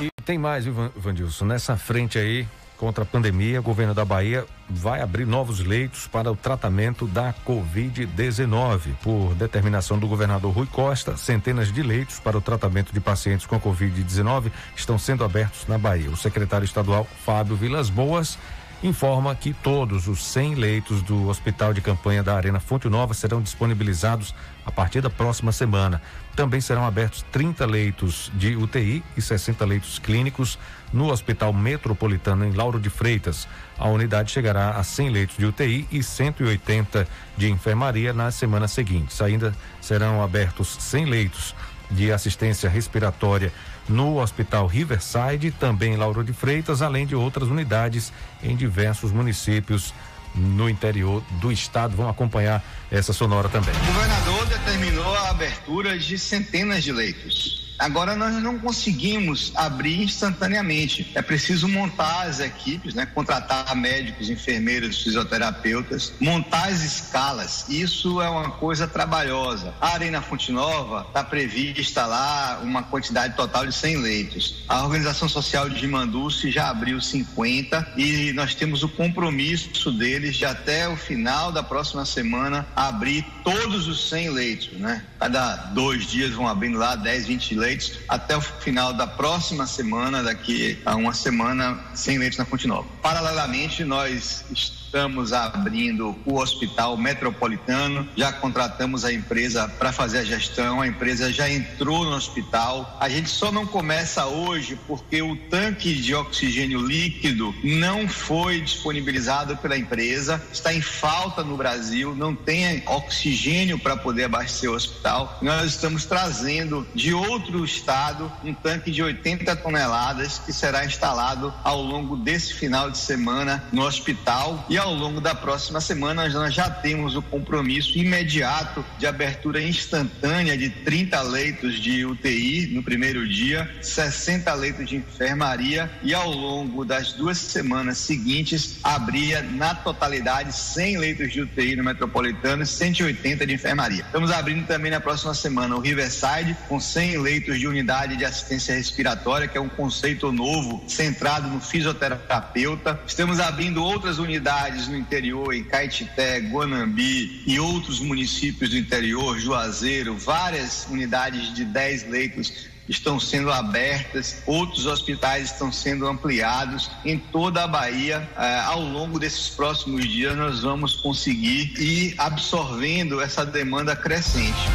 E 0.00 0.10
tem 0.22 0.38
mais, 0.38 0.64
Vandilson? 0.64 1.44
Nessa 1.44 1.76
frente 1.76 2.18
aí, 2.18 2.46
contra 2.76 3.02
a 3.02 3.06
pandemia, 3.06 3.58
o 3.58 3.62
governo 3.62 3.92
da 3.92 4.04
Bahia 4.04 4.46
vai 4.70 5.02
abrir 5.02 5.26
novos 5.26 5.58
leitos 5.58 6.06
para 6.06 6.30
o 6.30 6.36
tratamento 6.36 7.06
da 7.06 7.34
Covid-19. 7.44 8.94
Por 9.02 9.34
determinação 9.34 9.98
do 9.98 10.06
governador 10.06 10.52
Rui 10.52 10.66
Costa, 10.66 11.16
centenas 11.16 11.72
de 11.72 11.82
leitos 11.82 12.20
para 12.20 12.38
o 12.38 12.40
tratamento 12.40 12.92
de 12.92 13.00
pacientes 13.00 13.44
com 13.44 13.58
Covid-19 13.58 14.52
estão 14.76 14.98
sendo 14.98 15.24
abertos 15.24 15.66
na 15.66 15.76
Bahia. 15.76 16.10
O 16.10 16.16
secretário 16.16 16.64
estadual 16.64 17.06
Fábio 17.24 17.56
Vilas 17.56 17.90
Boas 17.90 18.38
informa 18.82 19.34
que 19.34 19.52
todos 19.52 20.06
os 20.06 20.24
100 20.24 20.54
leitos 20.54 21.02
do 21.02 21.28
Hospital 21.28 21.74
de 21.74 21.80
Campanha 21.80 22.22
da 22.22 22.36
Arena 22.36 22.60
Fonte 22.60 22.88
Nova 22.88 23.12
serão 23.12 23.42
disponibilizados 23.42 24.34
a 24.64 24.70
partir 24.70 25.00
da 25.00 25.10
próxima 25.10 25.50
semana. 25.50 26.00
Também 26.36 26.60
serão 26.60 26.86
abertos 26.86 27.24
30 27.32 27.66
leitos 27.66 28.30
de 28.34 28.54
UTI 28.54 29.02
e 29.16 29.22
60 29.22 29.64
leitos 29.64 29.98
clínicos 29.98 30.58
no 30.92 31.10
Hospital 31.10 31.52
Metropolitano 31.52 32.44
em 32.44 32.52
Lauro 32.52 32.78
de 32.78 32.88
Freitas. 32.88 33.48
A 33.76 33.88
unidade 33.88 34.30
chegará 34.30 34.70
a 34.70 34.84
100 34.84 35.08
leitos 35.10 35.36
de 35.36 35.46
UTI 35.46 35.88
e 35.90 36.00
180 36.00 37.08
de 37.36 37.50
enfermaria 37.50 38.12
nas 38.12 38.36
semanas 38.36 38.70
seguintes. 38.70 39.20
Ainda 39.20 39.52
serão 39.80 40.22
abertos 40.22 40.76
100 40.78 41.04
leitos 41.06 41.54
de 41.90 42.12
assistência 42.12 42.68
respiratória 42.68 43.52
no 43.88 44.20
Hospital 44.20 44.66
Riverside, 44.66 45.50
também 45.50 45.94
em 45.94 45.96
Lauro 45.96 46.22
de 46.22 46.32
Freitas, 46.32 46.82
além 46.82 47.06
de 47.06 47.14
outras 47.14 47.48
unidades 47.48 48.12
em 48.42 48.54
diversos 48.54 49.12
municípios 49.12 49.94
no 50.34 50.68
interior 50.68 51.22
do 51.40 51.50
estado. 51.50 51.96
Vão 51.96 52.08
acompanhar 52.08 52.62
essa 52.90 53.12
sonora 53.12 53.48
também. 53.48 53.74
O 53.74 53.86
governador 53.86 54.46
determinou 54.46 55.14
a 55.14 55.30
abertura 55.30 55.98
de 55.98 56.18
centenas 56.18 56.84
de 56.84 56.92
leitos. 56.92 57.67
Agora 57.78 58.16
nós 58.16 58.34
não 58.42 58.58
conseguimos 58.58 59.52
abrir 59.54 60.02
instantaneamente. 60.02 61.12
É 61.14 61.22
preciso 61.22 61.68
montar 61.68 62.26
as 62.26 62.40
equipes, 62.40 62.92
né? 62.92 63.06
contratar 63.06 63.74
médicos, 63.76 64.28
enfermeiros, 64.28 65.00
fisioterapeutas, 65.02 66.12
montar 66.18 66.68
as 66.68 66.82
escalas. 66.82 67.66
Isso 67.68 68.20
é 68.20 68.28
uma 68.28 68.50
coisa 68.50 68.88
trabalhosa. 68.88 69.72
A 69.80 69.94
Arena 69.94 70.20
Fonte 70.20 70.50
Nova 70.50 71.04
está 71.06 71.22
prevista 71.22 72.04
lá 72.04 72.60
uma 72.62 72.82
quantidade 72.82 73.36
total 73.36 73.64
de 73.64 73.72
100 73.72 73.96
leitos. 73.98 74.64
A 74.68 74.82
Organização 74.82 75.28
Social 75.28 75.70
de 75.70 75.86
Manduce 75.86 76.50
já 76.50 76.70
abriu 76.70 77.00
50 77.00 77.92
e 77.96 78.32
nós 78.32 78.54
temos 78.56 78.82
o 78.82 78.88
compromisso 78.88 79.92
deles 79.92 80.36
de 80.36 80.44
até 80.44 80.88
o 80.88 80.96
final 80.96 81.52
da 81.52 81.62
próxima 81.62 82.04
semana 82.04 82.66
abrir 82.74 83.24
todos 83.44 83.86
os 83.86 84.08
100 84.08 84.30
leitos, 84.30 84.78
né? 84.78 85.04
Cada 85.20 85.56
dois 85.72 86.06
dias 86.06 86.32
vão 86.32 86.48
abrindo 86.48 86.78
lá 86.78 86.96
10, 86.96 87.26
20 87.26 87.54
leitos 87.54 87.67
leitos 87.68 87.92
até 88.08 88.36
o 88.36 88.40
final 88.40 88.94
da 88.94 89.06
próxima 89.06 89.66
semana, 89.66 90.22
daqui 90.22 90.78
a 90.86 90.96
uma 90.96 91.12
semana, 91.12 91.78
sem 91.94 92.18
leitos 92.18 92.38
na 92.38 92.44
Fonte 92.44 92.66
Nova. 92.66 92.88
Paralelamente, 93.08 93.84
nós 93.84 94.44
estamos 94.88 95.32
abrindo 95.32 96.14
o 96.26 96.38
Hospital 96.38 96.96
Metropolitano, 96.96 98.08
já 98.14 98.32
contratamos 98.32 99.04
a 99.04 99.12
empresa 99.12 99.66
para 99.66 99.92
fazer 99.92 100.18
a 100.18 100.24
gestão, 100.24 100.80
a 100.80 100.86
empresa 100.86 101.32
já 101.32 101.48
entrou 101.48 102.04
no 102.04 102.14
hospital. 102.14 102.96
A 103.00 103.08
gente 103.08 103.30
só 103.30 103.50
não 103.50 103.66
começa 103.66 104.26
hoje 104.26 104.78
porque 104.86 105.22
o 105.22 105.36
tanque 105.36 105.94
de 105.94 106.14
oxigênio 106.14 106.80
líquido 106.80 107.54
não 107.64 108.08
foi 108.08 108.60
disponibilizado 108.60 109.56
pela 109.56 109.76
empresa, 109.76 110.42
está 110.52 110.72
em 110.72 110.80
falta 110.80 111.42
no 111.42 111.56
Brasil, 111.56 112.14
não 112.14 112.34
tem 112.34 112.82
oxigênio 112.86 113.78
para 113.78 113.96
poder 113.96 114.24
abastecer 114.24 114.70
o 114.70 114.74
hospital. 114.74 115.38
Nós 115.42 115.72
estamos 115.72 116.04
trazendo 116.04 116.86
de 116.94 117.14
outro 117.14 117.64
estado 117.64 118.30
um 118.44 118.54
tanque 118.54 118.90
de 118.90 119.02
80 119.02 119.56
toneladas 119.56 120.38
que 120.38 120.52
será 120.52 120.84
instalado 120.84 121.52
ao 121.64 121.82
longo 121.82 122.16
desse 122.16 122.54
final 122.54 122.90
de 122.90 122.97
semana 122.98 123.64
no 123.72 123.82
hospital 123.82 124.66
e 124.68 124.76
ao 124.76 124.92
longo 124.92 125.20
da 125.20 125.34
próxima 125.34 125.80
semana 125.80 126.28
nós 126.28 126.54
já 126.54 126.68
temos 126.68 127.16
o 127.16 127.22
compromisso 127.22 127.96
imediato 127.98 128.84
de 128.98 129.06
abertura 129.06 129.62
instantânea 129.62 130.56
de 130.56 130.70
30 130.70 131.20
leitos 131.22 131.80
de 131.80 132.04
UTI 132.04 132.68
no 132.74 132.82
primeiro 132.82 133.26
dia, 133.26 133.70
60 133.80 134.52
leitos 134.54 134.88
de 134.88 134.96
enfermaria 134.96 135.90
e 136.02 136.12
ao 136.12 136.30
longo 136.30 136.84
das 136.84 137.12
duas 137.12 137.38
semanas 137.38 137.98
seguintes 137.98 138.78
abria 138.82 139.42
na 139.42 139.74
totalidade 139.74 140.54
100 140.54 140.98
leitos 140.98 141.32
de 141.32 141.40
UTI 141.42 141.76
no 141.76 141.84
metropolitano 141.84 142.62
e 142.62 142.66
180 142.66 143.46
de 143.46 143.54
enfermaria. 143.54 144.02
Estamos 144.04 144.30
abrindo 144.30 144.66
também 144.66 144.90
na 144.90 145.00
próxima 145.00 145.34
semana 145.34 145.76
o 145.76 145.80
Riverside 145.80 146.56
com 146.68 146.80
100 146.80 147.18
leitos 147.18 147.58
de 147.58 147.66
unidade 147.66 148.16
de 148.16 148.24
assistência 148.24 148.74
respiratória, 148.74 149.46
que 149.46 149.56
é 149.56 149.60
um 149.60 149.68
conceito 149.68 150.32
novo 150.32 150.82
centrado 150.88 151.48
no 151.48 151.60
fisioterapeuta. 151.60 152.87
Estamos 153.06 153.40
abrindo 153.40 153.82
outras 153.82 154.18
unidades 154.18 154.88
no 154.88 154.96
interior, 154.96 155.54
em 155.54 155.64
Caetité, 155.64 156.38
Guanambi 156.40 157.42
e 157.46 157.58
outros 157.58 158.00
municípios 158.00 158.70
do 158.70 158.76
interior, 158.76 159.38
Juazeiro, 159.38 160.16
várias 160.16 160.86
unidades 160.86 161.54
de 161.54 161.64
10 161.64 162.08
leitos 162.08 162.68
estão 162.88 163.20
sendo 163.20 163.52
abertas, 163.52 164.42
outros 164.46 164.86
hospitais 164.86 165.52
estão 165.52 165.70
sendo 165.70 166.06
ampliados 166.06 166.90
em 167.04 167.18
toda 167.18 167.64
a 167.64 167.68
Bahia. 167.68 168.28
Eh, 168.36 168.60
ao 168.64 168.80
longo 168.80 169.18
desses 169.18 169.50
próximos 169.50 170.08
dias, 170.08 170.34
nós 170.36 170.60
vamos 170.60 170.96
conseguir 170.96 171.74
ir 171.78 172.14
absorvendo 172.16 173.20
essa 173.20 173.44
demanda 173.44 173.94
crescente. 173.94 174.68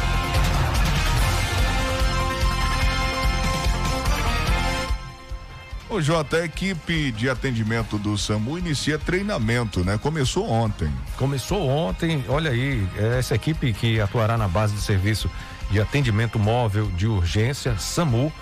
O 5.88 6.00
Jota, 6.00 6.38
a 6.38 6.44
equipe 6.44 7.12
de 7.12 7.28
atendimento 7.28 7.98
do 7.98 8.16
SAMU 8.16 8.58
inicia 8.58 8.98
treinamento, 8.98 9.84
né? 9.84 9.98
Começou 9.98 10.50
ontem. 10.50 10.90
Começou 11.16 11.68
ontem, 11.68 12.24
olha 12.26 12.50
aí, 12.50 12.88
essa 13.18 13.34
equipe 13.34 13.72
que 13.74 14.00
atuará 14.00 14.38
na 14.38 14.48
base 14.48 14.74
de 14.74 14.80
serviço 14.80 15.30
de 15.70 15.80
atendimento 15.80 16.38
móvel 16.38 16.86
de 16.96 17.06
urgência, 17.06 17.78
SAMU, 17.78 18.32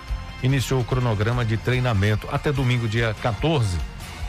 iniciou 0.41 0.81
o 0.81 0.85
cronograma 0.85 1.43
de 1.43 1.57
treinamento 1.57 2.27
até 2.31 2.51
domingo, 2.51 2.87
dia 2.87 3.13
14. 3.21 3.77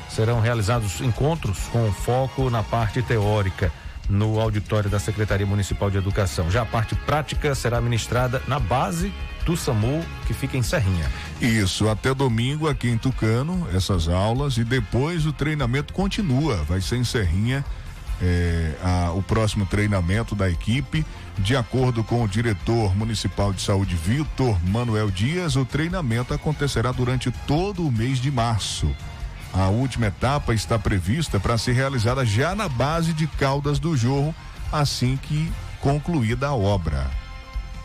Serão 0.09 0.41
realizados 0.41 1.01
encontros 1.01 1.61
com 1.73 1.91
foco 1.93 2.51
na 2.51 2.63
parte 2.63 3.01
teórica 3.01 3.73
no 4.09 4.41
auditório 4.41 4.91
da 4.91 4.99
Secretaria 4.99 5.47
Municipal 5.47 5.91
de 5.91 5.99
Educação. 5.99 6.51
Já 6.51 6.63
a 6.63 6.67
parte 6.67 6.95
prática 6.95 7.55
será 7.55 7.81
ministrada 7.81 8.43
na 8.47 8.59
base 8.59 9.13
do 9.45 9.57
SAMU, 9.57 10.05
que 10.27 10.33
fica 10.33 10.57
em 10.57 10.63
Serrinha. 10.63 11.11
Isso, 11.41 11.89
até 11.89 12.15
domingo 12.15 12.69
aqui 12.69 12.89
em 12.89 12.99
Tucano, 12.99 13.67
essas 13.75 14.09
aulas, 14.09 14.57
e 14.57 14.65
depois 14.65 15.27
o 15.27 15.33
treinamento 15.33 15.93
continua, 15.93 16.57
vai 16.65 16.81
ser 16.81 16.97
em 16.97 17.05
Serrinha. 17.05 17.65
É, 18.23 18.75
a, 18.81 19.11
o 19.11 19.21
próximo 19.21 19.67
treinamento 19.67 20.37
da 20.37 20.49
equipe. 20.49 21.05
De 21.37 21.57
acordo 21.57 22.05
com 22.05 22.23
o 22.23 22.29
diretor 22.29 22.95
municipal 22.97 23.53
de 23.53 23.61
saúde, 23.61 23.97
Vitor 23.97 24.57
Manuel 24.65 25.11
Dias, 25.11 25.57
o 25.57 25.65
treinamento 25.65 26.33
acontecerá 26.33 26.93
durante 26.93 27.33
todo 27.45 27.85
o 27.85 27.91
mês 27.91 28.21
de 28.21 28.31
março. 28.31 28.95
A 29.55 29.69
última 29.69 30.07
etapa 30.07 30.53
está 30.53 30.77
prevista 30.77 31.39
para 31.39 31.57
ser 31.57 31.73
realizada 31.73 32.27
já 32.27 32.57
na 32.57 32.69
base 32.69 33.13
de 33.13 33.29
Caldas 33.29 33.79
do 33.79 33.97
Jorro, 33.97 34.35
assim 34.73 35.17
que 35.17 35.51
concluída 35.81 36.49
a 36.49 36.55
obra. 36.55 37.09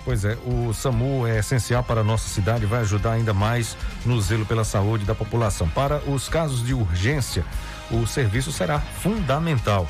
Pois 0.04 0.26
é, 0.26 0.36
o 0.46 0.74
SAMU 0.74 1.28
é 1.28 1.38
essencial 1.38 1.84
para 1.84 2.02
a 2.02 2.04
nossa 2.04 2.28
cidade 2.28 2.64
e 2.64 2.68
vai 2.68 2.80
ajudar 2.80 3.12
ainda 3.12 3.36
mais 3.36 3.78
no 4.04 4.20
zelo 4.20 4.48
pela 4.48 4.64
saúde 4.64 5.06
da 5.06 5.14
população. 5.14 5.70
Para 5.70 5.98
os 6.10 6.28
casos 6.28 6.66
de 6.66 6.74
urgência, 6.74 7.46
o 7.92 8.08
serviço 8.08 8.52
será 8.52 8.80
fundamental. 8.80 9.88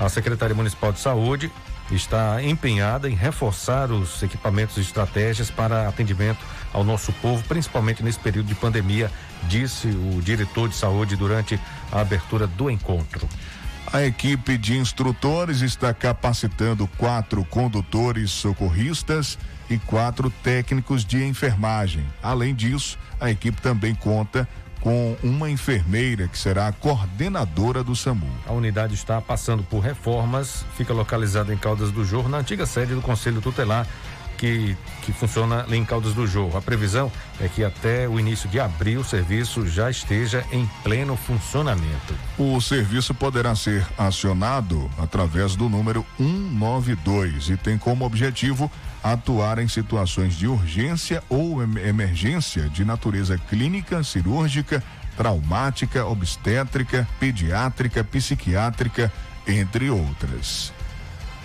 A 0.00 0.08
Secretaria 0.08 0.56
Municipal 0.56 0.92
de 0.92 0.98
Saúde 0.98 1.52
está 1.92 2.42
empenhada 2.42 3.08
em 3.08 3.14
reforçar 3.14 3.92
os 3.92 4.20
equipamentos 4.22 4.76
e 4.78 4.80
estratégias 4.80 5.50
para 5.50 5.88
atendimento 5.88 6.40
ao 6.72 6.82
nosso 6.82 7.12
povo, 7.14 7.44
principalmente 7.44 8.02
nesse 8.02 8.18
período 8.18 8.46
de 8.46 8.54
pandemia, 8.56 9.10
disse 9.48 9.88
o 9.88 10.20
diretor 10.22 10.68
de 10.68 10.76
saúde 10.76 11.16
durante 11.16 11.58
a 11.90 12.00
abertura 12.00 12.46
do 12.46 12.70
encontro. 12.70 13.28
A 13.92 14.04
equipe 14.04 14.56
de 14.56 14.76
instrutores 14.78 15.62
está 15.62 15.92
capacitando 15.92 16.86
quatro 16.96 17.44
condutores 17.44 18.30
socorristas 18.30 19.36
e 19.68 19.78
quatro 19.78 20.30
técnicos 20.30 21.04
de 21.04 21.24
enfermagem. 21.24 22.06
Além 22.22 22.54
disso, 22.54 22.96
a 23.20 23.30
equipe 23.30 23.60
também 23.60 23.94
conta 23.94 24.48
com 24.80 25.16
uma 25.22 25.50
enfermeira 25.50 26.26
que 26.26 26.38
será 26.38 26.68
a 26.68 26.72
coordenadora 26.72 27.82
do 27.82 27.94
SAMU. 27.94 28.30
A 28.46 28.52
unidade 28.52 28.94
está 28.94 29.20
passando 29.20 29.62
por 29.62 29.80
reformas, 29.80 30.64
fica 30.76 30.92
localizada 30.92 31.52
em 31.52 31.56
Caldas 31.56 31.90
do 31.90 32.04
Jorro, 32.04 32.28
na 32.28 32.38
antiga 32.38 32.66
sede 32.66 32.94
do 32.94 33.02
Conselho 33.02 33.40
Tutelar 33.40 33.86
que, 34.40 34.74
que 35.02 35.12
funciona 35.12 35.66
em 35.68 35.84
Caldas 35.84 36.14
do 36.14 36.26
Jorro. 36.26 36.56
A 36.56 36.62
previsão 36.62 37.12
é 37.38 37.46
que 37.46 37.62
até 37.62 38.08
o 38.08 38.18
início 38.18 38.48
de 38.48 38.58
abril 38.58 39.02
o 39.02 39.04
serviço 39.04 39.66
já 39.68 39.90
esteja 39.90 40.42
em 40.50 40.68
pleno 40.82 41.14
funcionamento. 41.14 42.14
O 42.38 42.58
serviço 42.58 43.14
poderá 43.14 43.54
ser 43.54 43.86
acionado 43.98 44.90
através 44.96 45.54
do 45.54 45.68
número 45.68 46.06
192 46.16 47.50
e 47.50 47.56
tem 47.58 47.76
como 47.76 48.06
objetivo 48.06 48.72
atuar 49.04 49.58
em 49.58 49.68
situações 49.68 50.34
de 50.34 50.46
urgência 50.46 51.22
ou 51.28 51.62
emergência 51.62 52.62
de 52.70 52.82
natureza 52.82 53.36
clínica, 53.36 54.02
cirúrgica, 54.02 54.82
traumática, 55.18 56.06
obstétrica, 56.06 57.06
pediátrica, 57.18 58.02
psiquiátrica, 58.02 59.12
entre 59.46 59.90
outras. 59.90 60.72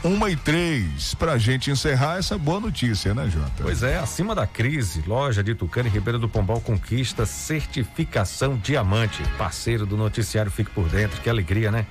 Uma 0.05 0.29
e 0.29 0.35
três, 0.35 1.15
pra 1.15 1.35
gente 1.35 1.71
encerrar 1.71 2.19
essa 2.19 2.37
boa 2.37 2.59
notícia, 2.59 3.11
né, 3.15 3.27
Jota? 3.27 3.63
Pois 3.63 3.81
é, 3.81 3.97
acima 3.97 4.35
da 4.35 4.45
crise, 4.45 5.01
loja 5.07 5.43
de 5.43 5.55
Tucano 5.55 5.89
e 5.89 5.91
Ribeira 5.91 6.19
do 6.19 6.29
Pombal 6.29 6.61
conquista 6.61 7.25
certificação 7.25 8.55
diamante. 8.55 9.23
Parceiro 9.35 9.83
do 9.83 9.97
noticiário 9.97 10.51
Fique 10.51 10.69
por 10.69 10.87
Dentro, 10.87 11.19
que 11.21 11.27
alegria, 11.27 11.71
né? 11.71 11.87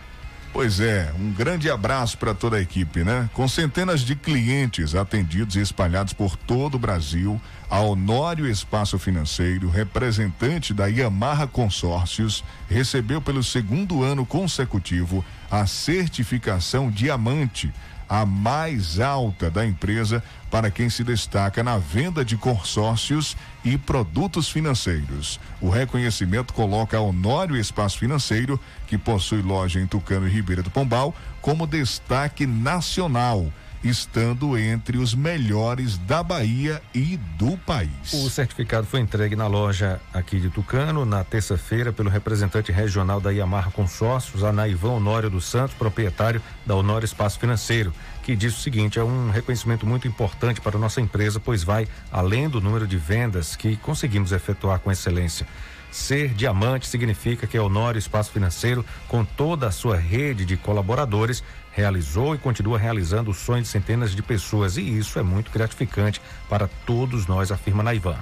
Pois 0.52 0.78
é, 0.78 1.12
um 1.18 1.32
grande 1.32 1.68
abraço 1.68 2.16
para 2.16 2.32
toda 2.32 2.56
a 2.56 2.60
equipe, 2.60 3.02
né? 3.02 3.28
Com 3.34 3.48
centenas 3.48 4.02
de 4.02 4.14
clientes 4.14 4.94
atendidos 4.94 5.56
e 5.56 5.60
espalhados 5.60 6.12
por 6.12 6.36
todo 6.36 6.76
o 6.76 6.78
Brasil, 6.78 7.40
a 7.68 7.80
Honório 7.80 8.46
Espaço 8.46 8.96
Financeiro, 8.96 9.68
representante 9.68 10.72
da 10.72 10.86
Yamaha 10.86 11.48
Consórcios, 11.48 12.44
recebeu 12.70 13.20
pelo 13.20 13.42
segundo 13.42 14.04
ano 14.04 14.24
consecutivo 14.24 15.24
a 15.50 15.66
certificação 15.66 16.88
Diamante 16.88 17.72
a 18.08 18.24
mais 18.26 19.00
alta 19.00 19.50
da 19.50 19.64
empresa 19.66 20.22
para 20.50 20.70
quem 20.70 20.88
se 20.88 21.02
destaca 21.02 21.62
na 21.62 21.78
venda 21.78 22.24
de 22.24 22.36
consórcios 22.36 23.36
e 23.64 23.76
produtos 23.76 24.48
financeiros. 24.48 25.40
O 25.60 25.68
reconhecimento 25.68 26.54
coloca 26.54 26.96
a 26.96 27.00
Honório 27.00 27.56
Espaço 27.56 27.98
Financeiro, 27.98 28.60
que 28.86 28.96
possui 28.96 29.42
loja 29.42 29.80
em 29.80 29.86
Tucano 29.86 30.28
e 30.28 30.30
Ribeira 30.30 30.62
do 30.62 30.70
Pombal, 30.70 31.14
como 31.40 31.66
destaque 31.66 32.46
nacional 32.46 33.52
estando 33.84 34.56
entre 34.56 34.96
os 34.96 35.14
melhores 35.14 35.98
da 35.98 36.22
Bahia 36.22 36.80
e 36.94 37.18
do 37.36 37.56
país. 37.58 38.12
O 38.14 38.30
certificado 38.30 38.86
foi 38.86 39.00
entregue 39.00 39.36
na 39.36 39.46
loja 39.46 40.00
aqui 40.12 40.40
de 40.40 40.48
Tucano 40.48 41.04
na 41.04 41.22
terça-feira 41.22 41.92
pelo 41.92 42.08
representante 42.08 42.72
regional 42.72 43.20
da 43.20 43.30
Yamaha 43.30 43.70
Consórcios, 43.70 44.42
Anaivan 44.42 44.92
Honório 44.92 45.28
dos 45.28 45.44
Santos, 45.44 45.76
proprietário 45.76 46.40
da 46.64 46.74
Honório 46.74 47.04
Espaço 47.04 47.38
Financeiro, 47.38 47.92
que 48.22 48.34
diz 48.34 48.56
o 48.56 48.60
seguinte: 48.60 48.98
é 48.98 49.04
um 49.04 49.30
reconhecimento 49.30 49.86
muito 49.86 50.08
importante 50.08 50.60
para 50.60 50.78
nossa 50.78 51.00
empresa, 51.00 51.38
pois 51.38 51.62
vai 51.62 51.86
além 52.10 52.48
do 52.48 52.60
número 52.60 52.86
de 52.86 52.96
vendas 52.96 53.54
que 53.54 53.76
conseguimos 53.76 54.32
efetuar 54.32 54.78
com 54.78 54.90
excelência. 54.90 55.46
Ser 55.94 56.34
diamante 56.34 56.88
significa 56.88 57.46
que 57.46 57.56
a 57.56 57.62
Honório 57.62 58.00
Espaço 58.00 58.32
Financeiro, 58.32 58.84
com 59.06 59.24
toda 59.24 59.68
a 59.68 59.70
sua 59.70 59.96
rede 59.96 60.44
de 60.44 60.56
colaboradores, 60.56 61.44
realizou 61.74 62.34
e 62.34 62.38
continua 62.38 62.78
realizando 62.78 63.30
o 63.30 63.34
sonho 63.34 63.62
de 63.62 63.68
centenas 63.68 64.14
de 64.14 64.22
pessoas. 64.22 64.76
E 64.76 64.80
isso 64.80 65.18
é 65.18 65.22
muito 65.22 65.50
gratificante 65.50 66.20
para 66.48 66.68
todos 66.86 67.26
nós, 67.26 67.50
afirma 67.50 67.82
Naivan. 67.82 68.16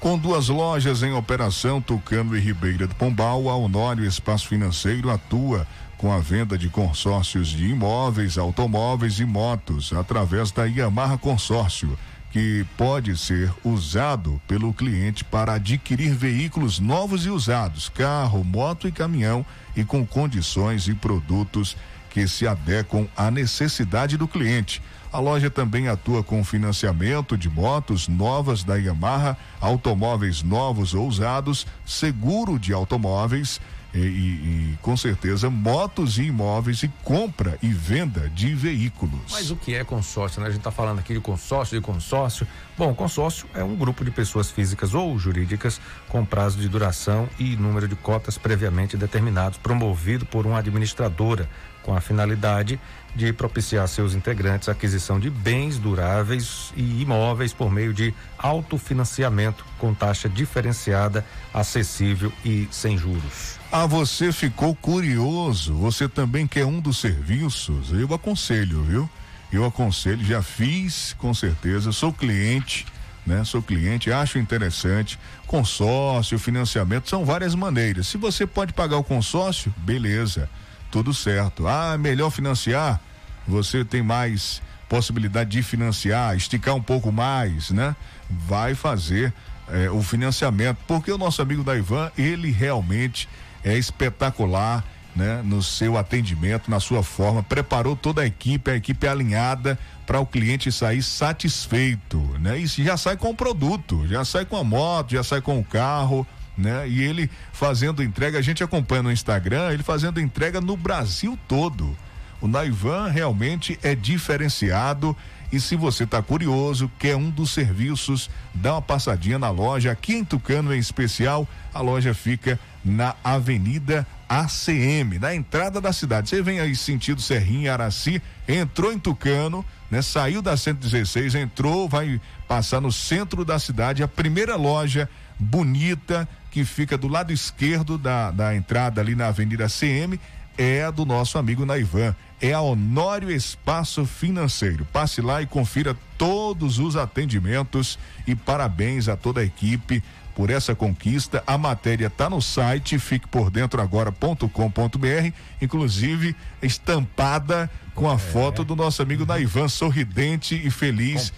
Com 0.00 0.18
duas 0.18 0.48
lojas 0.48 1.02
em 1.02 1.12
operação, 1.12 1.80
Tucano 1.80 2.36
e 2.36 2.40
Ribeira 2.40 2.86
do 2.86 2.94
Pombal, 2.94 3.48
a 3.48 3.56
Honório 3.56 4.04
Espaço 4.04 4.48
Financeiro 4.48 5.10
atua 5.10 5.66
com 5.96 6.12
a 6.12 6.18
venda 6.18 6.56
de 6.56 6.68
consórcios 6.68 7.48
de 7.48 7.66
imóveis, 7.66 8.38
automóveis 8.38 9.18
e 9.18 9.24
motos 9.24 9.92
através 9.92 10.52
da 10.52 10.64
Yamaha 10.64 11.18
Consórcio 11.18 11.98
que 12.30 12.66
pode 12.76 13.16
ser 13.16 13.52
usado 13.64 14.40
pelo 14.46 14.72
cliente 14.72 15.24
para 15.24 15.54
adquirir 15.54 16.14
veículos 16.14 16.78
novos 16.78 17.24
e 17.24 17.30
usados, 17.30 17.88
carro, 17.88 18.44
moto 18.44 18.86
e 18.86 18.92
caminhão, 18.92 19.44
e 19.74 19.84
com 19.84 20.06
condições 20.06 20.88
e 20.88 20.94
produtos 20.94 21.76
que 22.18 22.26
se 22.26 22.48
adequam 22.48 23.06
à 23.16 23.30
necessidade 23.30 24.16
do 24.16 24.26
cliente. 24.26 24.82
A 25.12 25.20
loja 25.20 25.48
também 25.48 25.86
atua 25.86 26.20
com 26.20 26.44
financiamento 26.44 27.38
de 27.38 27.48
motos 27.48 28.08
novas 28.08 28.64
da 28.64 28.74
Yamaha, 28.74 29.36
automóveis 29.60 30.42
novos 30.42 30.94
ou 30.94 31.06
usados, 31.06 31.64
seguro 31.86 32.58
de 32.58 32.72
automóveis 32.72 33.60
e, 33.94 33.98
e, 33.98 34.02
e, 34.02 34.78
com 34.82 34.96
certeza 34.96 35.48
motos 35.48 36.18
e 36.18 36.24
imóveis 36.24 36.82
e 36.82 36.88
compra 37.04 37.56
e 37.62 37.68
venda 37.68 38.28
de 38.30 38.52
veículos. 38.52 39.30
Mas 39.30 39.50
o 39.50 39.56
que 39.56 39.74
é 39.74 39.84
consórcio, 39.84 40.40
né? 40.40 40.48
A 40.48 40.50
gente 40.50 40.60
está 40.60 40.72
falando 40.72 40.98
aqui 40.98 41.14
de 41.14 41.20
consórcio 41.20 41.78
de 41.78 41.86
consórcio. 41.86 42.46
Bom, 42.76 42.92
consórcio 42.94 43.46
é 43.54 43.62
um 43.62 43.76
grupo 43.76 44.04
de 44.04 44.10
pessoas 44.10 44.50
físicas 44.50 44.92
ou 44.92 45.16
jurídicas 45.18 45.80
com 46.08 46.24
prazo 46.24 46.58
de 46.58 46.68
duração 46.68 47.28
e 47.38 47.56
número 47.56 47.86
de 47.86 47.96
cotas 47.96 48.36
previamente 48.36 48.96
determinados, 48.96 49.56
promovido 49.56 50.26
por 50.26 50.46
uma 50.46 50.58
administradora 50.58 51.48
com 51.88 51.96
a 51.96 52.02
finalidade 52.02 52.78
de 53.16 53.32
propiciar 53.32 53.88
seus 53.88 54.12
integrantes 54.12 54.68
a 54.68 54.72
aquisição 54.72 55.18
de 55.18 55.30
bens 55.30 55.78
duráveis 55.78 56.70
e 56.76 57.00
imóveis 57.00 57.54
por 57.54 57.70
meio 57.70 57.94
de 57.94 58.12
autofinanciamento 58.36 59.64
com 59.78 59.94
taxa 59.94 60.28
diferenciada, 60.28 61.24
acessível 61.52 62.30
e 62.44 62.68
sem 62.70 62.98
juros. 62.98 63.58
Ah, 63.72 63.86
você 63.86 64.30
ficou 64.32 64.74
curioso? 64.74 65.72
Você 65.76 66.06
também 66.06 66.46
quer 66.46 66.66
um 66.66 66.78
dos 66.78 66.98
serviços? 66.98 67.90
Eu 67.90 68.12
aconselho, 68.12 68.82
viu? 68.82 69.08
Eu 69.50 69.64
aconselho, 69.64 70.22
já 70.22 70.42
fiz 70.42 71.16
com 71.16 71.32
certeza, 71.32 71.90
sou 71.90 72.12
cliente, 72.12 72.84
né? 73.26 73.44
Sou 73.44 73.62
cliente, 73.62 74.12
acho 74.12 74.38
interessante. 74.38 75.18
Consórcio, 75.46 76.38
financiamento, 76.38 77.08
são 77.08 77.24
várias 77.24 77.54
maneiras. 77.54 78.08
Se 78.08 78.18
você 78.18 78.46
pode 78.46 78.74
pagar 78.74 78.98
o 78.98 79.04
consórcio, 79.04 79.74
beleza, 79.78 80.50
tudo 80.90 81.12
certo. 81.12 81.66
Ah, 81.66 81.96
melhor 81.98 82.30
financiar? 82.30 83.00
Você 83.46 83.84
tem 83.84 84.02
mais 84.02 84.60
possibilidade 84.88 85.50
de 85.50 85.62
financiar, 85.62 86.36
esticar 86.36 86.74
um 86.74 86.82
pouco 86.82 87.12
mais, 87.12 87.70
né? 87.70 87.94
Vai 88.28 88.74
fazer 88.74 89.32
eh, 89.68 89.90
o 89.90 90.02
financiamento, 90.02 90.78
porque 90.86 91.12
o 91.12 91.18
nosso 91.18 91.42
amigo 91.42 91.62
da 91.62 91.76
Ivan, 91.76 92.10
ele 92.16 92.50
realmente 92.50 93.28
é 93.62 93.76
espetacular, 93.76 94.84
né? 95.14 95.42
No 95.44 95.62
seu 95.62 95.98
atendimento, 95.98 96.70
na 96.70 96.80
sua 96.80 97.02
forma, 97.02 97.42
preparou 97.42 97.94
toda 97.94 98.22
a 98.22 98.26
equipe, 98.26 98.70
a 98.70 98.76
equipe 98.76 99.06
é 99.06 99.10
alinhada 99.10 99.78
para 100.06 100.20
o 100.20 100.26
cliente 100.26 100.72
sair 100.72 101.02
satisfeito, 101.02 102.18
né? 102.40 102.58
E 102.58 102.66
já 102.66 102.96
sai 102.96 103.16
com 103.16 103.30
o 103.30 103.34
produto, 103.34 104.06
já 104.08 104.24
sai 104.24 104.46
com 104.46 104.56
a 104.56 104.64
moto, 104.64 105.12
já 105.12 105.22
sai 105.22 105.40
com 105.42 105.58
o 105.58 105.64
carro, 105.64 106.26
né? 106.58 106.88
E 106.88 107.00
ele 107.00 107.30
fazendo 107.52 108.02
entrega, 108.02 108.38
a 108.38 108.42
gente 108.42 108.64
acompanha 108.64 109.04
no 109.04 109.12
Instagram, 109.12 109.70
ele 109.70 109.84
fazendo 109.84 110.20
entrega 110.20 110.60
no 110.60 110.76
Brasil 110.76 111.38
todo. 111.46 111.96
O 112.40 112.48
Naivan 112.48 113.08
realmente 113.08 113.78
é 113.82 113.94
diferenciado 113.94 115.16
e 115.50 115.58
se 115.58 115.76
você 115.76 116.04
está 116.04 116.20
curioso, 116.20 116.90
quer 116.98 117.16
um 117.16 117.30
dos 117.30 117.50
serviços, 117.50 118.28
dá 118.52 118.74
uma 118.74 118.82
passadinha 118.82 119.38
na 119.38 119.48
loja 119.48 119.90
aqui 119.90 120.14
em 120.14 120.24
Tucano 120.24 120.74
em 120.74 120.78
especial. 120.78 121.48
A 121.72 121.80
loja 121.80 122.12
fica 122.12 122.60
na 122.84 123.14
Avenida 123.24 124.06
ACM, 124.28 125.18
na 125.18 125.34
entrada 125.34 125.80
da 125.80 125.90
cidade. 125.90 126.28
Você 126.28 126.42
vem 126.42 126.60
aí 126.60 126.76
sentido 126.76 127.22
Serrinha, 127.22 127.72
Araci, 127.72 128.20
entrou 128.46 128.92
em 128.92 128.98
Tucano, 128.98 129.64
né? 129.90 130.02
Saiu 130.02 130.42
da 130.42 130.54
116, 130.54 131.34
entrou, 131.34 131.88
vai 131.88 132.20
passar 132.46 132.80
no 132.80 132.92
centro 132.92 133.42
da 133.42 133.58
cidade, 133.58 134.02
a 134.02 134.08
primeira 134.08 134.54
loja 134.54 135.08
bonita 135.38 136.28
que 136.58 136.64
fica 136.64 136.98
do 136.98 137.06
lado 137.06 137.32
esquerdo 137.32 137.96
da, 137.96 138.32
da 138.32 138.52
entrada 138.52 139.00
ali 139.00 139.14
na 139.14 139.28
Avenida 139.28 139.68
CM 139.68 140.18
é 140.56 140.82
a 140.82 140.90
do 140.90 141.06
nosso 141.06 141.38
amigo 141.38 141.64
Naivan. 141.64 142.16
É 142.40 142.52
a 142.52 142.60
Honório 142.60 143.30
Espaço 143.30 144.04
Financeiro. 144.04 144.84
Passe 144.92 145.20
lá 145.20 145.40
e 145.40 145.46
confira 145.46 145.96
todos 146.16 146.80
os 146.80 146.96
atendimentos 146.96 147.96
e 148.26 148.34
parabéns 148.34 149.08
a 149.08 149.16
toda 149.16 149.40
a 149.40 149.44
equipe 149.44 150.02
por 150.34 150.50
essa 150.50 150.74
conquista. 150.74 151.44
A 151.46 151.56
matéria 151.56 152.08
está 152.08 152.28
no 152.28 152.42
site 152.42 152.98
fique 152.98 153.28
por 153.28 153.50
dentro 153.50 153.80
agora.com.br, 153.80 155.32
inclusive 155.62 156.34
estampada 156.60 157.70
com 157.94 158.10
a 158.10 158.14
é. 158.14 158.18
foto 158.18 158.64
do 158.64 158.74
nosso 158.74 159.00
amigo 159.00 159.24
Naivan 159.24 159.68
sorridente 159.68 160.60
e 160.64 160.72
feliz 160.72 161.32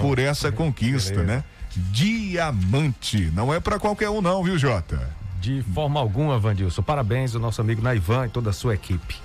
por 0.00 0.18
essa 0.18 0.50
conquista, 0.50 1.20
Beleza. 1.20 1.32
né? 1.32 1.44
Diamante, 1.76 3.30
não 3.34 3.52
é 3.52 3.60
para 3.60 3.78
qualquer 3.78 4.10
um 4.10 4.20
não, 4.20 4.42
viu, 4.42 4.56
Jota? 4.56 5.10
De 5.40 5.62
forma 5.74 6.00
alguma, 6.00 6.38
Vandilson. 6.38 6.82
Parabéns 6.82 7.34
ao 7.34 7.40
nosso 7.40 7.60
amigo 7.60 7.82
Naivan 7.82 8.26
e 8.26 8.28
toda 8.30 8.50
a 8.50 8.52
sua 8.52 8.74
equipe. 8.74 9.16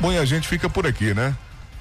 Bom, 0.00 0.12
e 0.12 0.18
a 0.18 0.24
gente 0.24 0.46
fica 0.46 0.68
por 0.68 0.86
aqui, 0.86 1.14
né? 1.14 1.34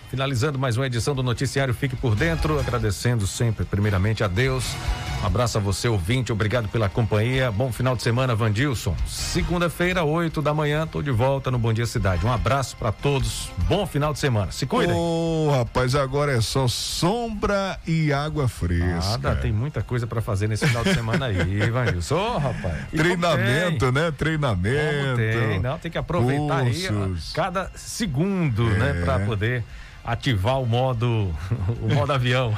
Finalizando 0.09 0.59
mais 0.59 0.77
uma 0.77 0.85
edição 0.85 1.15
do 1.15 1.23
Noticiário 1.23 1.73
Fique 1.73 1.95
por 1.95 2.15
Dentro, 2.15 2.59
agradecendo 2.59 3.25
sempre, 3.25 3.65
primeiramente, 3.65 4.23
a 4.23 4.27
Deus. 4.27 4.75
Um 5.23 5.27
abraço 5.27 5.57
a 5.57 5.61
você, 5.61 5.87
ouvinte, 5.87 6.33
obrigado 6.33 6.67
pela 6.67 6.89
companhia. 6.89 7.49
Bom 7.49 7.71
final 7.71 7.95
de 7.95 8.03
semana, 8.03 8.35
Vandilson. 8.35 8.93
Segunda-feira, 9.07 10.03
8 10.03 10.41
da 10.41 10.53
manhã, 10.53 10.85
tô 10.85 11.01
de 11.01 11.11
volta 11.11 11.49
no 11.49 11.57
Bom 11.57 11.71
Dia 11.71 11.85
Cidade. 11.85 12.25
Um 12.25 12.31
abraço 12.31 12.75
para 12.75 12.91
todos, 12.91 13.49
bom 13.69 13.87
final 13.87 14.11
de 14.11 14.19
semana. 14.19 14.51
Se 14.51 14.65
cuidem. 14.65 14.93
Ô, 14.93 15.47
oh, 15.47 15.51
rapaz, 15.51 15.95
agora 15.95 16.33
é 16.33 16.41
só 16.41 16.67
sombra 16.67 17.79
e 17.87 18.11
água 18.11 18.49
fresca. 18.49 19.11
Nada, 19.11 19.35
tem 19.37 19.53
muita 19.53 19.81
coisa 19.81 20.05
para 20.05 20.21
fazer 20.21 20.49
nesse 20.49 20.67
final 20.67 20.83
de 20.83 20.93
semana 20.93 21.27
aí, 21.27 21.69
Vandilson. 21.71 22.15
Ô, 22.15 22.35
oh, 22.35 22.37
rapaz. 22.39 22.75
E 22.91 22.97
Treinamento, 22.97 23.93
né? 23.93 24.11
Treinamento. 24.11 25.05
Como 25.05 25.15
tem, 25.15 25.59
não, 25.61 25.79
tem 25.79 25.89
que 25.89 25.97
aproveitar 25.97 26.65
Cursos. 26.65 27.29
aí 27.29 27.33
cada 27.33 27.71
segundo, 27.75 28.65
né, 28.65 28.89
é. 28.89 28.93
né, 28.93 29.05
para 29.05 29.19
poder 29.21 29.63
ativar 30.03 30.59
o 30.59 30.65
modo 30.65 31.33
o 31.81 31.93
modo 31.93 32.11
avião, 32.11 32.53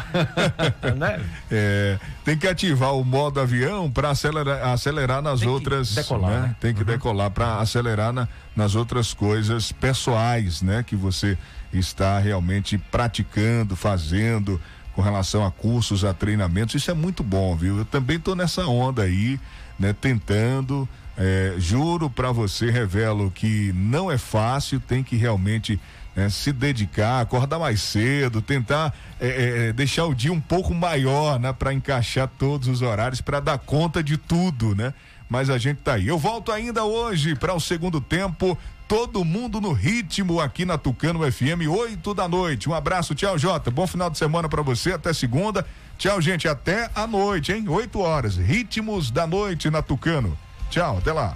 né? 0.97 1.23
É, 1.51 1.99
tem 2.23 2.37
que 2.37 2.47
ativar 2.47 2.95
o 2.95 3.03
modo 3.03 3.39
avião 3.39 3.89
para 3.89 4.09
acelerar, 4.09 4.67
acelerar 4.69 5.21
nas 5.21 5.41
tem 5.41 5.49
outras, 5.49 5.93
decolar, 5.93 6.31
né? 6.31 6.39
né? 6.39 6.55
Tem 6.59 6.73
que 6.73 6.81
uhum. 6.81 6.87
decolar 6.87 7.29
para 7.29 7.59
acelerar 7.59 8.11
na, 8.11 8.27
nas 8.55 8.75
outras 8.75 9.13
coisas 9.13 9.71
pessoais, 9.71 10.61
né? 10.61 10.83
Que 10.83 10.95
você 10.95 11.37
está 11.71 12.17
realmente 12.17 12.77
praticando, 12.77 13.75
fazendo 13.75 14.59
com 14.93 15.01
relação 15.01 15.45
a 15.45 15.51
cursos, 15.51 16.03
a 16.05 16.13
treinamentos. 16.13 16.75
Isso 16.75 16.89
é 16.89 16.93
muito 16.93 17.21
bom, 17.21 17.55
viu? 17.55 17.79
Eu 17.79 17.85
também 17.85 18.19
tô 18.19 18.33
nessa 18.33 18.65
onda 18.65 19.03
aí, 19.03 19.39
né? 19.77 19.93
Tentando, 19.93 20.87
é, 21.17 21.55
juro 21.57 22.09
para 22.09 22.31
você, 22.31 22.71
revelo 22.71 23.29
que 23.29 23.71
não 23.73 24.09
é 24.09 24.17
fácil, 24.17 24.79
tem 24.79 25.03
que 25.03 25.15
realmente 25.15 25.79
né, 26.15 26.29
se 26.29 26.51
dedicar, 26.51 27.19
acordar 27.19 27.59
mais 27.59 27.81
cedo, 27.81 28.41
tentar 28.41 28.93
é, 29.19 29.67
é, 29.67 29.73
deixar 29.73 30.05
o 30.05 30.15
dia 30.15 30.31
um 30.31 30.39
pouco 30.39 30.73
maior, 30.73 31.39
né, 31.39 31.51
para 31.51 31.73
encaixar 31.73 32.29
todos 32.39 32.67
os 32.67 32.81
horários, 32.81 33.21
para 33.21 33.39
dar 33.39 33.57
conta 33.57 34.01
de 34.01 34.17
tudo, 34.17 34.73
né? 34.73 34.93
Mas 35.27 35.49
a 35.49 35.57
gente 35.57 35.77
tá 35.77 35.95
aí. 35.95 36.07
Eu 36.07 36.17
volto 36.17 36.51
ainda 36.51 36.83
hoje 36.83 37.35
para 37.35 37.53
o 37.53 37.59
segundo 37.59 37.99
tempo. 37.99 38.57
Todo 38.87 39.25
mundo 39.25 39.59
no 39.59 39.73
ritmo 39.73 40.39
aqui 40.39 40.63
na 40.63 40.77
Tucano 40.77 41.19
FM, 41.31 41.67
8 41.67 42.13
da 42.13 42.27
noite. 42.27 42.69
Um 42.69 42.73
abraço, 42.75 43.15
tchau, 43.15 43.35
Jota. 43.35 43.71
Bom 43.71 43.87
final 43.87 44.11
de 44.11 44.19
semana 44.19 44.47
para 44.47 44.61
você, 44.61 44.93
até 44.93 45.11
segunda. 45.11 45.65
Tchau, 45.97 46.21
gente, 46.21 46.47
até 46.47 46.91
a 46.93 47.07
noite, 47.07 47.51
hein? 47.51 47.67
8 47.67 47.99
horas. 47.99 48.37
Ritmos 48.37 49.09
da 49.09 49.25
noite 49.25 49.71
na 49.71 49.81
Tucano. 49.81 50.37
Tchau, 50.69 50.99
até 50.99 51.11
lá. 51.11 51.35